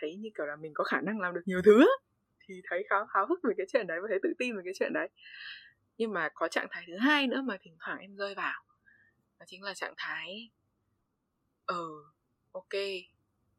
thấy 0.00 0.16
như 0.16 0.30
kiểu 0.36 0.46
là 0.46 0.56
mình 0.56 0.72
có 0.74 0.84
khả 0.84 1.00
năng 1.00 1.20
làm 1.20 1.34
được 1.34 1.42
nhiều 1.46 1.62
thứ 1.64 1.86
thì 2.40 2.62
thấy 2.68 2.84
khá 2.90 2.96
háo 3.08 3.26
hức 3.26 3.40
về 3.42 3.54
cái 3.56 3.66
chuyện 3.72 3.86
đấy 3.86 3.98
và 4.02 4.06
thấy 4.10 4.18
tự 4.22 4.32
tin 4.38 4.56
về 4.56 4.62
cái 4.64 4.74
chuyện 4.78 4.92
đấy 4.92 5.08
nhưng 6.00 6.12
mà 6.12 6.28
có 6.34 6.48
trạng 6.48 6.66
thái 6.70 6.84
thứ 6.86 6.96
hai 6.96 7.26
nữa 7.26 7.42
mà 7.42 7.56
thỉnh 7.60 7.76
thoảng 7.80 7.98
em 7.98 8.16
rơi 8.16 8.34
vào. 8.34 8.62
Đó 9.38 9.46
chính 9.48 9.62
là 9.62 9.74
trạng 9.74 9.94
thái 9.96 10.50
ờ 11.66 11.76
ừ, 11.76 12.04
ok 12.52 12.82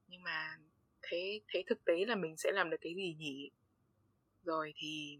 nhưng 0.07 0.23
mà 0.23 0.57
thế 1.01 1.41
thế 1.47 1.63
thực 1.67 1.85
tế 1.85 2.05
là 2.05 2.15
mình 2.15 2.37
sẽ 2.37 2.51
làm 2.51 2.69
được 2.69 2.77
cái 2.81 2.93
gì 2.95 3.15
nhỉ? 3.19 3.51
Rồi 4.43 4.73
thì 4.75 5.19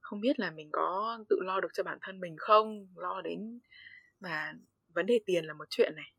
không 0.00 0.20
biết 0.20 0.40
là 0.40 0.50
mình 0.50 0.68
có 0.72 1.18
tự 1.28 1.36
lo 1.42 1.60
được 1.60 1.68
cho 1.74 1.82
bản 1.82 1.98
thân 2.02 2.20
mình 2.20 2.36
không? 2.38 2.88
Lo 2.96 3.20
đến 3.20 3.60
mà 4.20 4.52
vấn 4.88 5.06
đề 5.06 5.20
tiền 5.26 5.44
là 5.44 5.54
một 5.54 5.66
chuyện 5.70 5.92
này. 5.96 6.12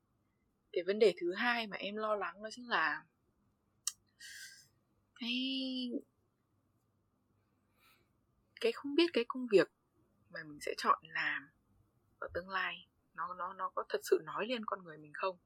Cái 0.71 0.83
vấn 0.83 0.99
đề 0.99 1.13
thứ 1.21 1.33
hai 1.33 1.67
mà 1.67 1.77
em 1.77 1.95
lo 1.95 2.15
lắng 2.15 2.43
đó 2.43 2.49
chính 2.51 2.69
là 2.69 3.03
cái 5.19 5.33
cái 8.61 8.71
không 8.71 8.95
biết 8.95 9.09
cái 9.13 9.23
công 9.27 9.47
việc 9.51 9.76
mà 10.29 10.43
mình 10.43 10.59
sẽ 10.61 10.73
chọn 10.77 10.99
làm 11.03 11.49
ở 12.19 12.27
tương 12.33 12.49
lai. 12.49 12.87
Nó 13.13 13.33
nó 13.33 13.53
nó 13.53 13.69
có 13.75 13.83
thật 13.89 13.99
sự 14.03 14.21
nói 14.25 14.47
lên 14.47 14.65
con 14.65 14.83
người 14.83 14.97
mình 14.97 15.13
không? 15.13 15.37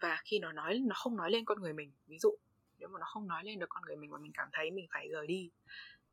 Và 0.00 0.22
khi 0.24 0.38
nó 0.38 0.52
nói, 0.52 0.78
nó 0.86 0.94
không 0.98 1.16
nói 1.16 1.30
lên 1.30 1.44
con 1.44 1.60
người 1.60 1.72
mình, 1.72 1.92
ví 2.06 2.18
dụ, 2.18 2.30
nếu 2.78 2.88
mà 2.88 2.98
nó 2.98 3.06
không 3.06 3.28
nói 3.28 3.44
lên 3.44 3.58
được 3.58 3.66
con 3.68 3.82
người 3.86 3.96
mình 3.96 4.10
mà 4.10 4.18
mình 4.18 4.32
cảm 4.34 4.48
thấy 4.52 4.70
mình 4.70 4.86
phải 4.90 5.08
rời 5.08 5.26
đi, 5.26 5.50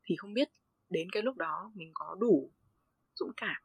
thì 0.04 0.16
không 0.16 0.34
biết 0.34 0.48
đến 0.90 1.08
cái 1.12 1.22
lúc 1.22 1.36
đó 1.36 1.70
mình 1.74 1.90
có 1.94 2.16
đủ 2.20 2.50
dũng 3.16 3.32
cảm, 3.36 3.62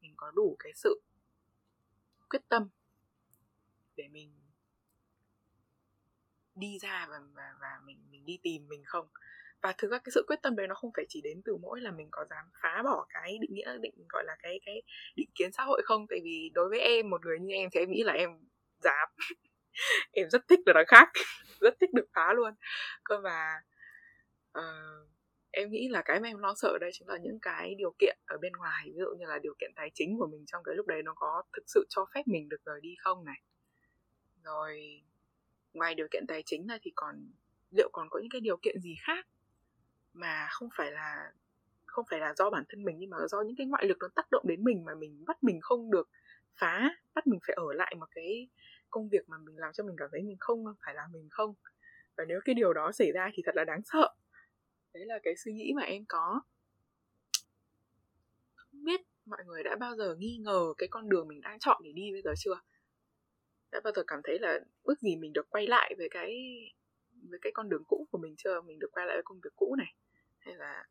mình 0.00 0.14
có 0.16 0.30
đủ 0.30 0.56
cái 0.58 0.72
sự 0.74 1.02
quyết 2.30 2.48
tâm 2.48 2.68
để 3.96 4.08
mình 4.08 4.34
đi 6.54 6.78
ra 6.78 7.06
và 7.10 7.20
và 7.34 7.54
và 7.60 7.80
mình 7.84 8.06
mình 8.10 8.24
đi 8.24 8.38
tìm 8.42 8.68
mình 8.68 8.84
không? 8.84 9.08
Và 9.62 9.74
thực 9.78 9.90
ra 9.90 9.98
cái 9.98 10.10
sự 10.14 10.24
quyết 10.26 10.42
tâm 10.42 10.56
đấy 10.56 10.66
nó 10.66 10.74
không 10.74 10.90
phải 10.96 11.04
chỉ 11.08 11.20
đến 11.20 11.42
từ 11.44 11.56
mỗi 11.56 11.80
là 11.80 11.90
mình 11.90 12.08
có 12.10 12.24
dám 12.30 12.44
phá 12.62 12.82
bỏ 12.84 13.06
cái 13.08 13.38
định 13.40 13.54
nghĩa 13.54 13.78
định 13.80 13.94
gọi 14.08 14.24
là 14.26 14.36
cái 14.42 14.60
cái 14.66 14.82
định 15.16 15.28
kiến 15.34 15.52
xã 15.52 15.62
hội 15.62 15.82
không? 15.84 16.06
Tại 16.08 16.18
vì 16.24 16.50
đối 16.54 16.68
với 16.68 16.80
em 16.80 17.10
một 17.10 17.26
người 17.26 17.38
như 17.40 17.54
em 17.54 17.70
thì 17.72 17.80
em 17.80 17.90
nghĩ 17.90 18.02
là 18.02 18.12
em 18.12 18.30
dám. 18.82 19.08
Em 20.12 20.30
rất 20.30 20.48
thích 20.48 20.60
được 20.66 20.72
nói 20.74 20.84
khác. 20.88 21.08
Rất 21.60 21.74
thích 21.80 21.90
được 21.94 22.06
phá 22.14 22.32
luôn. 22.32 22.54
Cơ 23.04 23.20
mà 23.20 23.54
uh, 24.48 24.52
ờ, 24.52 25.06
em 25.50 25.70
nghĩ 25.70 25.88
là 25.88 26.02
cái 26.04 26.20
mà 26.20 26.28
em 26.28 26.38
lo 26.38 26.54
sợ 26.56 26.78
đây 26.80 26.90
chính 26.92 27.08
là 27.08 27.18
những 27.22 27.38
cái 27.42 27.74
điều 27.78 27.94
kiện 27.98 28.18
ở 28.26 28.38
bên 28.40 28.52
ngoài. 28.52 28.84
Ví 28.86 28.98
dụ 28.98 29.06
như 29.18 29.26
là 29.26 29.38
điều 29.42 29.54
kiện 29.60 29.70
tài 29.76 29.90
chính 29.94 30.18
của 30.18 30.26
mình 30.26 30.44
trong 30.46 30.62
cái 30.64 30.74
lúc 30.74 30.86
đấy 30.86 31.02
nó 31.02 31.14
có 31.16 31.42
thực 31.56 31.62
sự 31.66 31.86
cho 31.88 32.06
phép 32.14 32.22
mình 32.26 32.48
được 32.48 32.64
rời 32.64 32.80
đi 32.82 32.94
không 32.98 33.24
này? 33.24 33.42
Rồi 34.44 35.02
ngoài 35.72 35.94
điều 35.94 36.06
kiện 36.10 36.24
tài 36.28 36.42
chính 36.46 36.66
ra 36.66 36.78
thì 36.82 36.92
còn 36.94 37.30
liệu 37.70 37.88
còn 37.92 38.08
có 38.10 38.18
những 38.18 38.30
cái 38.30 38.40
điều 38.40 38.56
kiện 38.56 38.80
gì 38.80 38.94
khác? 39.06 39.26
Mà 40.20 40.46
không 40.50 40.68
phải 40.76 40.92
là, 40.92 41.32
không 41.86 42.04
phải 42.10 42.20
là 42.20 42.34
do 42.34 42.50
bản 42.50 42.64
thân 42.68 42.84
mình 42.84 42.96
nhưng 42.98 43.10
mà 43.10 43.16
do 43.30 43.42
những 43.42 43.56
cái 43.56 43.66
ngoại 43.66 43.86
lực 43.86 43.96
nó 44.00 44.08
tác 44.14 44.30
động 44.30 44.44
đến 44.46 44.64
mình 44.64 44.84
mà 44.84 44.94
mình 44.94 45.24
bắt 45.26 45.44
mình 45.44 45.60
không 45.60 45.90
được 45.90 46.08
phá, 46.60 46.90
bắt 47.14 47.26
mình 47.26 47.40
phải 47.46 47.54
ở 47.54 47.72
lại 47.72 47.94
một 47.98 48.06
cái 48.10 48.48
công 48.90 49.08
việc 49.08 49.28
mà 49.28 49.36
mình 49.38 49.58
làm 49.58 49.72
cho 49.72 49.84
mình 49.84 49.96
cảm 49.98 50.08
thấy 50.12 50.22
mình 50.22 50.36
không 50.40 50.64
phải 50.84 50.94
là 50.94 51.02
mình 51.12 51.28
không. 51.30 51.54
Và 52.16 52.24
nếu 52.24 52.40
cái 52.44 52.54
điều 52.54 52.72
đó 52.72 52.92
xảy 52.92 53.12
ra 53.12 53.30
thì 53.34 53.42
thật 53.46 53.56
là 53.56 53.64
đáng 53.64 53.80
sợ. 53.84 54.14
Đấy 54.94 55.06
là 55.06 55.18
cái 55.22 55.36
suy 55.36 55.52
nghĩ 55.52 55.72
mà 55.76 55.82
em 55.82 56.04
có. 56.08 56.40
Không 58.54 58.84
biết 58.84 59.00
mọi 59.26 59.44
người 59.46 59.62
đã 59.62 59.76
bao 59.76 59.96
giờ 59.96 60.14
nghi 60.18 60.36
ngờ 60.36 60.74
cái 60.78 60.88
con 60.88 61.08
đường 61.08 61.28
mình 61.28 61.40
đang 61.40 61.58
chọn 61.58 61.80
để 61.84 61.92
đi 61.92 62.12
bây 62.12 62.22
giờ 62.22 62.32
chưa? 62.38 62.60
Đã 63.72 63.80
bao 63.84 63.92
giờ 63.96 64.02
cảm 64.06 64.20
thấy 64.24 64.38
là 64.38 64.60
bước 64.84 65.00
gì 65.00 65.16
mình 65.16 65.32
được 65.32 65.50
quay 65.50 65.66
lại 65.66 65.94
với 65.98 66.08
cái 66.10 66.34
với 67.30 67.38
cái 67.42 67.52
con 67.54 67.68
đường 67.68 67.82
cũ 67.88 68.06
của 68.10 68.18
mình 68.18 68.34
chưa? 68.38 68.60
Mình 68.60 68.78
được 68.78 68.88
quay 68.92 69.06
lại 69.06 69.16
với 69.16 69.22
công 69.24 69.40
việc 69.44 69.56
cũ 69.56 69.74
này? 69.78 69.94
Hay 70.48 70.56
là 70.56 70.84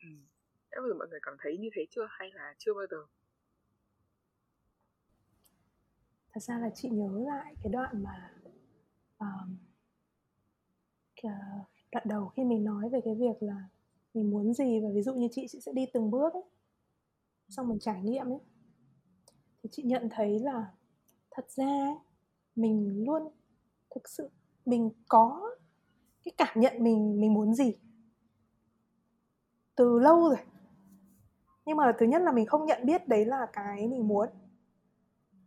ừ, 0.00 0.08
đã 0.70 0.80
bao 0.80 0.88
giờ 0.88 0.94
mọi 0.98 1.08
người 1.08 1.20
cảm 1.22 1.34
thấy 1.40 1.58
như 1.58 1.68
thế 1.74 1.86
chưa? 1.90 2.06
Hay 2.10 2.30
là 2.34 2.54
chưa 2.58 2.74
bao 2.74 2.86
giờ? 2.90 2.96
Thật 6.32 6.40
ra 6.40 6.58
là 6.58 6.70
chị 6.74 6.88
nhớ 6.88 7.24
lại 7.26 7.54
cái 7.62 7.72
đoạn 7.72 8.02
mà 8.02 8.34
um, 9.18 9.56
đoạn 11.92 12.04
đầu 12.08 12.28
khi 12.28 12.44
mình 12.44 12.64
nói 12.64 12.88
về 12.88 13.00
cái 13.04 13.14
việc 13.14 13.42
là 13.42 13.68
mình 14.14 14.30
muốn 14.30 14.54
gì 14.54 14.80
và 14.80 14.88
ví 14.94 15.02
dụ 15.02 15.14
như 15.14 15.28
chị 15.30 15.46
chị 15.48 15.60
sẽ 15.60 15.72
đi 15.72 15.86
từng 15.92 16.10
bước 16.10 16.32
ấy 16.32 16.42
xong 17.48 17.68
mình 17.68 17.78
trải 17.78 18.02
nghiệm 18.02 18.26
ấy. 18.26 18.40
Thì 19.62 19.68
chị 19.72 19.82
nhận 19.82 20.08
thấy 20.10 20.38
là 20.38 20.72
thật 21.30 21.50
ra 21.50 21.64
ấy, 21.64 21.94
mình 22.56 23.04
luôn 23.04 23.22
thực 23.94 24.08
sự 24.08 24.30
mình 24.64 24.90
có 25.08 25.50
cái 26.24 26.32
cảm 26.36 26.60
nhận 26.60 26.84
mình 26.84 27.20
mình 27.20 27.34
muốn 27.34 27.54
gì 27.54 27.74
từ 29.78 29.98
lâu 29.98 30.28
rồi. 30.28 30.38
Nhưng 31.66 31.76
mà 31.76 31.92
thứ 31.98 32.06
nhất 32.06 32.22
là 32.22 32.32
mình 32.32 32.46
không 32.46 32.66
nhận 32.66 32.86
biết 32.86 33.08
đấy 33.08 33.24
là 33.24 33.46
cái 33.52 33.88
mình 33.88 34.08
muốn. 34.08 34.28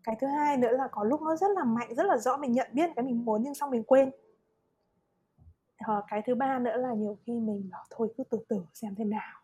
Cái 0.03 0.15
thứ 0.21 0.27
hai 0.27 0.57
nữa 0.57 0.71
là 0.71 0.87
có 0.91 1.03
lúc 1.03 1.21
nó 1.21 1.35
rất 1.35 1.51
là 1.51 1.63
mạnh 1.63 1.95
rất 1.95 2.03
là 2.03 2.17
rõ 2.17 2.37
mình 2.37 2.51
nhận 2.51 2.69
biết 2.73 2.89
cái 2.95 3.05
mình 3.05 3.25
muốn 3.25 3.43
nhưng 3.43 3.55
xong 3.55 3.71
mình 3.71 3.83
quên. 3.83 4.11
Ờ, 5.77 6.03
cái 6.07 6.21
thứ 6.25 6.35
ba 6.35 6.59
nữa 6.59 6.77
là 6.77 6.93
nhiều 6.93 7.17
khi 7.25 7.33
mình 7.33 7.69
bảo 7.71 7.85
thôi 7.89 8.13
cứ 8.17 8.23
từ 8.23 8.37
từ 8.47 8.65
xem 8.73 8.95
thế 8.95 9.05
nào. 9.05 9.41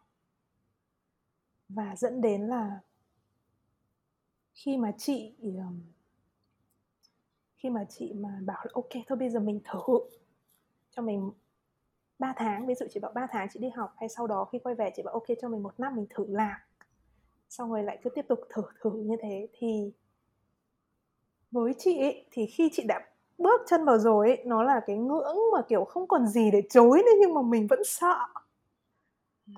Và 1.69 1.95
dẫn 1.95 2.21
đến 2.21 2.41
là 2.41 2.79
khi 4.53 4.77
mà 4.77 4.91
chị 4.97 5.35
khi 7.57 7.69
mà 7.69 7.85
chị 7.89 8.13
mà 8.13 8.39
bảo 8.45 8.65
là 8.65 8.71
ok 8.73 9.03
thôi 9.07 9.17
bây 9.17 9.29
giờ 9.29 9.39
mình 9.39 9.61
thử. 9.63 9.99
Cho 10.91 11.01
mình 11.01 11.31
3 12.19 12.33
tháng 12.37 12.65
ví 12.65 12.75
dụ 12.75 12.85
chị 12.89 12.99
bảo 12.99 13.11
3 13.15 13.27
tháng 13.31 13.47
chị 13.53 13.59
đi 13.59 13.69
học 13.69 13.93
hay 13.97 14.09
sau 14.09 14.27
đó 14.27 14.45
khi 14.51 14.59
quay 14.59 14.75
về 14.75 14.91
chị 14.95 15.03
bảo 15.03 15.13
ok 15.13 15.25
cho 15.41 15.49
mình 15.49 15.63
một 15.63 15.79
năm 15.79 15.95
mình 15.95 16.05
thử 16.09 16.25
làm. 16.29 16.57
Xong 17.49 17.71
rồi 17.71 17.83
lại 17.83 17.99
cứ 18.03 18.09
tiếp 18.09 18.25
tục 18.27 18.39
thử 18.49 18.61
thử 18.81 18.91
như 18.91 19.15
thế. 19.21 19.47
Thì 19.53 19.91
với 21.51 21.73
chị 21.77 21.99
ấy, 21.99 22.25
thì 22.31 22.45
khi 22.45 22.69
chị 22.73 22.83
đã 22.87 22.99
bước 23.37 23.61
chân 23.67 23.85
vào 23.85 23.97
rồi 23.97 24.27
ấy, 24.27 24.43
nó 24.45 24.63
là 24.63 24.81
cái 24.87 24.97
ngưỡng 24.97 25.37
mà 25.53 25.61
kiểu 25.67 25.85
không 25.85 26.07
còn 26.07 26.27
gì 26.27 26.51
để 26.51 26.61
chối 26.69 27.01
nữa 27.05 27.11
nhưng 27.19 27.33
mà 27.33 27.41
mình 27.41 27.67
vẫn 27.67 27.79
sợ. 27.85 28.17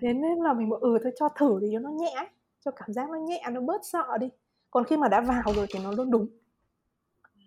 Thế 0.01 0.13
nên 0.13 0.37
là 0.39 0.53
mình 0.53 0.69
bảo 0.69 0.79
ừ 0.79 0.97
thôi 1.03 1.11
cho 1.15 1.29
thử 1.29 1.59
thì 1.61 1.67
cho 1.73 1.79
nó 1.79 1.89
nhẹ 1.89 2.29
cho 2.65 2.71
cảm 2.71 2.93
giác 2.93 3.09
nó 3.09 3.17
nhẹ 3.17 3.43
nó 3.51 3.61
bớt 3.61 3.85
sợ 3.85 4.17
đi. 4.19 4.29
Còn 4.71 4.83
khi 4.83 4.97
mà 4.97 5.07
đã 5.07 5.21
vào 5.21 5.53
rồi 5.55 5.67
thì 5.69 5.79
nó 5.83 5.91
luôn 5.91 6.11
đúng. 6.11 6.27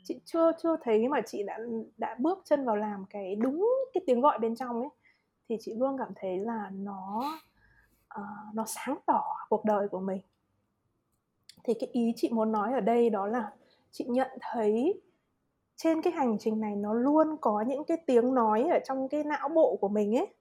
Chị 0.04 0.20
chưa 0.24 0.52
chưa 0.62 0.76
thấy 0.82 1.08
mà 1.08 1.20
chị 1.26 1.42
đã 1.42 1.58
đã 1.96 2.16
bước 2.18 2.42
chân 2.44 2.64
vào 2.64 2.76
làm 2.76 3.04
cái 3.10 3.34
đúng 3.34 3.68
cái 3.94 4.02
tiếng 4.06 4.20
gọi 4.20 4.38
bên 4.38 4.56
trong 4.56 4.80
ấy 4.80 4.88
thì 5.48 5.56
chị 5.60 5.74
luôn 5.74 5.96
cảm 5.98 6.12
thấy 6.16 6.38
là 6.38 6.70
nó 6.72 7.22
uh, 8.20 8.54
nó 8.54 8.64
sáng 8.66 8.98
tỏ 9.06 9.24
cuộc 9.48 9.64
đời 9.64 9.88
của 9.88 10.00
mình. 10.00 10.20
Thì 11.64 11.74
cái 11.74 11.88
ý 11.92 12.12
chị 12.16 12.28
muốn 12.32 12.52
nói 12.52 12.72
ở 12.72 12.80
đây 12.80 13.10
đó 13.10 13.26
là 13.26 13.52
chị 13.90 14.04
nhận 14.08 14.30
thấy 14.40 15.00
trên 15.76 16.02
cái 16.02 16.12
hành 16.12 16.36
trình 16.38 16.60
này 16.60 16.76
nó 16.76 16.94
luôn 16.94 17.36
có 17.40 17.64
những 17.66 17.84
cái 17.84 17.96
tiếng 18.06 18.34
nói 18.34 18.62
ở 18.62 18.78
trong 18.84 19.08
cái 19.08 19.24
não 19.24 19.48
bộ 19.48 19.76
của 19.80 19.88
mình 19.88 20.16
ấy. 20.16 20.34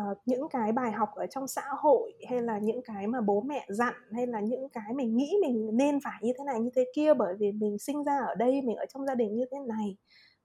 Uh, 0.00 0.18
những 0.26 0.48
cái 0.48 0.72
bài 0.72 0.92
học 0.92 1.14
ở 1.14 1.26
trong 1.26 1.48
xã 1.48 1.62
hội 1.78 2.12
hay 2.28 2.42
là 2.42 2.58
những 2.58 2.82
cái 2.82 3.06
mà 3.06 3.20
bố 3.20 3.40
mẹ 3.40 3.66
dặn 3.68 3.94
hay 4.12 4.26
là 4.26 4.40
những 4.40 4.68
cái 4.68 4.92
mình 4.94 5.16
nghĩ 5.16 5.32
mình 5.42 5.70
nên 5.72 6.00
phải 6.00 6.20
như 6.22 6.32
thế 6.38 6.44
này 6.44 6.60
như 6.60 6.70
thế 6.74 6.84
kia 6.94 7.14
bởi 7.14 7.34
vì 7.34 7.52
mình 7.52 7.78
sinh 7.78 8.04
ra 8.04 8.18
ở 8.18 8.34
đây 8.34 8.62
mình 8.62 8.76
ở 8.76 8.86
trong 8.86 9.06
gia 9.06 9.14
đình 9.14 9.36
như 9.36 9.44
thế 9.50 9.58
này 9.66 9.96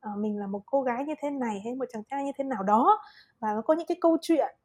uh, 0.09 0.17
mình 0.17 0.37
là 0.37 0.47
một 0.47 0.61
cô 0.65 0.81
gái 0.81 1.05
như 1.05 1.13
thế 1.21 1.29
này 1.29 1.61
hay 1.63 1.75
một 1.75 1.85
chàng 1.93 2.03
trai 2.03 2.23
như 2.23 2.31
thế 2.37 2.43
nào 2.43 2.63
đó. 2.63 3.01
Và 3.39 3.53
nó 3.53 3.61
có 3.61 3.73
những 3.73 3.87
cái 3.87 3.97
câu 4.01 4.17
chuyện. 4.21 4.55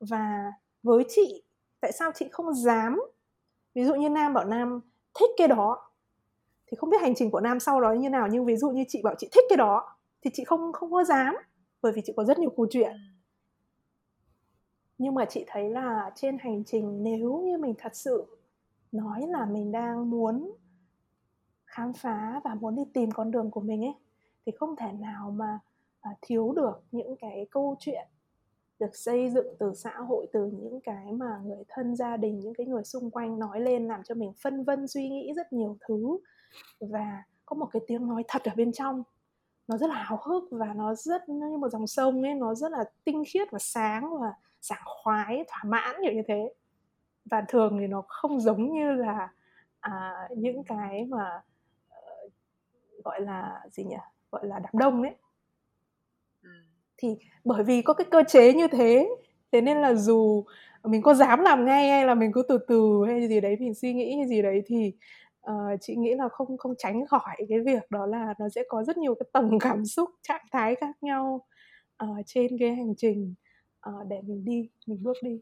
Và 0.00 0.52
với 0.82 1.04
chị 1.08 1.42
tại 1.80 1.92
sao 1.92 2.10
chị 2.14 2.28
không 2.32 2.54
dám? 2.54 3.00
Ví 3.74 3.84
dụ 3.84 3.94
như 3.94 4.08
nam 4.08 4.34
bảo 4.34 4.44
nam 4.44 4.80
thích 5.14 5.30
cái 5.36 5.48
đó. 5.48 5.90
Thì 6.66 6.76
không 6.76 6.90
biết 6.90 7.00
hành 7.00 7.14
trình 7.14 7.30
của 7.30 7.40
nam 7.40 7.60
sau 7.60 7.80
đó 7.80 7.92
như 7.92 8.10
nào 8.10 8.28
nhưng 8.28 8.44
ví 8.44 8.56
dụ 8.56 8.70
như 8.70 8.84
chị 8.88 9.00
bảo 9.04 9.14
chị 9.18 9.28
thích 9.32 9.44
cái 9.48 9.56
đó 9.56 9.96
thì 10.22 10.30
chị 10.34 10.44
không 10.44 10.72
không 10.72 10.92
có 10.92 11.04
dám 11.04 11.34
bởi 11.82 11.92
vì 11.92 12.02
chị 12.04 12.12
có 12.16 12.24
rất 12.24 12.38
nhiều 12.38 12.50
câu 12.56 12.66
chuyện. 12.70 12.92
Nhưng 14.98 15.14
mà 15.14 15.24
chị 15.24 15.44
thấy 15.46 15.70
là 15.70 16.10
trên 16.14 16.38
hành 16.38 16.64
trình 16.64 17.02
nếu 17.02 17.42
như 17.44 17.58
mình 17.58 17.74
thật 17.78 17.96
sự 17.96 18.38
nói 18.92 19.26
là 19.26 19.46
mình 19.46 19.72
đang 19.72 20.10
muốn 20.10 20.52
khám 21.66 21.92
phá 21.92 22.40
và 22.44 22.54
muốn 22.54 22.74
đi 22.76 22.82
tìm 22.94 23.10
con 23.10 23.30
đường 23.30 23.50
của 23.50 23.60
mình 23.60 23.84
ấy 23.84 23.94
thì 24.46 24.52
không 24.56 24.76
thể 24.76 24.92
nào 24.92 25.30
mà 25.30 25.58
à, 26.00 26.10
thiếu 26.22 26.52
được 26.52 26.82
những 26.92 27.16
cái 27.16 27.46
câu 27.50 27.76
chuyện 27.78 28.06
được 28.78 28.96
xây 28.96 29.30
dựng 29.30 29.46
từ 29.58 29.72
xã 29.74 29.96
hội 29.96 30.26
từ 30.32 30.46
những 30.46 30.80
cái 30.80 31.12
mà 31.12 31.40
người 31.44 31.64
thân 31.68 31.96
gia 31.96 32.16
đình 32.16 32.40
những 32.40 32.54
cái 32.54 32.66
người 32.66 32.84
xung 32.84 33.10
quanh 33.10 33.38
nói 33.38 33.60
lên 33.60 33.88
làm 33.88 34.02
cho 34.02 34.14
mình 34.14 34.32
phân 34.42 34.64
vân 34.64 34.88
suy 34.88 35.08
nghĩ 35.08 35.32
rất 35.36 35.52
nhiều 35.52 35.76
thứ. 35.88 36.18
Và 36.80 37.22
có 37.46 37.56
một 37.56 37.66
cái 37.72 37.82
tiếng 37.86 38.08
nói 38.08 38.24
thật 38.28 38.42
ở 38.44 38.52
bên 38.56 38.72
trong 38.72 39.02
nó 39.68 39.76
rất 39.78 39.86
là 39.86 39.94
hào 39.94 40.18
hức 40.22 40.44
và 40.50 40.74
nó 40.74 40.94
rất 40.94 41.28
nó 41.28 41.46
như 41.46 41.58
một 41.58 41.68
dòng 41.68 41.86
sông 41.86 42.22
ấy 42.22 42.34
nó 42.34 42.54
rất 42.54 42.72
là 42.72 42.84
tinh 43.04 43.22
khiết 43.26 43.50
và 43.50 43.58
sáng 43.58 44.18
và 44.20 44.32
sảng 44.60 44.82
khoái 44.84 45.44
thỏa 45.48 45.62
mãn 45.64 45.96
kiểu 46.02 46.12
như 46.12 46.22
thế. 46.28 46.54
Và 47.24 47.44
thường 47.48 47.76
thì 47.80 47.86
nó 47.86 48.02
không 48.08 48.40
giống 48.40 48.72
như 48.72 48.92
là 48.92 49.32
à, 49.80 50.28
những 50.36 50.64
cái 50.64 51.04
mà 51.04 51.42
uh, 51.88 52.32
gọi 53.04 53.20
là 53.20 53.60
gì 53.70 53.84
nhỉ? 53.84 53.96
Gọi 54.32 54.46
là 54.46 54.58
đám 54.58 54.78
đông 54.78 55.02
ấy 55.02 55.14
ừ. 56.42 56.50
thì 56.96 57.08
bởi 57.44 57.64
vì 57.64 57.82
có 57.82 57.94
cái 57.94 58.06
cơ 58.10 58.22
chế 58.28 58.52
như 58.52 58.68
thế 58.68 59.08
thế 59.52 59.60
nên 59.60 59.76
là 59.76 59.94
dù 59.94 60.44
mình 60.84 61.02
có 61.02 61.14
dám 61.14 61.40
làm 61.40 61.64
ngay 61.64 61.90
hay 61.90 62.06
là 62.06 62.14
mình 62.14 62.32
cứ 62.32 62.42
từ 62.48 62.58
từ 62.68 63.04
hay 63.06 63.28
gì 63.28 63.40
đấy 63.40 63.56
mình 63.60 63.74
suy 63.74 63.92
nghĩ 63.92 64.16
hay 64.16 64.28
gì 64.28 64.42
đấy 64.42 64.62
thì 64.66 64.92
uh, 65.50 65.80
chị 65.80 65.96
nghĩ 65.96 66.14
là 66.14 66.28
không 66.28 66.56
không 66.56 66.74
tránh 66.78 67.06
khỏi 67.06 67.36
cái 67.48 67.60
việc 67.60 67.90
đó 67.90 68.06
là 68.06 68.34
nó 68.38 68.48
sẽ 68.48 68.62
có 68.68 68.84
rất 68.84 68.98
nhiều 68.98 69.14
cái 69.14 69.26
tầng 69.32 69.58
cảm 69.60 69.84
xúc 69.86 70.10
trạng 70.22 70.46
thái 70.52 70.74
khác 70.74 70.96
nhau 71.02 71.46
uh, 72.04 72.26
trên 72.26 72.58
cái 72.58 72.74
hành 72.74 72.94
trình 72.96 73.34
uh, 73.88 74.06
để 74.08 74.20
mình 74.22 74.44
đi 74.44 74.68
mình 74.86 75.02
bước 75.02 75.16
đi 75.22 75.40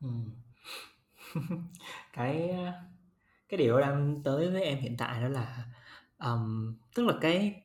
ừ. 0.00 0.08
cái 2.12 2.56
cái 3.48 3.58
điều 3.58 3.80
đang 3.80 4.20
tới 4.24 4.50
với 4.50 4.62
em 4.62 4.78
hiện 4.78 4.96
tại 4.98 5.22
đó 5.22 5.28
là 5.28 5.64
um, 6.24 6.74
tức 6.94 7.06
là 7.06 7.14
cái 7.20 7.62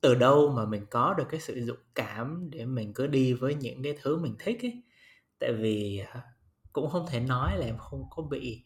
từ 0.00 0.14
đâu 0.14 0.52
mà 0.56 0.66
mình 0.66 0.86
có 0.90 1.14
được 1.14 1.24
cái 1.28 1.40
sự 1.40 1.64
dũng 1.64 1.78
cảm 1.94 2.50
để 2.50 2.66
mình 2.66 2.94
cứ 2.94 3.06
đi 3.06 3.32
với 3.32 3.54
những 3.54 3.82
cái 3.82 3.96
thứ 4.02 4.18
mình 4.18 4.36
thích 4.38 4.58
ấy? 4.62 4.82
Tại 5.38 5.52
vì 5.52 6.02
à, 6.12 6.22
cũng 6.72 6.90
không 6.90 7.06
thể 7.10 7.20
nói 7.20 7.58
là 7.58 7.66
em 7.66 7.78
không 7.78 8.02
có 8.10 8.22
bị 8.22 8.64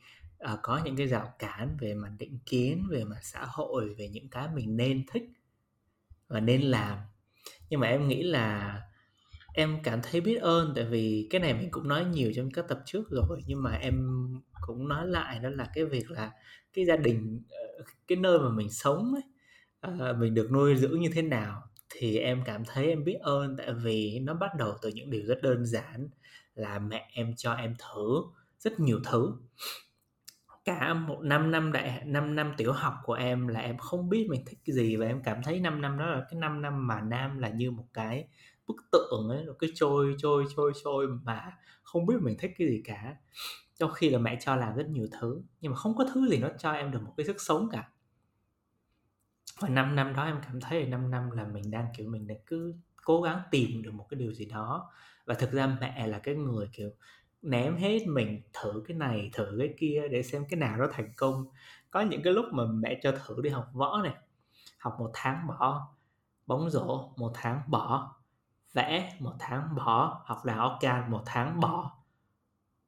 uh, 0.53 0.59
có 0.63 0.81
những 0.85 0.97
cái 0.97 1.07
rào 1.07 1.33
cản 1.39 1.77
về 1.81 1.95
mặt 1.95 2.11
định 2.19 2.39
kiến 2.47 2.87
về 2.91 3.05
mặt 3.05 3.21
xã 3.23 3.47
hội 3.49 3.95
về 3.95 4.09
những 4.09 4.29
cái 4.29 4.49
mình 4.55 4.77
nên 4.77 5.05
thích 5.13 5.23
và 6.29 6.41
nên 6.41 6.63
làm. 6.63 6.99
Nhưng 7.71 7.81
mà 7.81 7.87
em 7.87 8.09
nghĩ 8.09 8.23
là 8.23 8.83
em 9.55 9.79
cảm 9.83 10.01
thấy 10.03 10.21
biết 10.21 10.41
ơn 10.41 10.73
tại 10.77 10.85
vì 10.85 11.27
cái 11.31 11.41
này 11.41 11.55
mình 11.55 11.71
cũng 11.71 11.89
nói 11.89 12.05
nhiều 12.05 12.33
trong 12.37 12.51
các 12.51 12.65
tập 12.69 12.79
trước 12.85 13.11
rồi 13.11 13.43
nhưng 13.47 13.63
mà 13.63 13.73
em 13.73 14.27
cũng 14.67 14.89
nói 14.89 15.07
lại 15.07 15.39
đó 15.39 15.49
là 15.49 15.71
cái 15.75 15.85
việc 15.85 16.11
là 16.11 16.33
cái 16.73 16.85
gia 16.85 16.97
đình 16.97 17.43
ờ, 17.51 17.68
cái 18.09 18.19
nơi 18.19 18.39
mà 18.39 18.49
mình 18.49 18.71
sống 18.71 19.15
ấy 19.15 19.23
à, 19.81 20.13
mình 20.19 20.35
được 20.35 20.49
nuôi 20.53 20.77
dưỡng 20.77 21.01
như 21.01 21.11
thế 21.15 21.23
nào 21.23 21.63
thì 21.91 22.19
em 22.19 22.43
cảm 22.45 22.63
thấy 22.65 22.87
em 22.87 23.05
biết 23.05 23.19
ơn. 23.21 23.57
Tại 23.57 23.73
vì 23.73 24.19
nó 24.23 24.35
bắt 24.35 24.51
đầu 24.59 24.75
từ 24.83 24.89
những 24.89 25.11
điều 25.11 25.23
rất 25.27 25.43
đơn 25.43 25.67
giản 25.67 26.09
là 26.55 26.79
mẹ 26.79 27.11
em 27.13 27.35
cho 27.37 27.53
em 27.53 27.75
thử 27.79 28.23
rất 28.59 28.81
nhiều 28.81 29.01
thứ. 29.05 29.33
Cả 30.65 30.95
một 30.95 31.19
năm 31.23 31.51
năm 31.51 31.73
đại 31.73 32.03
năm 32.07 32.35
năm 32.35 32.55
tiểu 32.57 32.73
học 32.73 32.95
của 33.05 33.13
em 33.13 33.49
là 33.49 33.61
em 33.61 33.79
không 33.79 34.09
biết 34.09 34.27
mình 34.31 34.43
thích 34.47 34.59
cái 34.65 34.77
gì 34.77 34.97
và 34.97 35.07
em 35.07 35.23
cảm 35.23 35.43
thấy 35.43 35.61
5 35.61 35.81
năm 35.81 35.99
đó 35.99 36.07
là 36.07 36.27
cái 36.31 36.41
5 36.41 36.63
năm 36.63 36.87
mà 36.87 37.01
nam 37.01 37.39
là 37.39 37.49
như 37.49 37.71
một 37.71 37.87
cái 37.95 38.29
bức 38.67 38.77
tượng 38.93 39.29
ấy 39.29 39.45
nó 39.47 39.53
cứ 39.59 39.67
trôi 39.75 40.15
trôi 40.19 40.45
trôi 40.57 40.73
trôi 40.85 41.07
mà 41.25 41.53
không 41.83 42.07
biết 42.07 42.15
mình 42.23 42.37
thích 42.39 42.51
cái 42.59 42.69
gì 42.69 42.83
cả 42.85 43.17
trong 43.79 43.93
khi 43.93 44.11
là 44.11 44.19
mẹ 44.19 44.39
cho 44.41 44.57
làm 44.57 44.75
rất 44.77 44.89
nhiều 44.89 45.07
thứ, 45.21 45.43
nhưng 45.61 45.73
mà 45.73 45.79
không 45.79 45.97
có 45.97 46.05
thứ 46.15 46.29
gì 46.29 46.39
nó 46.39 46.49
cho 46.59 46.73
em 46.73 46.91
được 46.91 47.03
một 47.03 47.15
cái 47.17 47.27
sức 47.27 47.41
sống 47.41 47.69
cả. 47.73 47.91
Và 49.61 49.69
5 49.69 49.97
năm 49.97 50.15
đó 50.15 50.25
em 50.25 50.41
cảm 50.43 50.61
thấy 50.61 50.83
là 50.83 50.89
5 50.89 51.11
năm 51.11 51.31
là 51.31 51.45
mình 51.45 51.71
đang, 51.71 51.87
kiểu, 51.97 52.11
mình 52.11 52.27
đang 52.27 52.39
cứ 52.47 52.75
cố 53.05 53.23
gắng 53.23 53.43
tìm 53.51 53.83
được 53.83 53.95
một 53.95 54.07
cái 54.11 54.21
điều 54.21 54.33
gì 54.33 54.47
đó. 54.47 54.91
Và 55.25 55.35
thực 55.35 55.53
ra 55.53 55.77
mẹ 55.81 56.07
là 56.07 56.19
cái 56.19 56.35
người, 56.35 56.69
kiểu, 56.73 56.91
ném 57.43 57.77
hết 57.77 58.07
mình 58.07 58.43
thử 58.53 58.83
cái 58.89 58.97
này, 58.97 59.31
thử 59.33 59.57
cái 59.59 59.75
kia 59.79 60.09
để 60.11 60.23
xem 60.23 60.45
cái 60.49 60.61
nào 60.61 60.77
nó 60.77 60.87
thành 60.93 61.13
công. 61.17 61.45
Có 61.91 62.01
những 62.01 62.23
cái 62.23 62.33
lúc 62.33 62.47
mà 62.53 62.65
mẹ 62.65 63.01
cho 63.03 63.13
thử 63.27 63.43
đi 63.43 63.51
học 63.51 63.69
võ 63.73 64.03
này, 64.03 64.15
học 64.79 64.97
một 64.99 65.11
tháng 65.15 65.47
bỏ 65.47 65.89
bóng 66.47 66.71
rổ, 66.71 67.13
một 67.17 67.33
tháng 67.35 67.63
bỏ 67.67 68.15
vẽ 68.75 69.17
một 69.21 69.35
tháng 69.39 69.75
bỏ 69.75 70.23
học 70.25 70.45
đào 70.45 70.79
can 70.81 71.11
một 71.11 71.23
tháng 71.27 71.61
bỏ 71.61 71.98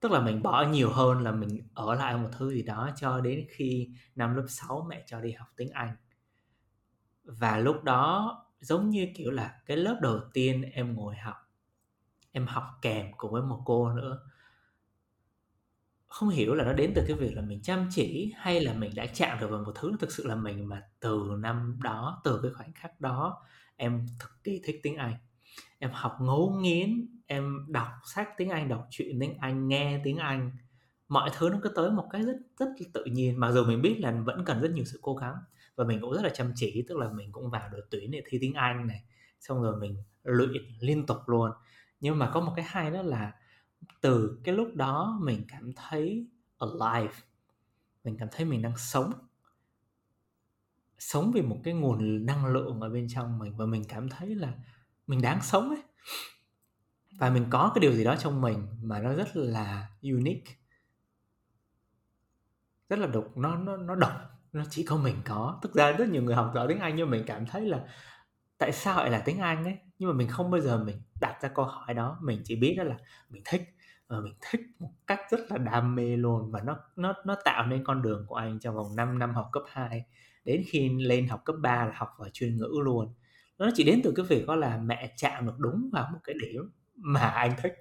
tức 0.01 0.13
là 0.13 0.21
mình 0.21 0.43
bỏ 0.43 0.67
nhiều 0.71 0.91
hơn 0.91 1.23
là 1.23 1.33
mình 1.33 1.69
ở 1.75 1.95
lại 1.95 2.17
một 2.17 2.29
thứ 2.39 2.51
gì 2.51 2.63
đó 2.63 2.91
cho 2.97 3.21
đến 3.21 3.47
khi 3.51 3.91
năm 4.15 4.35
lớp 4.37 4.45
6 4.49 4.87
mẹ 4.89 5.05
cho 5.07 5.21
đi 5.21 5.33
học 5.33 5.49
tiếng 5.57 5.71
Anh. 5.71 5.97
Và 7.25 7.59
lúc 7.59 7.85
đó, 7.85 8.37
giống 8.61 8.91
như 8.91 9.07
kiểu 9.15 9.31
là 9.31 9.61
cái 9.67 9.77
lớp 9.77 9.99
đầu 10.03 10.21
tiên 10.33 10.63
em 10.73 10.95
ngồi 10.95 11.17
học, 11.17 11.37
em 12.33 12.47
học 12.47 12.65
kèm 12.83 13.07
cùng 13.17 13.33
với 13.33 13.43
một 13.43 13.63
cô 13.65 13.93
nữa. 13.93 14.19
Không 16.07 16.29
hiểu 16.29 16.55
là 16.55 16.65
nó 16.65 16.73
đến 16.73 16.93
từ 16.95 17.05
cái 17.09 17.17
việc 17.17 17.37
là 17.37 17.43
mình 17.43 17.63
chăm 17.63 17.89
chỉ 17.91 18.33
hay 18.37 18.61
là 18.61 18.75
mình 18.75 18.95
đã 18.95 19.07
chạm 19.15 19.41
được 19.41 19.51
vào 19.51 19.65
một 19.65 19.73
thứ 19.75 19.93
thực 20.01 20.13
sự 20.13 20.27
là 20.27 20.35
mình 20.35 20.69
mà 20.69 20.83
từ 21.01 21.37
năm 21.39 21.79
đó, 21.83 22.21
từ 22.25 22.41
cái 22.43 22.51
khoảnh 22.55 22.73
khắc 22.73 23.01
đó, 23.01 23.43
em 23.77 24.07
cực 24.19 24.45
kỳ 24.45 24.61
thích 24.65 24.81
tiếng 24.83 24.97
Anh. 24.97 25.15
Em 25.79 25.91
học 25.93 26.17
ngấu 26.21 26.59
nghiến 26.61 27.20
em 27.31 27.67
đọc 27.69 27.89
sách 28.05 28.29
tiếng 28.37 28.49
Anh, 28.49 28.69
đọc 28.69 28.87
truyện 28.91 29.19
tiếng 29.21 29.39
Anh, 29.39 29.69
nghe 29.69 30.01
tiếng 30.05 30.17
Anh, 30.17 30.51
mọi 31.09 31.31
thứ 31.35 31.49
nó 31.49 31.59
cứ 31.63 31.69
tới 31.69 31.91
một 31.91 32.09
cái 32.11 32.23
rất 32.23 32.37
rất 32.59 32.69
tự 32.93 33.05
nhiên. 33.05 33.41
Mặc 33.41 33.53
dù 33.53 33.65
mình 33.65 33.83
biết 33.83 33.97
là 34.01 34.13
vẫn 34.13 34.45
cần 34.45 34.61
rất 34.61 34.71
nhiều 34.71 34.85
sự 34.85 34.99
cố 35.03 35.15
gắng 35.15 35.35
và 35.75 35.85
mình 35.85 36.01
cũng 36.01 36.13
rất 36.13 36.23
là 36.23 36.29
chăm 36.29 36.53
chỉ, 36.55 36.85
tức 36.89 36.99
là 36.99 37.13
mình 37.13 37.33
cũng 37.33 37.51
vào 37.51 37.69
đội 37.73 37.83
tuyển 37.91 38.11
để 38.11 38.23
thi 38.27 38.39
tiếng 38.41 38.55
Anh 38.55 38.87
này, 38.87 39.05
xong 39.41 39.63
rồi 39.63 39.77
mình 39.77 39.97
luyện 40.23 40.63
liên 40.81 41.07
tục 41.07 41.19
luôn. 41.27 41.51
Nhưng 42.01 42.19
mà 42.19 42.31
có 42.35 42.41
một 42.41 42.53
cái 42.57 42.65
hay 42.69 42.91
đó 42.91 43.03
là 43.03 43.33
từ 44.01 44.41
cái 44.45 44.55
lúc 44.55 44.75
đó 44.75 45.19
mình 45.23 45.45
cảm 45.49 45.73
thấy 45.73 46.27
alive, 46.59 47.15
mình 48.05 48.17
cảm 48.19 48.29
thấy 48.33 48.45
mình 48.45 48.63
đang 48.63 48.77
sống 48.77 49.13
sống 50.99 51.33
vì 51.33 51.43
một 51.43 51.59
cái 51.65 51.75
nguồn 51.75 52.27
năng 52.27 52.47
lượng 52.47 52.81
ở 52.81 52.89
bên 52.89 53.07
trong 53.09 53.39
mình 53.39 53.57
và 53.57 53.67
mình 53.67 53.85
cảm 53.89 54.09
thấy 54.09 54.35
là 54.35 54.53
mình 55.07 55.23
đáng 55.23 55.39
sống 55.43 55.69
ấy 55.69 55.83
và 57.21 57.31
mình 57.31 57.47
có 57.51 57.73
cái 57.75 57.81
điều 57.81 57.93
gì 57.93 58.05
đó 58.05 58.17
trong 58.17 58.41
mình 58.41 58.67
mà 58.83 59.01
nó 59.01 59.13
rất 59.15 59.37
là 59.37 59.89
unique. 60.03 60.55
Rất 62.89 62.99
là 62.99 63.07
độc, 63.07 63.37
nó 63.37 63.57
nó 63.57 63.77
nó 63.77 63.95
độc, 63.95 64.13
nó 64.53 64.65
chỉ 64.71 64.85
có 64.85 64.97
mình 64.97 65.17
có. 65.25 65.59
Thực 65.63 65.75
ra 65.75 65.93
rất 65.93 66.09
nhiều 66.09 66.23
người 66.23 66.35
học 66.35 66.53
giỏi 66.55 66.69
tiếng 66.69 66.79
Anh 66.79 66.97
nhưng 66.97 67.11
mình 67.11 67.25
cảm 67.27 67.47
thấy 67.47 67.67
là 67.67 67.85
tại 68.59 68.73
sao 68.73 68.97
lại 68.97 69.11
là 69.11 69.23
tiếng 69.25 69.39
Anh 69.39 69.65
ấy? 69.65 69.79
Nhưng 69.99 70.09
mà 70.09 70.15
mình 70.17 70.29
không 70.29 70.51
bao 70.51 70.61
giờ 70.61 70.85
mình 70.85 71.03
đặt 71.21 71.43
ra 71.43 71.49
câu 71.49 71.65
hỏi 71.65 71.95
đó. 71.95 72.19
Mình 72.23 72.43
chỉ 72.45 72.57
biết 72.57 72.75
đó 72.79 72.85
là 72.85 72.97
mình 73.29 73.43
thích. 73.45 73.63
Và 74.09 74.21
mình 74.21 74.35
thích 74.41 74.61
một 74.79 74.91
cách 75.07 75.21
rất 75.31 75.41
là 75.51 75.59
đam 75.59 75.95
mê 75.95 76.17
luôn 76.17 76.51
và 76.51 76.61
nó 76.61 76.77
nó 76.97 77.15
nó 77.25 77.37
tạo 77.45 77.67
nên 77.67 77.85
con 77.85 78.03
đường 78.03 78.25
của 78.29 78.35
anh 78.35 78.59
trong 78.61 78.75
vòng 78.77 78.97
5 78.97 79.19
năm 79.19 79.35
học 79.35 79.49
cấp 79.53 79.63
2 79.67 80.05
đến 80.45 80.63
khi 80.69 80.89
lên 80.99 81.29
học 81.29 81.41
cấp 81.45 81.57
3 81.63 81.85
là 81.85 81.93
học 81.95 82.09
vào 82.19 82.29
chuyên 82.33 82.57
ngữ 82.57 82.71
luôn. 82.85 83.15
Nó 83.59 83.71
chỉ 83.75 83.85
đến 83.85 84.01
từ 84.05 84.13
cái 84.17 84.27
việc 84.27 84.47
đó 84.47 84.57
là 84.57 84.79
mẹ 84.79 85.15
chạm 85.17 85.47
được 85.47 85.59
đúng 85.59 85.91
vào 85.93 86.09
một 86.13 86.19
cái 86.25 86.35
điểm 86.43 86.71
mà 87.01 87.21
anh 87.21 87.55
thích. 87.63 87.73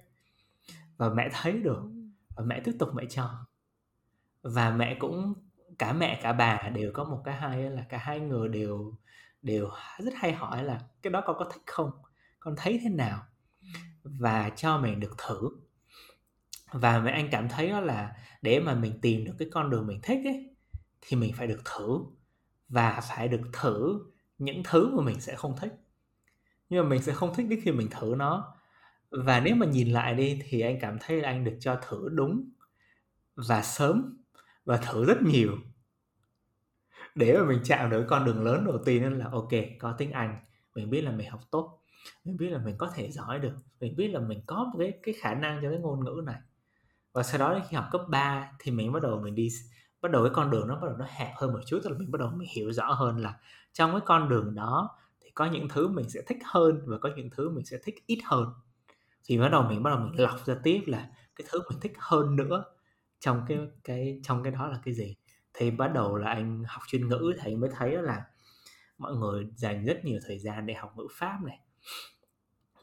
Và 0.96 1.08
mẹ 1.14 1.28
thấy 1.32 1.52
được. 1.52 1.82
Và 2.36 2.44
mẹ 2.46 2.60
tiếp 2.64 2.76
tục 2.78 2.88
mẹ 2.94 3.04
cho. 3.10 3.46
Và 4.42 4.70
mẹ 4.70 4.96
cũng 5.00 5.34
cả 5.78 5.92
mẹ 5.92 6.20
cả 6.22 6.32
bà 6.32 6.68
đều 6.74 6.92
có 6.94 7.04
một 7.04 7.22
cái 7.24 7.34
hay 7.34 7.70
là 7.70 7.82
cả 7.88 7.98
hai 7.98 8.20
người 8.20 8.48
đều 8.48 8.94
đều 9.42 9.70
rất 9.98 10.14
hay 10.16 10.32
hỏi 10.32 10.64
là 10.64 10.80
cái 11.02 11.12
đó 11.12 11.22
con 11.26 11.36
có 11.38 11.44
thích 11.52 11.62
không? 11.66 11.90
Con 12.40 12.54
thấy 12.56 12.80
thế 12.82 12.90
nào? 12.90 13.22
Và 14.02 14.50
cho 14.50 14.78
mình 14.78 15.00
được 15.00 15.14
thử. 15.18 15.50
Và 16.72 16.98
mẹ 16.98 17.12
anh 17.12 17.28
cảm 17.32 17.48
thấy 17.48 17.68
đó 17.68 17.80
là 17.80 18.16
để 18.42 18.60
mà 18.60 18.74
mình 18.74 18.98
tìm 19.02 19.24
được 19.24 19.34
cái 19.38 19.48
con 19.52 19.70
đường 19.70 19.86
mình 19.86 20.00
thích 20.02 20.20
ấy 20.24 20.56
thì 21.00 21.16
mình 21.16 21.32
phải 21.36 21.46
được 21.46 21.60
thử. 21.64 21.98
Và 22.68 23.00
phải 23.00 23.28
được 23.28 23.42
thử 23.52 24.00
những 24.38 24.62
thứ 24.64 24.96
mà 24.96 25.02
mình 25.02 25.20
sẽ 25.20 25.34
không 25.34 25.56
thích. 25.56 25.72
Nhưng 26.68 26.82
mà 26.82 26.88
mình 26.88 27.02
sẽ 27.02 27.12
không 27.12 27.34
thích 27.34 27.46
đến 27.48 27.60
khi 27.62 27.72
mình 27.72 27.88
thử 27.90 28.14
nó 28.16 28.54
và 29.10 29.40
nếu 29.40 29.54
mà 29.54 29.66
nhìn 29.66 29.88
lại 29.88 30.14
đi 30.14 30.42
thì 30.48 30.60
anh 30.60 30.78
cảm 30.80 30.98
thấy 31.00 31.20
là 31.20 31.28
anh 31.28 31.44
được 31.44 31.56
cho 31.60 31.80
thử 31.88 32.08
đúng 32.08 32.50
và 33.36 33.62
sớm 33.62 34.18
và 34.64 34.76
thử 34.76 35.04
rất 35.04 35.22
nhiều. 35.22 35.56
Để 37.14 37.38
mà 37.38 37.44
mình 37.44 37.60
chạm 37.64 37.90
được 37.90 38.06
con 38.08 38.24
đường 38.24 38.44
lớn 38.44 38.64
đầu 38.64 38.78
tiên 38.84 39.18
là 39.18 39.28
ok, 39.32 39.50
có 39.78 39.94
tiếng 39.98 40.12
Anh, 40.12 40.36
mình 40.74 40.90
biết 40.90 41.02
là 41.02 41.10
mình 41.10 41.30
học 41.30 41.40
tốt, 41.50 41.82
mình 42.24 42.36
biết 42.36 42.50
là 42.50 42.58
mình 42.58 42.74
có 42.78 42.90
thể 42.94 43.10
giỏi 43.10 43.38
được, 43.38 43.52
mình 43.80 43.96
biết 43.96 44.08
là 44.08 44.20
mình 44.20 44.40
có 44.46 44.64
một 44.64 44.78
cái 44.78 44.92
cái 45.02 45.14
khả 45.20 45.34
năng 45.34 45.62
cho 45.62 45.70
cái 45.70 45.78
ngôn 45.78 46.04
ngữ 46.04 46.22
này. 46.26 46.40
Và 47.12 47.22
sau 47.22 47.38
đó 47.38 47.60
khi 47.68 47.76
học 47.76 47.86
cấp 47.92 48.00
3 48.08 48.52
thì 48.58 48.72
mình 48.72 48.92
bắt 48.92 49.02
đầu 49.02 49.20
mình 49.20 49.34
đi, 49.34 49.48
bắt 50.00 50.10
đầu 50.12 50.24
cái 50.24 50.32
con 50.34 50.50
đường 50.50 50.68
nó 50.68 50.74
bắt 50.74 50.86
đầu 50.86 50.96
nó 50.96 51.06
hẹp 51.08 51.32
hơn 51.36 51.52
một 51.52 51.60
chút, 51.66 51.80
tức 51.84 51.90
là 51.90 51.98
mình 51.98 52.10
bắt 52.10 52.18
đầu 52.20 52.30
mình 52.36 52.48
hiểu 52.56 52.72
rõ 52.72 52.92
hơn 52.92 53.18
là 53.18 53.40
trong 53.72 53.92
cái 53.92 54.00
con 54.06 54.28
đường 54.28 54.54
đó 54.54 54.98
thì 55.20 55.30
có 55.30 55.46
những 55.46 55.68
thứ 55.68 55.88
mình 55.88 56.10
sẽ 56.10 56.20
thích 56.26 56.38
hơn 56.44 56.82
và 56.86 56.98
có 56.98 57.10
những 57.16 57.30
thứ 57.30 57.50
mình 57.50 57.64
sẽ 57.64 57.78
thích 57.84 57.94
ít 58.06 58.20
hơn 58.24 58.48
thì 59.24 59.38
bắt 59.38 59.48
đầu 59.48 59.62
mình 59.62 59.82
bắt 59.82 59.90
đầu 59.90 59.98
mình 59.98 60.20
lọc 60.20 60.46
ra 60.46 60.56
tiếp 60.62 60.80
là 60.86 61.08
cái 61.36 61.46
thứ 61.50 61.60
mình 61.70 61.80
thích 61.80 61.92
hơn 61.98 62.36
nữa 62.36 62.64
trong 63.20 63.44
cái 63.48 63.58
cái 63.84 64.20
trong 64.22 64.42
cái 64.42 64.52
đó 64.52 64.66
là 64.66 64.80
cái 64.84 64.94
gì. 64.94 65.16
Thì 65.54 65.70
bắt 65.70 65.88
đầu 65.88 66.16
là 66.16 66.28
anh 66.28 66.64
học 66.66 66.82
chuyên 66.86 67.08
ngữ 67.08 67.32
thì 67.38 67.52
anh 67.52 67.60
mới 67.60 67.70
thấy 67.76 68.02
là 68.02 68.24
mọi 68.98 69.14
người 69.16 69.46
dành 69.56 69.84
rất 69.84 70.04
nhiều 70.04 70.20
thời 70.26 70.38
gian 70.38 70.66
để 70.66 70.74
học 70.74 70.92
ngữ 70.96 71.06
pháp 71.12 71.38
này. 71.46 71.60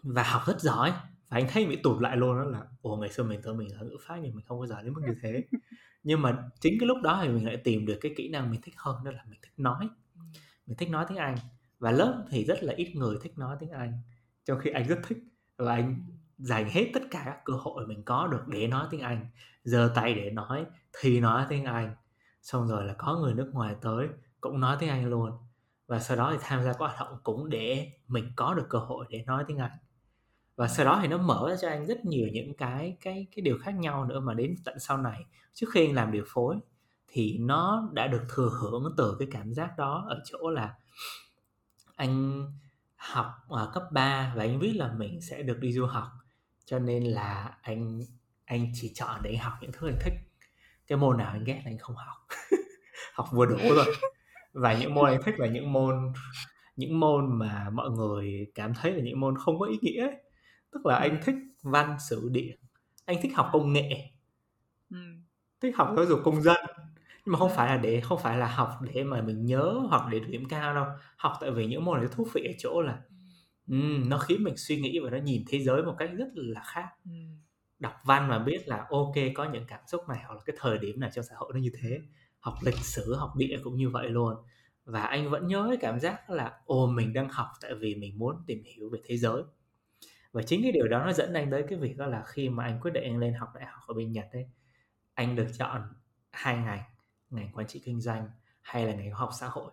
Và 0.04 0.24
học 0.24 0.42
rất 0.48 0.62
giỏi. 0.62 0.94
Và 1.30 1.38
anh 1.38 1.48
thấy 1.50 1.66
bị 1.66 1.76
tụt 1.76 2.02
lại 2.02 2.18
luôn 2.18 2.38
đó 2.38 2.44
là 2.44 2.64
ồ 2.82 2.98
ngày 2.98 3.10
xưa 3.10 3.24
mình 3.24 3.42
tưởng 3.44 3.58
mình 3.58 3.76
là 3.76 3.82
ngữ 3.82 3.98
pháp 4.08 4.18
nhưng 4.22 4.36
mình 4.36 4.46
không 4.46 4.60
có 4.60 4.68
giỏi 4.68 4.84
đến 4.84 4.94
mức 4.94 5.02
như 5.08 5.16
thế. 5.22 5.44
Nhưng 6.04 6.22
mà 6.22 6.38
chính 6.60 6.78
cái 6.80 6.88
lúc 6.88 6.98
đó 7.04 7.20
thì 7.24 7.30
mình 7.30 7.46
lại 7.46 7.58
tìm 7.58 7.86
được 7.86 7.98
cái 8.02 8.14
kỹ 8.18 8.30
năng 8.30 8.52
mình 8.52 8.62
thích 8.62 8.74
hơn 8.78 9.04
đó 9.04 9.12
là 9.12 9.24
mình 9.30 9.40
thích 9.42 9.54
nói. 9.58 9.90
Mình 10.66 10.78
thích 10.78 10.90
nói 10.90 11.06
tiếng 11.10 11.18
anh. 11.18 11.36
Và 11.80 11.92
lớp 11.92 12.26
thì 12.30 12.46
rất 12.46 12.64
là 12.64 12.74
ít 12.74 12.96
người 12.96 13.18
thích 13.22 13.38
nói 13.38 13.58
tiếng 13.60 13.70
anh 13.70 14.02
trong 14.46 14.60
khi 14.60 14.70
anh 14.70 14.88
rất 14.88 15.00
thích. 15.08 15.18
Và 15.58 15.76
anh 15.76 16.02
dành 16.38 16.70
hết 16.70 16.92
tất 16.94 17.04
cả 17.12 17.22
các 17.26 17.42
cơ 17.46 17.54
hội 17.54 17.88
mình 17.88 18.04
có 18.04 18.28
được 18.28 18.48
để 18.48 18.68
nói 18.68 18.88
tiếng 18.92 19.02
anh. 19.02 19.28
Giơ 19.64 19.92
tay 19.96 20.14
để 20.14 20.30
nói, 20.30 20.66
thì 21.00 21.20
nói 21.20 21.46
tiếng 21.50 21.66
anh. 21.66 21.96
Xong 22.42 22.68
rồi 22.68 22.86
là 22.86 22.94
có 22.94 23.18
người 23.18 23.34
nước 23.34 23.50
ngoài 23.54 23.76
tới, 23.82 24.08
cũng 24.42 24.60
nói 24.60 24.78
tiếng 24.80 24.90
anh 24.90 25.10
luôn. 25.10 25.32
Và 25.88 26.00
sau 26.00 26.18
đó 26.18 26.30
thì 26.32 26.38
tham 26.42 26.64
gia 26.64 26.74
các 26.74 26.80
hoạt 26.80 27.00
động 27.00 27.18
cũng 27.24 27.50
để 27.50 27.92
mình 28.08 28.32
có 28.36 28.54
được 28.54 28.66
cơ 28.70 28.80
hội 28.80 29.06
để 29.10 29.24
nói 29.28 29.44
tiếng 29.48 29.58
anh. 29.58 29.72
Và 30.56 30.68
sau 30.68 30.86
đó 30.86 31.00
thì 31.02 31.08
nó 31.08 31.18
mở 31.18 31.48
ra 31.50 31.56
cho 31.62 31.70
anh 31.70 31.86
rất 31.86 32.06
nhiều 32.06 32.28
những 32.34 32.54
cái 32.54 32.98
cái 33.02 33.28
cái 33.36 33.42
điều 33.42 33.58
khác 33.62 33.72
nhau 33.72 34.06
nữa 34.06 34.20
mà 34.20 34.34
đến 34.34 34.56
tận 34.66 34.80
sau 34.80 34.98
này. 34.98 35.26
Trước 35.54 35.68
khi 35.74 35.86
anh 35.86 35.96
làm 35.96 36.12
điều 36.12 36.24
phối, 36.28 36.56
thì 37.08 37.38
nó 37.38 37.90
đã 37.94 38.08
được 38.08 38.24
thừa 38.30 38.50
hưởng 38.62 38.94
từ 38.98 39.16
cái 39.20 39.28
cảm 39.32 39.54
giác 39.54 39.78
đó 39.78 40.06
ở 40.10 40.22
chỗ 40.26 40.50
là 40.50 40.76
anh 41.96 42.46
học 42.96 43.26
ở 43.48 43.72
cấp 43.74 43.84
3 43.92 44.34
và 44.36 44.44
anh 44.44 44.60
biết 44.60 44.74
là 44.76 44.94
mình 44.94 45.22
sẽ 45.22 45.44
được 45.44 45.58
đi 45.60 45.74
du 45.74 45.86
học 45.86 46.08
cho 46.68 46.80
nên 46.80 47.04
là 47.04 47.58
anh 47.62 48.00
anh 48.46 48.72
chỉ 48.74 48.92
chọn 48.96 49.22
để 49.24 49.38
học 49.38 49.54
những 49.62 49.72
thứ 49.74 49.88
anh 49.88 49.98
thích. 50.02 50.14
Cái 50.88 50.98
môn 50.98 51.18
nào 51.18 51.32
anh 51.32 51.44
ghét 51.44 51.62
là 51.66 51.72
anh 51.72 51.78
không 51.78 51.96
học. 51.96 52.28
Học 53.14 53.28
vừa 53.32 53.46
đủ 53.46 53.58
rồi 53.76 53.96
và 54.54 54.74
những 54.74 54.94
môn 54.94 55.10
anh 55.10 55.22
thích 55.26 55.36
là 55.40 55.48
những 55.48 55.74
môn 55.74 56.14
những 56.76 57.00
môn 57.00 57.40
mà 57.40 57.70
mọi 57.70 57.90
người 57.90 58.48
cảm 58.56 58.74
thấy 58.74 58.92
là 58.92 59.00
những 59.04 59.20
môn 59.20 59.38
không 59.38 59.60
có 59.60 59.66
ý 59.66 59.78
nghĩa 59.82 60.02
ấy. 60.02 60.16
Tức 60.72 60.86
là 60.86 60.96
anh 60.96 61.20
thích 61.24 61.36
văn 61.64 61.98
sử 62.10 62.30
địa 62.32 62.54
anh 63.08 63.18
thích 63.22 63.32
học 63.36 63.50
công 63.54 63.74
nghệ. 63.74 64.12
Ừ. 64.90 64.98
thích 65.62 65.76
học 65.78 65.94
giáo 65.96 66.06
dục 66.06 66.20
công 66.24 66.42
dân. 66.42 66.58
Nhưng 67.26 67.34
mà 67.34 67.40
không 67.40 67.52
phải 67.56 67.68
là 67.68 67.78
để 67.78 68.02
không 68.02 68.20
phải 68.20 68.38
là 68.38 68.48
học 68.48 68.70
để 68.82 69.04
mà 69.04 69.22
mình 69.22 69.46
nhớ 69.46 69.74
hoặc 69.90 70.04
để 70.12 70.20
điểm 70.20 70.46
cao 70.50 70.76
đâu. 70.76 70.86
Học 71.18 71.34
tại 71.42 71.52
vì 71.52 71.66
những 71.66 71.86
môn 71.86 72.00
này 72.00 72.08
thú 72.12 72.28
vị 72.34 72.44
ở 72.44 72.54
chỗ 72.58 72.82
là 72.82 73.00
nó 74.10 74.18
khiến 74.18 74.44
mình 74.44 74.58
suy 74.58 74.82
nghĩ 74.82 75.00
và 75.00 75.10
nó 75.10 75.18
nhìn 75.18 75.44
thế 75.48 75.60
giới 75.60 75.84
một 75.84 75.96
cách 75.98 76.10
rất 76.18 76.28
là 76.34 76.62
khác. 76.64 76.88
Ừ. 77.06 77.12
đọc 77.80 77.94
văn 78.06 78.28
mà 78.28 78.40
biết 78.40 78.68
là 78.68 78.86
ok 78.90 79.16
có 79.36 79.50
những 79.52 79.66
cảm 79.68 79.80
xúc 79.88 80.02
này 80.10 80.20
hoặc 80.28 80.36
là 80.36 80.42
cái 80.46 80.56
thời 80.60 80.78
điểm 80.78 81.00
này 81.00 81.10
trong 81.14 81.26
xã 81.30 81.36
hội 81.38 81.52
nó 81.54 81.60
như 81.60 81.72
thế. 81.82 82.00
Học 82.40 82.54
lịch 82.64 82.78
sử 82.78 83.16
học 83.16 83.36
địa 83.36 83.58
cũng 83.64 83.76
như 83.76 83.90
vậy 83.90 84.10
luôn. 84.10 84.36
Và 84.86 85.02
anh 85.02 85.30
vẫn 85.30 85.48
nhớ 85.48 85.66
cái 85.70 85.78
cảm 85.78 86.00
giác 86.00 86.30
là 86.30 86.62
ồ 86.66 86.88
mình 86.88 87.14
đang 87.14 87.30
học 87.30 87.48
tại 87.62 87.74
vì 87.80 87.96
mình 87.96 88.20
muốn 88.20 88.36
tìm 88.48 88.64
hiểu 88.76 88.90
về 88.90 89.00
thế 89.06 89.18
giới. 89.18 89.44
Và 90.32 90.44
chính 90.44 90.62
cái 90.64 90.72
điều 90.72 90.88
đó 90.88 91.04
nó 91.06 91.14
dẫn 91.14 91.34
anh 91.34 91.52
tới 91.52 91.64
cái 91.70 91.80
việc 91.80 91.98
đó 91.98 92.06
là 92.06 92.24
khi 92.28 92.50
mà 92.50 92.64
anh 92.64 92.80
quyết 92.82 92.92
định 92.92 93.04
anh 93.04 93.18
lên 93.18 93.34
học 93.34 93.50
đại 93.56 93.66
học 93.66 93.82
ở 93.88 93.94
bên 93.94 94.12
Nhật 94.12 94.26
ấy 94.32 94.50
anh 95.18 95.36
được 95.36 95.48
chọn 95.58 95.82
hai 96.32 96.58
ngành 96.58 96.84
ngành 97.30 97.52
quản 97.54 97.68
trị 97.68 97.82
kinh 97.86 98.02
doanh 98.02 98.30
hay 98.62 98.86
là 98.86 98.94
ngành 98.94 99.12
học 99.12 99.30
xã 99.40 99.48
hội. 99.48 99.72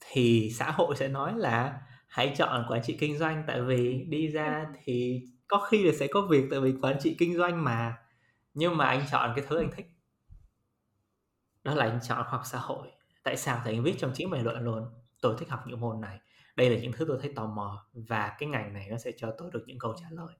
Thì 0.00 0.50
xã 0.54 0.70
hội 0.70 0.96
sẽ 0.96 1.08
nói 1.08 1.32
là 1.36 1.80
hãy 2.08 2.34
chọn 2.36 2.64
quản 2.68 2.82
trị 2.82 2.96
kinh 3.00 3.18
doanh. 3.18 3.44
Tại 3.46 3.62
vì 3.62 4.04
đi 4.08 4.28
ra 4.28 4.66
thì 4.84 5.22
có 5.48 5.66
khi 5.70 5.82
là 5.82 5.92
sẽ 5.96 6.06
có 6.06 6.20
việc 6.30 6.44
tại 6.50 6.60
vì 6.60 6.74
quản 6.82 6.96
trị 7.00 7.16
kinh 7.18 7.36
doanh 7.36 7.64
mà. 7.64 7.98
Nhưng 8.54 8.76
mà 8.76 8.86
anh 8.86 9.04
chọn 9.10 9.32
cái 9.36 9.44
thứ 9.48 9.58
anh 9.58 9.70
thích. 9.76 9.86
Đó 11.64 11.74
là 11.74 11.84
anh 11.84 11.98
chọn 12.02 12.26
học 12.28 12.42
xã 12.44 12.58
hội. 12.58 12.88
Tại 13.22 13.36
sao? 13.36 13.60
Thì 13.64 13.72
anh 13.72 13.82
viết 13.82 13.94
trong 13.98 14.10
chính 14.14 14.30
bài 14.30 14.42
luận 14.42 14.64
luôn 14.64 14.84
tôi 15.20 15.34
thích 15.38 15.48
học 15.48 15.60
những 15.66 15.80
môn 15.80 16.00
này. 16.00 16.20
Đây 16.56 16.70
là 16.70 16.78
những 16.80 16.92
thứ 16.92 17.04
tôi 17.08 17.18
thấy 17.22 17.32
tò 17.36 17.46
mò 17.46 17.86
và 17.92 18.36
cái 18.38 18.48
ngành 18.48 18.72
này 18.72 18.88
nó 18.90 18.98
sẽ 18.98 19.12
cho 19.16 19.34
tôi 19.38 19.50
được 19.52 19.64
những 19.66 19.78
câu 19.78 19.94
trả 20.00 20.06
lời. 20.10 20.34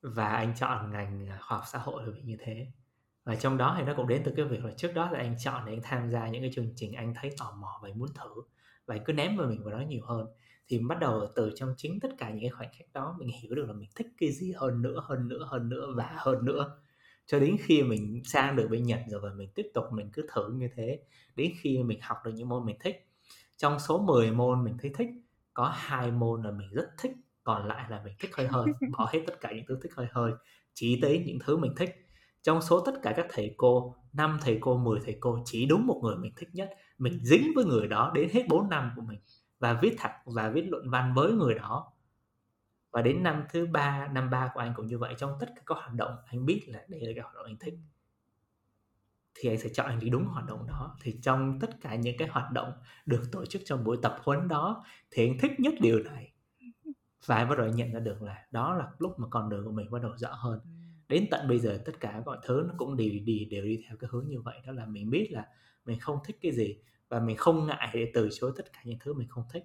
Và 0.00 0.28
anh 0.28 0.54
chọn 0.56 0.92
ngành 0.92 1.28
à, 1.28 1.38
khoa 1.40 1.58
học 1.58 1.66
xã 1.66 1.78
hội 1.78 2.02
vì 2.10 2.22
như 2.22 2.36
thế. 2.40 2.66
Và 3.24 3.36
trong 3.36 3.56
đó 3.56 3.74
thì 3.78 3.84
nó 3.84 3.94
cũng 3.96 4.08
đến 4.08 4.22
từ 4.24 4.32
cái 4.36 4.44
việc 4.44 4.64
là 4.64 4.72
trước 4.76 4.92
đó 4.94 5.10
là 5.10 5.18
anh 5.18 5.36
chọn 5.38 5.64
để 5.66 5.72
anh 5.72 5.82
tham 5.82 6.10
gia 6.10 6.28
những 6.28 6.42
cái 6.42 6.50
chương 6.54 6.72
trình 6.76 6.92
anh 6.92 7.14
thấy 7.14 7.30
tò 7.38 7.54
mò 7.58 7.80
và 7.82 7.88
muốn 7.94 8.08
thử 8.14 8.42
và 8.86 8.94
anh 8.94 9.02
cứ 9.04 9.12
ném 9.12 9.36
vào 9.36 9.48
mình 9.48 9.64
vào 9.64 9.72
đó 9.72 9.84
nhiều 9.88 10.00
hơn. 10.04 10.26
Thì 10.68 10.78
bắt 10.78 10.98
đầu 11.00 11.26
từ 11.36 11.52
trong 11.54 11.74
chính 11.76 12.00
tất 12.00 12.08
cả 12.18 12.30
những 12.30 12.40
cái 12.40 12.50
khoảnh 12.50 12.68
khắc 12.78 12.92
đó 12.92 13.16
mình 13.18 13.28
hiểu 13.42 13.54
được 13.54 13.66
là 13.66 13.72
mình 13.72 13.88
thích 13.94 14.06
cái 14.18 14.32
gì 14.32 14.52
hơn 14.56 14.82
nữa 14.82 15.02
hơn 15.04 15.28
nữa 15.28 15.46
hơn 15.48 15.68
nữa 15.68 15.92
và 15.96 16.14
hơn 16.16 16.44
nữa. 16.44 16.78
Cho 17.26 17.40
đến 17.40 17.56
khi 17.60 17.82
mình 17.82 18.22
sang 18.24 18.56
được 18.56 18.68
bên 18.70 18.82
Nhật 18.82 19.00
rồi 19.08 19.20
và 19.20 19.30
mình 19.36 19.48
tiếp 19.54 19.66
tục 19.74 19.84
mình 19.92 20.10
cứ 20.12 20.26
thử 20.34 20.52
như 20.52 20.68
thế 20.76 21.00
đến 21.36 21.52
khi 21.60 21.82
mình 21.82 22.00
học 22.02 22.16
được 22.24 22.32
những 22.34 22.48
môn 22.48 22.64
mình 22.64 22.76
thích. 22.80 23.08
Trong 23.56 23.78
số 23.78 23.98
10 23.98 24.30
môn 24.30 24.64
mình 24.64 24.76
thấy 24.82 24.92
thích 24.96 25.08
có 25.54 25.72
hai 25.74 26.10
môn 26.10 26.42
là 26.42 26.50
mình 26.50 26.68
rất 26.72 26.88
thích 26.98 27.12
còn 27.44 27.68
lại 27.68 27.90
là 27.90 28.02
mình 28.04 28.14
thích 28.18 28.30
hơi 28.34 28.46
hơi 28.46 28.66
bỏ 28.98 29.10
hết 29.12 29.20
tất 29.26 29.40
cả 29.40 29.52
những 29.52 29.64
thứ 29.68 29.78
thích 29.82 29.92
hơi 29.96 30.06
hơi 30.10 30.32
chỉ 30.74 30.98
tới 31.02 31.22
những 31.26 31.38
thứ 31.44 31.56
mình 31.56 31.72
thích. 31.76 31.90
Trong 32.42 32.62
số 32.62 32.80
tất 32.80 32.92
cả 33.02 33.12
các 33.16 33.26
thầy 33.30 33.54
cô 33.56 33.96
năm 34.12 34.38
thầy 34.42 34.58
cô 34.60 34.76
10 34.76 35.00
thầy 35.04 35.16
cô 35.20 35.38
chỉ 35.44 35.66
đúng 35.66 35.86
một 35.86 36.00
người 36.02 36.16
mình 36.16 36.32
thích 36.36 36.48
nhất 36.52 36.70
mình 37.02 37.18
dính 37.22 37.52
với 37.54 37.64
người 37.64 37.88
đó 37.88 38.12
đến 38.14 38.28
hết 38.32 38.46
4 38.48 38.68
năm 38.68 38.92
của 38.96 39.02
mình 39.02 39.20
và 39.58 39.78
viết 39.82 39.94
thẳng 39.98 40.20
và 40.24 40.48
viết 40.48 40.64
luận 40.68 40.90
văn 40.90 41.14
với 41.14 41.32
người 41.32 41.54
đó. 41.54 41.92
Và 42.90 43.02
đến 43.02 43.22
năm 43.22 43.44
thứ 43.50 43.66
ba 43.66 44.08
năm 44.08 44.30
ba 44.30 44.50
của 44.54 44.60
anh 44.60 44.72
cũng 44.76 44.86
như 44.86 44.98
vậy 44.98 45.14
trong 45.18 45.36
tất 45.40 45.46
cả 45.56 45.62
các 45.66 45.78
hoạt 45.78 45.92
động 45.92 46.16
anh 46.26 46.46
biết 46.46 46.62
là 46.66 46.84
đây 46.88 47.00
là 47.00 47.12
cái 47.14 47.22
hoạt 47.22 47.34
động 47.34 47.44
anh 47.44 47.56
thích. 47.60 47.74
Thì 49.34 49.48
anh 49.48 49.58
sẽ 49.58 49.68
chọn 49.68 49.86
anh 49.86 49.98
đi 49.98 50.10
đúng 50.10 50.24
hoạt 50.24 50.46
động 50.46 50.66
đó. 50.66 50.96
Thì 51.02 51.18
trong 51.22 51.58
tất 51.60 51.80
cả 51.80 51.94
những 51.94 52.16
cái 52.18 52.28
hoạt 52.28 52.52
động 52.52 52.72
được 53.06 53.22
tổ 53.32 53.46
chức 53.46 53.62
trong 53.64 53.84
buổi 53.84 53.96
tập 54.02 54.16
huấn 54.22 54.48
đó 54.48 54.84
thì 55.10 55.28
anh 55.28 55.38
thích 55.38 55.52
nhất 55.58 55.74
điều 55.80 55.98
này. 55.98 56.32
Và 57.26 57.36
anh 57.36 57.48
bắt 57.48 57.58
đầu 57.58 57.68
nhận 57.68 57.92
ra 57.92 58.00
được 58.00 58.22
là 58.22 58.46
đó 58.50 58.74
là 58.74 58.90
lúc 58.98 59.18
mà 59.18 59.28
con 59.30 59.48
đường 59.48 59.64
của 59.64 59.72
mình 59.72 59.90
bắt 59.90 60.02
đầu 60.02 60.16
rõ 60.16 60.32
hơn. 60.32 60.60
Đến 61.08 61.26
tận 61.30 61.48
bây 61.48 61.58
giờ 61.58 61.82
tất 61.84 62.00
cả 62.00 62.22
mọi 62.26 62.38
thứ 62.42 62.64
nó 62.68 62.74
cũng 62.78 62.96
đều 62.96 63.08
đi 63.24 63.44
đều 63.50 63.64
đi 63.64 63.84
theo 63.88 63.96
cái 63.96 64.08
hướng 64.12 64.28
như 64.28 64.40
vậy. 64.40 64.60
Đó 64.66 64.72
là 64.72 64.86
mình 64.86 65.10
biết 65.10 65.28
là 65.30 65.46
mình 65.84 65.98
không 66.00 66.18
thích 66.24 66.38
cái 66.42 66.52
gì 66.52 66.78
và 67.12 67.20
mình 67.20 67.36
không 67.36 67.66
ngại 67.66 67.90
để 67.94 68.10
từ 68.14 68.28
chối 68.32 68.52
tất 68.56 68.72
cả 68.72 68.80
những 68.84 68.98
thứ 69.00 69.12
mình 69.12 69.28
không 69.28 69.44
thích. 69.52 69.64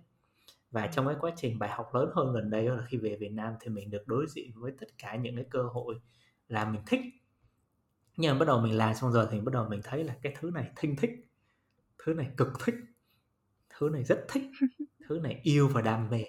Và 0.71 0.87
trong 0.87 1.07
cái 1.07 1.15
quá 1.19 1.31
trình 1.35 1.59
bài 1.59 1.69
học 1.69 1.95
lớn 1.95 2.09
hơn 2.15 2.33
gần 2.33 2.49
đây 2.49 2.63
là 2.63 2.85
khi 2.87 2.97
về 2.97 3.17
Việt 3.19 3.31
Nam 3.31 3.53
thì 3.59 3.69
mình 3.69 3.89
được 3.89 4.07
đối 4.07 4.25
diện 4.27 4.51
với 4.55 4.71
tất 4.79 4.87
cả 4.97 5.15
những 5.15 5.35
cái 5.35 5.45
cơ 5.49 5.63
hội 5.63 5.95
là 6.47 6.65
mình 6.65 6.81
thích. 6.85 6.99
Nhưng 8.17 8.33
mà 8.33 8.39
bắt 8.39 8.45
đầu 8.45 8.61
mình 8.61 8.77
làm 8.77 8.95
xong 8.95 9.11
rồi 9.11 9.27
thì 9.31 9.39
bắt 9.39 9.53
đầu 9.53 9.69
mình 9.69 9.81
thấy 9.83 10.03
là 10.03 10.15
cái 10.21 10.35
thứ 10.39 10.51
này 10.51 10.71
thinh 10.75 10.95
thích 10.95 11.11
thứ 11.97 12.13
này 12.13 12.29
cực 12.37 12.47
thích 12.65 12.75
thứ 13.69 13.89
này 13.89 14.03
rất 14.03 14.25
thích 14.29 14.43
thứ 15.09 15.19
này 15.19 15.39
yêu 15.43 15.67
và 15.67 15.81
đam 15.81 16.09
mê. 16.09 16.23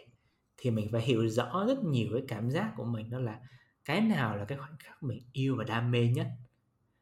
Thì 0.57 0.71
mình 0.71 0.89
phải 0.93 1.03
hiểu 1.03 1.29
rõ 1.29 1.65
rất 1.69 1.85
nhiều 1.85 2.09
cái 2.13 2.23
cảm 2.29 2.51
giác 2.51 2.73
của 2.77 2.85
mình 2.85 3.11
đó 3.11 3.19
là 3.19 3.41
cái 3.85 4.01
nào 4.01 4.37
là 4.37 4.45
cái 4.45 4.59
khoảnh 4.59 4.77
khắc 4.79 5.03
mình 5.03 5.23
yêu 5.33 5.57
và 5.57 5.65
đam 5.65 5.91
mê 5.91 6.09
nhất. 6.09 6.27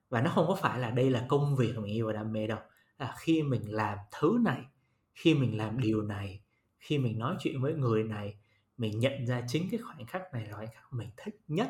Và 0.09 0.21
nó 0.21 0.31
không 0.35 0.47
có 0.49 0.55
phải 0.55 0.79
là 0.79 0.91
đây 0.91 1.11
là 1.11 1.27
công 1.29 1.57
việc 1.57 1.75
mình 1.77 1.95
yêu 1.95 2.07
và 2.07 2.13
đam 2.13 2.33
mê 2.33 2.47
đâu 2.47 2.59
là 2.99 3.15
khi 3.19 3.43
mình 3.43 3.75
làm 3.75 3.99
thứ 4.21 4.39
này 4.45 4.65
khi 5.15 5.35
mình 5.35 5.57
làm 5.57 5.81
điều 5.81 6.03
này 6.03 6.41
khi 6.79 6.99
mình 6.99 7.19
nói 7.19 7.37
chuyện 7.39 7.61
với 7.61 7.75
người 7.75 8.05
này 8.05 8.37
mình 8.77 9.01
nhận 9.01 9.27
ra 9.27 9.43
chính 9.49 9.69
cái 9.71 9.81
khoảnh 9.81 10.07
khắc 10.07 10.23
này 10.33 10.47
là 10.47 10.57
khoảnh 10.57 10.71
khắc 10.75 10.93
mình 10.93 11.11
thích 11.17 11.41
nhất 11.49 11.69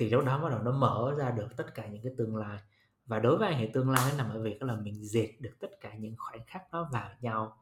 thì 0.00 0.10
lúc 0.10 0.24
đó 0.24 0.42
bắt 0.42 0.48
đầu 0.48 0.62
nó 0.62 0.72
mở 0.72 1.14
ra 1.18 1.30
được 1.30 1.48
tất 1.56 1.74
cả 1.74 1.86
những 1.86 2.02
cái 2.02 2.12
tương 2.18 2.36
lai. 2.36 2.58
Và 3.06 3.18
đối 3.18 3.36
với 3.36 3.48
anh 3.48 3.58
thì 3.60 3.70
tương 3.72 3.90
lai 3.90 4.10
nó 4.10 4.24
nằm 4.24 4.30
ở 4.36 4.42
việc 4.42 4.62
là 4.62 4.76
mình 4.76 5.04
dệt 5.04 5.32
được 5.40 5.56
tất 5.60 5.70
cả 5.80 5.94
những 5.94 6.14
khoảnh 6.18 6.40
khắc 6.46 6.72
đó 6.72 6.88
vào 6.92 7.10
nhau. 7.20 7.56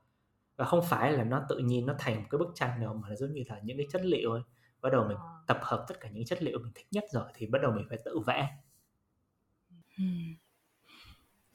Và 0.57 0.65
không 0.65 0.85
phải 0.89 1.13
là 1.13 1.25
nó 1.25 1.43
tự 1.49 1.59
nhiên 1.59 1.87
nó 1.87 1.95
thành 1.99 2.17
một 2.17 2.27
cái 2.31 2.39
bức 2.39 2.49
tranh 2.55 2.81
đâu 2.81 2.95
mà 2.95 3.09
nó 3.09 3.15
giống 3.15 3.33
như 3.33 3.43
là 3.49 3.61
những 3.65 3.77
cái 3.77 3.87
chất 3.91 4.05
liệu 4.05 4.33
ấy. 4.33 4.43
Bắt 4.81 4.93
đầu 4.93 5.05
mình 5.09 5.17
ờ. 5.17 5.45
tập 5.47 5.59
hợp 5.63 5.85
tất 5.89 6.01
cả 6.01 6.09
những 6.09 6.25
chất 6.25 6.43
liệu 6.43 6.59
mình 6.59 6.73
thích 6.75 6.87
nhất 6.91 7.05
rồi 7.13 7.25
thì 7.35 7.47
bắt 7.47 7.63
đầu 7.63 7.73
mình 7.73 7.87
phải 7.89 7.99
tự 8.05 8.19
vẽ 8.27 8.59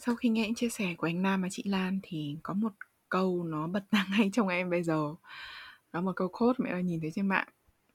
sau 0.05 0.15
khi 0.15 0.29
nghe 0.29 0.41
những 0.41 0.55
chia 0.55 0.69
sẻ 0.69 0.95
của 0.97 1.07
anh 1.07 1.21
Nam 1.21 1.41
và 1.41 1.47
chị 1.51 1.63
Lan 1.65 1.99
thì 2.03 2.37
có 2.43 2.53
một 2.53 2.71
câu 3.09 3.43
nó 3.43 3.67
bật 3.67 3.83
ra 3.91 4.07
ngay 4.11 4.29
trong 4.33 4.47
em 4.47 4.69
bây 4.69 4.83
giờ. 4.83 5.15
Đó 5.93 6.01
một 6.01 6.11
câu 6.15 6.27
code 6.27 6.57
mẹ 6.57 6.69
ơi 6.69 6.83
nhìn 6.83 7.01
thấy 7.01 7.11
trên 7.11 7.27
mạng 7.27 7.47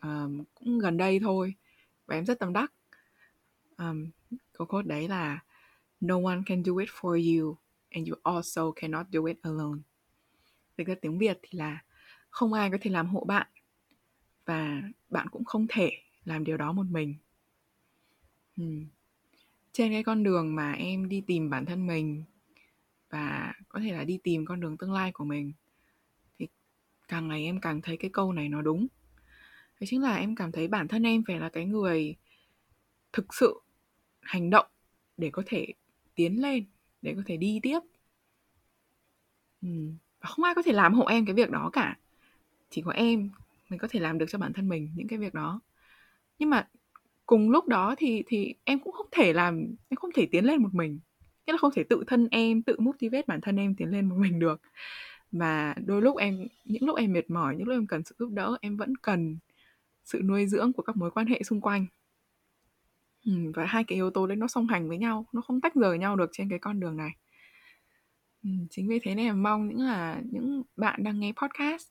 um, 0.02 0.44
cũng 0.54 0.78
gần 0.78 0.96
đây 0.96 1.20
thôi 1.20 1.54
và 2.06 2.14
em 2.14 2.26
rất 2.26 2.38
tâm 2.38 2.52
đắc. 2.52 2.72
Um, 3.78 4.11
câu 4.52 4.66
code 4.66 4.88
đấy 4.88 5.09
là 5.09 5.38
no 6.00 6.14
one 6.24 6.38
can 6.46 6.62
do 6.62 6.72
it 6.76 6.88
for 6.88 7.40
you 7.40 7.56
and 7.90 8.09
you 8.09 8.16
also 8.22 8.72
cannot 8.76 9.06
do 9.11 9.24
it 9.24 9.36
alone. 9.42 9.80
Dịch 10.78 10.86
ra 10.86 10.94
tiếng 11.00 11.18
Việt 11.18 11.38
thì 11.42 11.59
là 11.59 11.84
không 12.30 12.52
ai 12.52 12.70
có 12.70 12.78
thể 12.80 12.90
làm 12.90 13.09
hộ 13.09 13.24
bạn 13.24 13.46
và 14.44 14.82
bạn 15.09 15.28
cũng 15.28 15.44
không 15.44 15.66
thể 15.68 15.90
làm 16.24 16.44
điều 16.44 16.56
đó 16.56 16.72
một 16.72 16.86
mình. 16.90 17.14
Hmm 18.56 18.84
trên 19.72 19.92
cái 19.92 20.04
con 20.04 20.22
đường 20.22 20.54
mà 20.54 20.72
em 20.72 21.08
đi 21.08 21.20
tìm 21.26 21.50
bản 21.50 21.66
thân 21.66 21.86
mình 21.86 22.24
và 23.10 23.52
có 23.68 23.80
thể 23.80 23.92
là 23.92 24.04
đi 24.04 24.18
tìm 24.22 24.44
con 24.46 24.60
đường 24.60 24.76
tương 24.76 24.92
lai 24.92 25.12
của 25.12 25.24
mình 25.24 25.52
thì 26.38 26.46
càng 27.08 27.28
ngày 27.28 27.44
em 27.44 27.60
càng 27.60 27.82
thấy 27.82 27.96
cái 27.96 28.10
câu 28.12 28.32
này 28.32 28.48
nó 28.48 28.62
đúng. 28.62 28.86
Đấy 29.80 29.86
chính 29.86 30.02
là 30.02 30.16
em 30.16 30.34
cảm 30.34 30.52
thấy 30.52 30.68
bản 30.68 30.88
thân 30.88 31.02
em 31.02 31.22
phải 31.26 31.40
là 31.40 31.48
cái 31.48 31.64
người 31.64 32.16
thực 33.12 33.34
sự 33.34 33.60
hành 34.20 34.50
động 34.50 34.66
để 35.16 35.30
có 35.30 35.42
thể 35.46 35.66
tiến 36.14 36.42
lên, 36.42 36.64
để 37.02 37.14
có 37.16 37.22
thể 37.26 37.36
đi 37.36 37.60
tiếp. 37.62 37.80
Ừ. 39.62 39.68
và 40.20 40.28
không 40.28 40.44
ai 40.44 40.54
có 40.54 40.62
thể 40.62 40.72
làm 40.72 40.94
hộ 40.94 41.04
em 41.04 41.26
cái 41.26 41.34
việc 41.34 41.50
đó 41.50 41.70
cả. 41.72 41.98
Chỉ 42.70 42.82
có 42.82 42.92
em 42.92 43.30
mình 43.68 43.78
có 43.78 43.88
thể 43.90 44.00
làm 44.00 44.18
được 44.18 44.26
cho 44.28 44.38
bản 44.38 44.52
thân 44.52 44.68
mình 44.68 44.90
những 44.96 45.08
cái 45.08 45.18
việc 45.18 45.34
đó. 45.34 45.60
Nhưng 46.38 46.50
mà 46.50 46.68
cùng 47.28 47.50
lúc 47.50 47.68
đó 47.68 47.94
thì 47.98 48.22
thì 48.26 48.54
em 48.64 48.78
cũng 48.78 48.92
không 48.92 49.06
thể 49.12 49.32
làm 49.32 49.74
em 49.88 49.96
không 49.96 50.10
thể 50.14 50.26
tiến 50.32 50.44
lên 50.44 50.62
một 50.62 50.68
mình. 50.74 51.00
Nghĩa 51.46 51.52
là 51.52 51.58
không 51.58 51.70
thể 51.74 51.84
tự 51.84 52.04
thân 52.06 52.28
em 52.30 52.62
tự 52.62 52.76
motivate 52.78 53.22
bản 53.26 53.40
thân 53.40 53.56
em 53.56 53.74
tiến 53.74 53.88
lên 53.88 54.08
một 54.08 54.16
mình 54.18 54.38
được. 54.38 54.60
Mà 55.32 55.74
đôi 55.86 56.02
lúc 56.02 56.16
em 56.16 56.46
những 56.64 56.84
lúc 56.84 56.96
em 56.96 57.12
mệt 57.12 57.30
mỏi 57.30 57.56
những 57.56 57.68
lúc 57.68 57.76
em 57.76 57.86
cần 57.86 58.04
sự 58.04 58.14
giúp 58.18 58.30
đỡ 58.30 58.56
em 58.60 58.76
vẫn 58.76 58.96
cần 58.96 59.38
sự 60.04 60.20
nuôi 60.24 60.46
dưỡng 60.46 60.72
của 60.72 60.82
các 60.82 60.96
mối 60.96 61.10
quan 61.10 61.26
hệ 61.26 61.42
xung 61.42 61.60
quanh. 61.60 61.86
Ừ, 63.26 63.32
và 63.54 63.64
hai 63.64 63.84
cái 63.84 63.96
yếu 63.96 64.10
tố 64.10 64.26
đấy 64.26 64.36
nó 64.36 64.48
song 64.48 64.66
hành 64.66 64.88
với 64.88 64.98
nhau 64.98 65.26
nó 65.32 65.40
không 65.40 65.60
tách 65.60 65.74
rời 65.74 65.98
nhau 65.98 66.16
được 66.16 66.30
trên 66.32 66.48
cái 66.50 66.58
con 66.58 66.80
đường 66.80 66.96
này. 66.96 67.10
Ừ, 68.42 68.50
chính 68.70 68.88
vì 68.88 68.98
thế 69.02 69.14
nên 69.14 69.26
em 69.26 69.42
mong 69.42 69.68
những 69.68 69.80
là 69.80 70.22
những 70.30 70.62
bạn 70.76 71.02
đang 71.02 71.20
nghe 71.20 71.32
podcast 71.32 71.88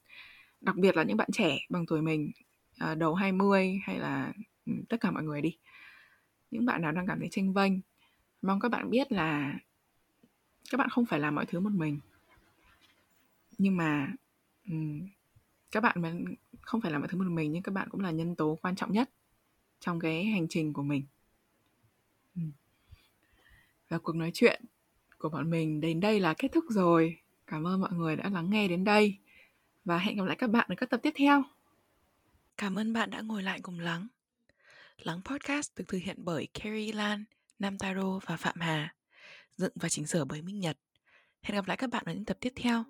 đặc 0.61 0.75
biệt 0.75 0.95
là 0.97 1.03
những 1.03 1.17
bạn 1.17 1.29
trẻ 1.33 1.57
bằng 1.69 1.85
tuổi 1.85 2.01
mình 2.01 2.31
à, 2.77 2.95
đầu 2.95 3.15
20 3.15 3.79
hay 3.83 3.99
là 3.99 4.33
tất 4.89 4.97
cả 5.01 5.11
mọi 5.11 5.23
người 5.23 5.41
đi. 5.41 5.57
Những 6.51 6.65
bạn 6.65 6.81
nào 6.81 6.91
đang 6.91 7.07
cảm 7.07 7.19
thấy 7.19 7.27
tranh 7.31 7.53
vênh 7.53 7.73
mong 8.41 8.59
các 8.59 8.69
bạn 8.69 8.89
biết 8.89 9.11
là 9.11 9.59
các 10.69 10.77
bạn 10.77 10.89
không 10.89 11.05
phải 11.05 11.19
làm 11.19 11.35
mọi 11.35 11.45
thứ 11.45 11.59
một 11.59 11.73
mình. 11.73 11.99
Nhưng 13.57 13.77
mà 13.77 14.13
um, 14.69 15.07
các 15.71 15.83
bạn 15.83 16.01
mà 16.01 16.13
không 16.61 16.81
phải 16.81 16.91
làm 16.91 17.01
mọi 17.01 17.07
thứ 17.07 17.17
một 17.17 17.29
mình 17.29 17.51
nhưng 17.51 17.63
các 17.63 17.71
bạn 17.71 17.89
cũng 17.89 18.01
là 18.01 18.11
nhân 18.11 18.35
tố 18.35 18.57
quan 18.61 18.75
trọng 18.75 18.91
nhất 18.91 19.09
trong 19.79 19.99
cái 19.99 20.25
hành 20.25 20.47
trình 20.47 20.73
của 20.73 20.83
mình. 20.83 21.03
Và 23.89 23.97
cuộc 23.97 24.15
nói 24.15 24.31
chuyện 24.33 24.61
của 25.17 25.29
bọn 25.29 25.49
mình 25.49 25.81
đến 25.81 25.99
đây 25.99 26.19
là 26.19 26.33
kết 26.37 26.51
thúc 26.51 26.65
rồi. 26.69 27.17
Cảm 27.47 27.67
ơn 27.67 27.81
mọi 27.81 27.91
người 27.93 28.15
đã 28.15 28.29
lắng 28.29 28.49
nghe 28.49 28.67
đến 28.67 28.83
đây. 28.83 29.17
Và 29.85 29.97
hẹn 29.97 30.17
gặp 30.17 30.23
lại 30.25 30.35
các 30.39 30.49
bạn 30.49 30.65
ở 30.69 30.75
các 30.75 30.89
tập 30.89 30.99
tiếp 31.03 31.13
theo. 31.15 31.43
Cảm 32.57 32.75
ơn 32.75 32.93
bạn 32.93 33.09
đã 33.09 33.21
ngồi 33.21 33.43
lại 33.43 33.59
cùng 33.61 33.79
lắng 33.79 34.07
lắng 35.03 35.21
podcast 35.25 35.71
được 35.75 35.85
thực 35.87 35.97
hiện 35.97 36.15
bởi 36.19 36.47
Carrie 36.53 36.91
Lan 36.91 37.23
Nam 37.59 37.77
Taro 37.77 38.19
và 38.25 38.37
Phạm 38.37 38.59
Hà, 38.59 38.95
dựng 39.57 39.73
và 39.75 39.89
chỉnh 39.89 40.07
sửa 40.07 40.25
bởi 40.25 40.41
Minh 40.41 40.59
Nhật. 40.59 40.77
Hẹn 41.41 41.55
gặp 41.55 41.67
lại 41.67 41.77
các 41.77 41.89
bạn 41.89 42.03
ở 42.05 42.13
những 42.13 42.25
tập 42.25 42.37
tiếp 42.41 42.53
theo. 42.55 42.83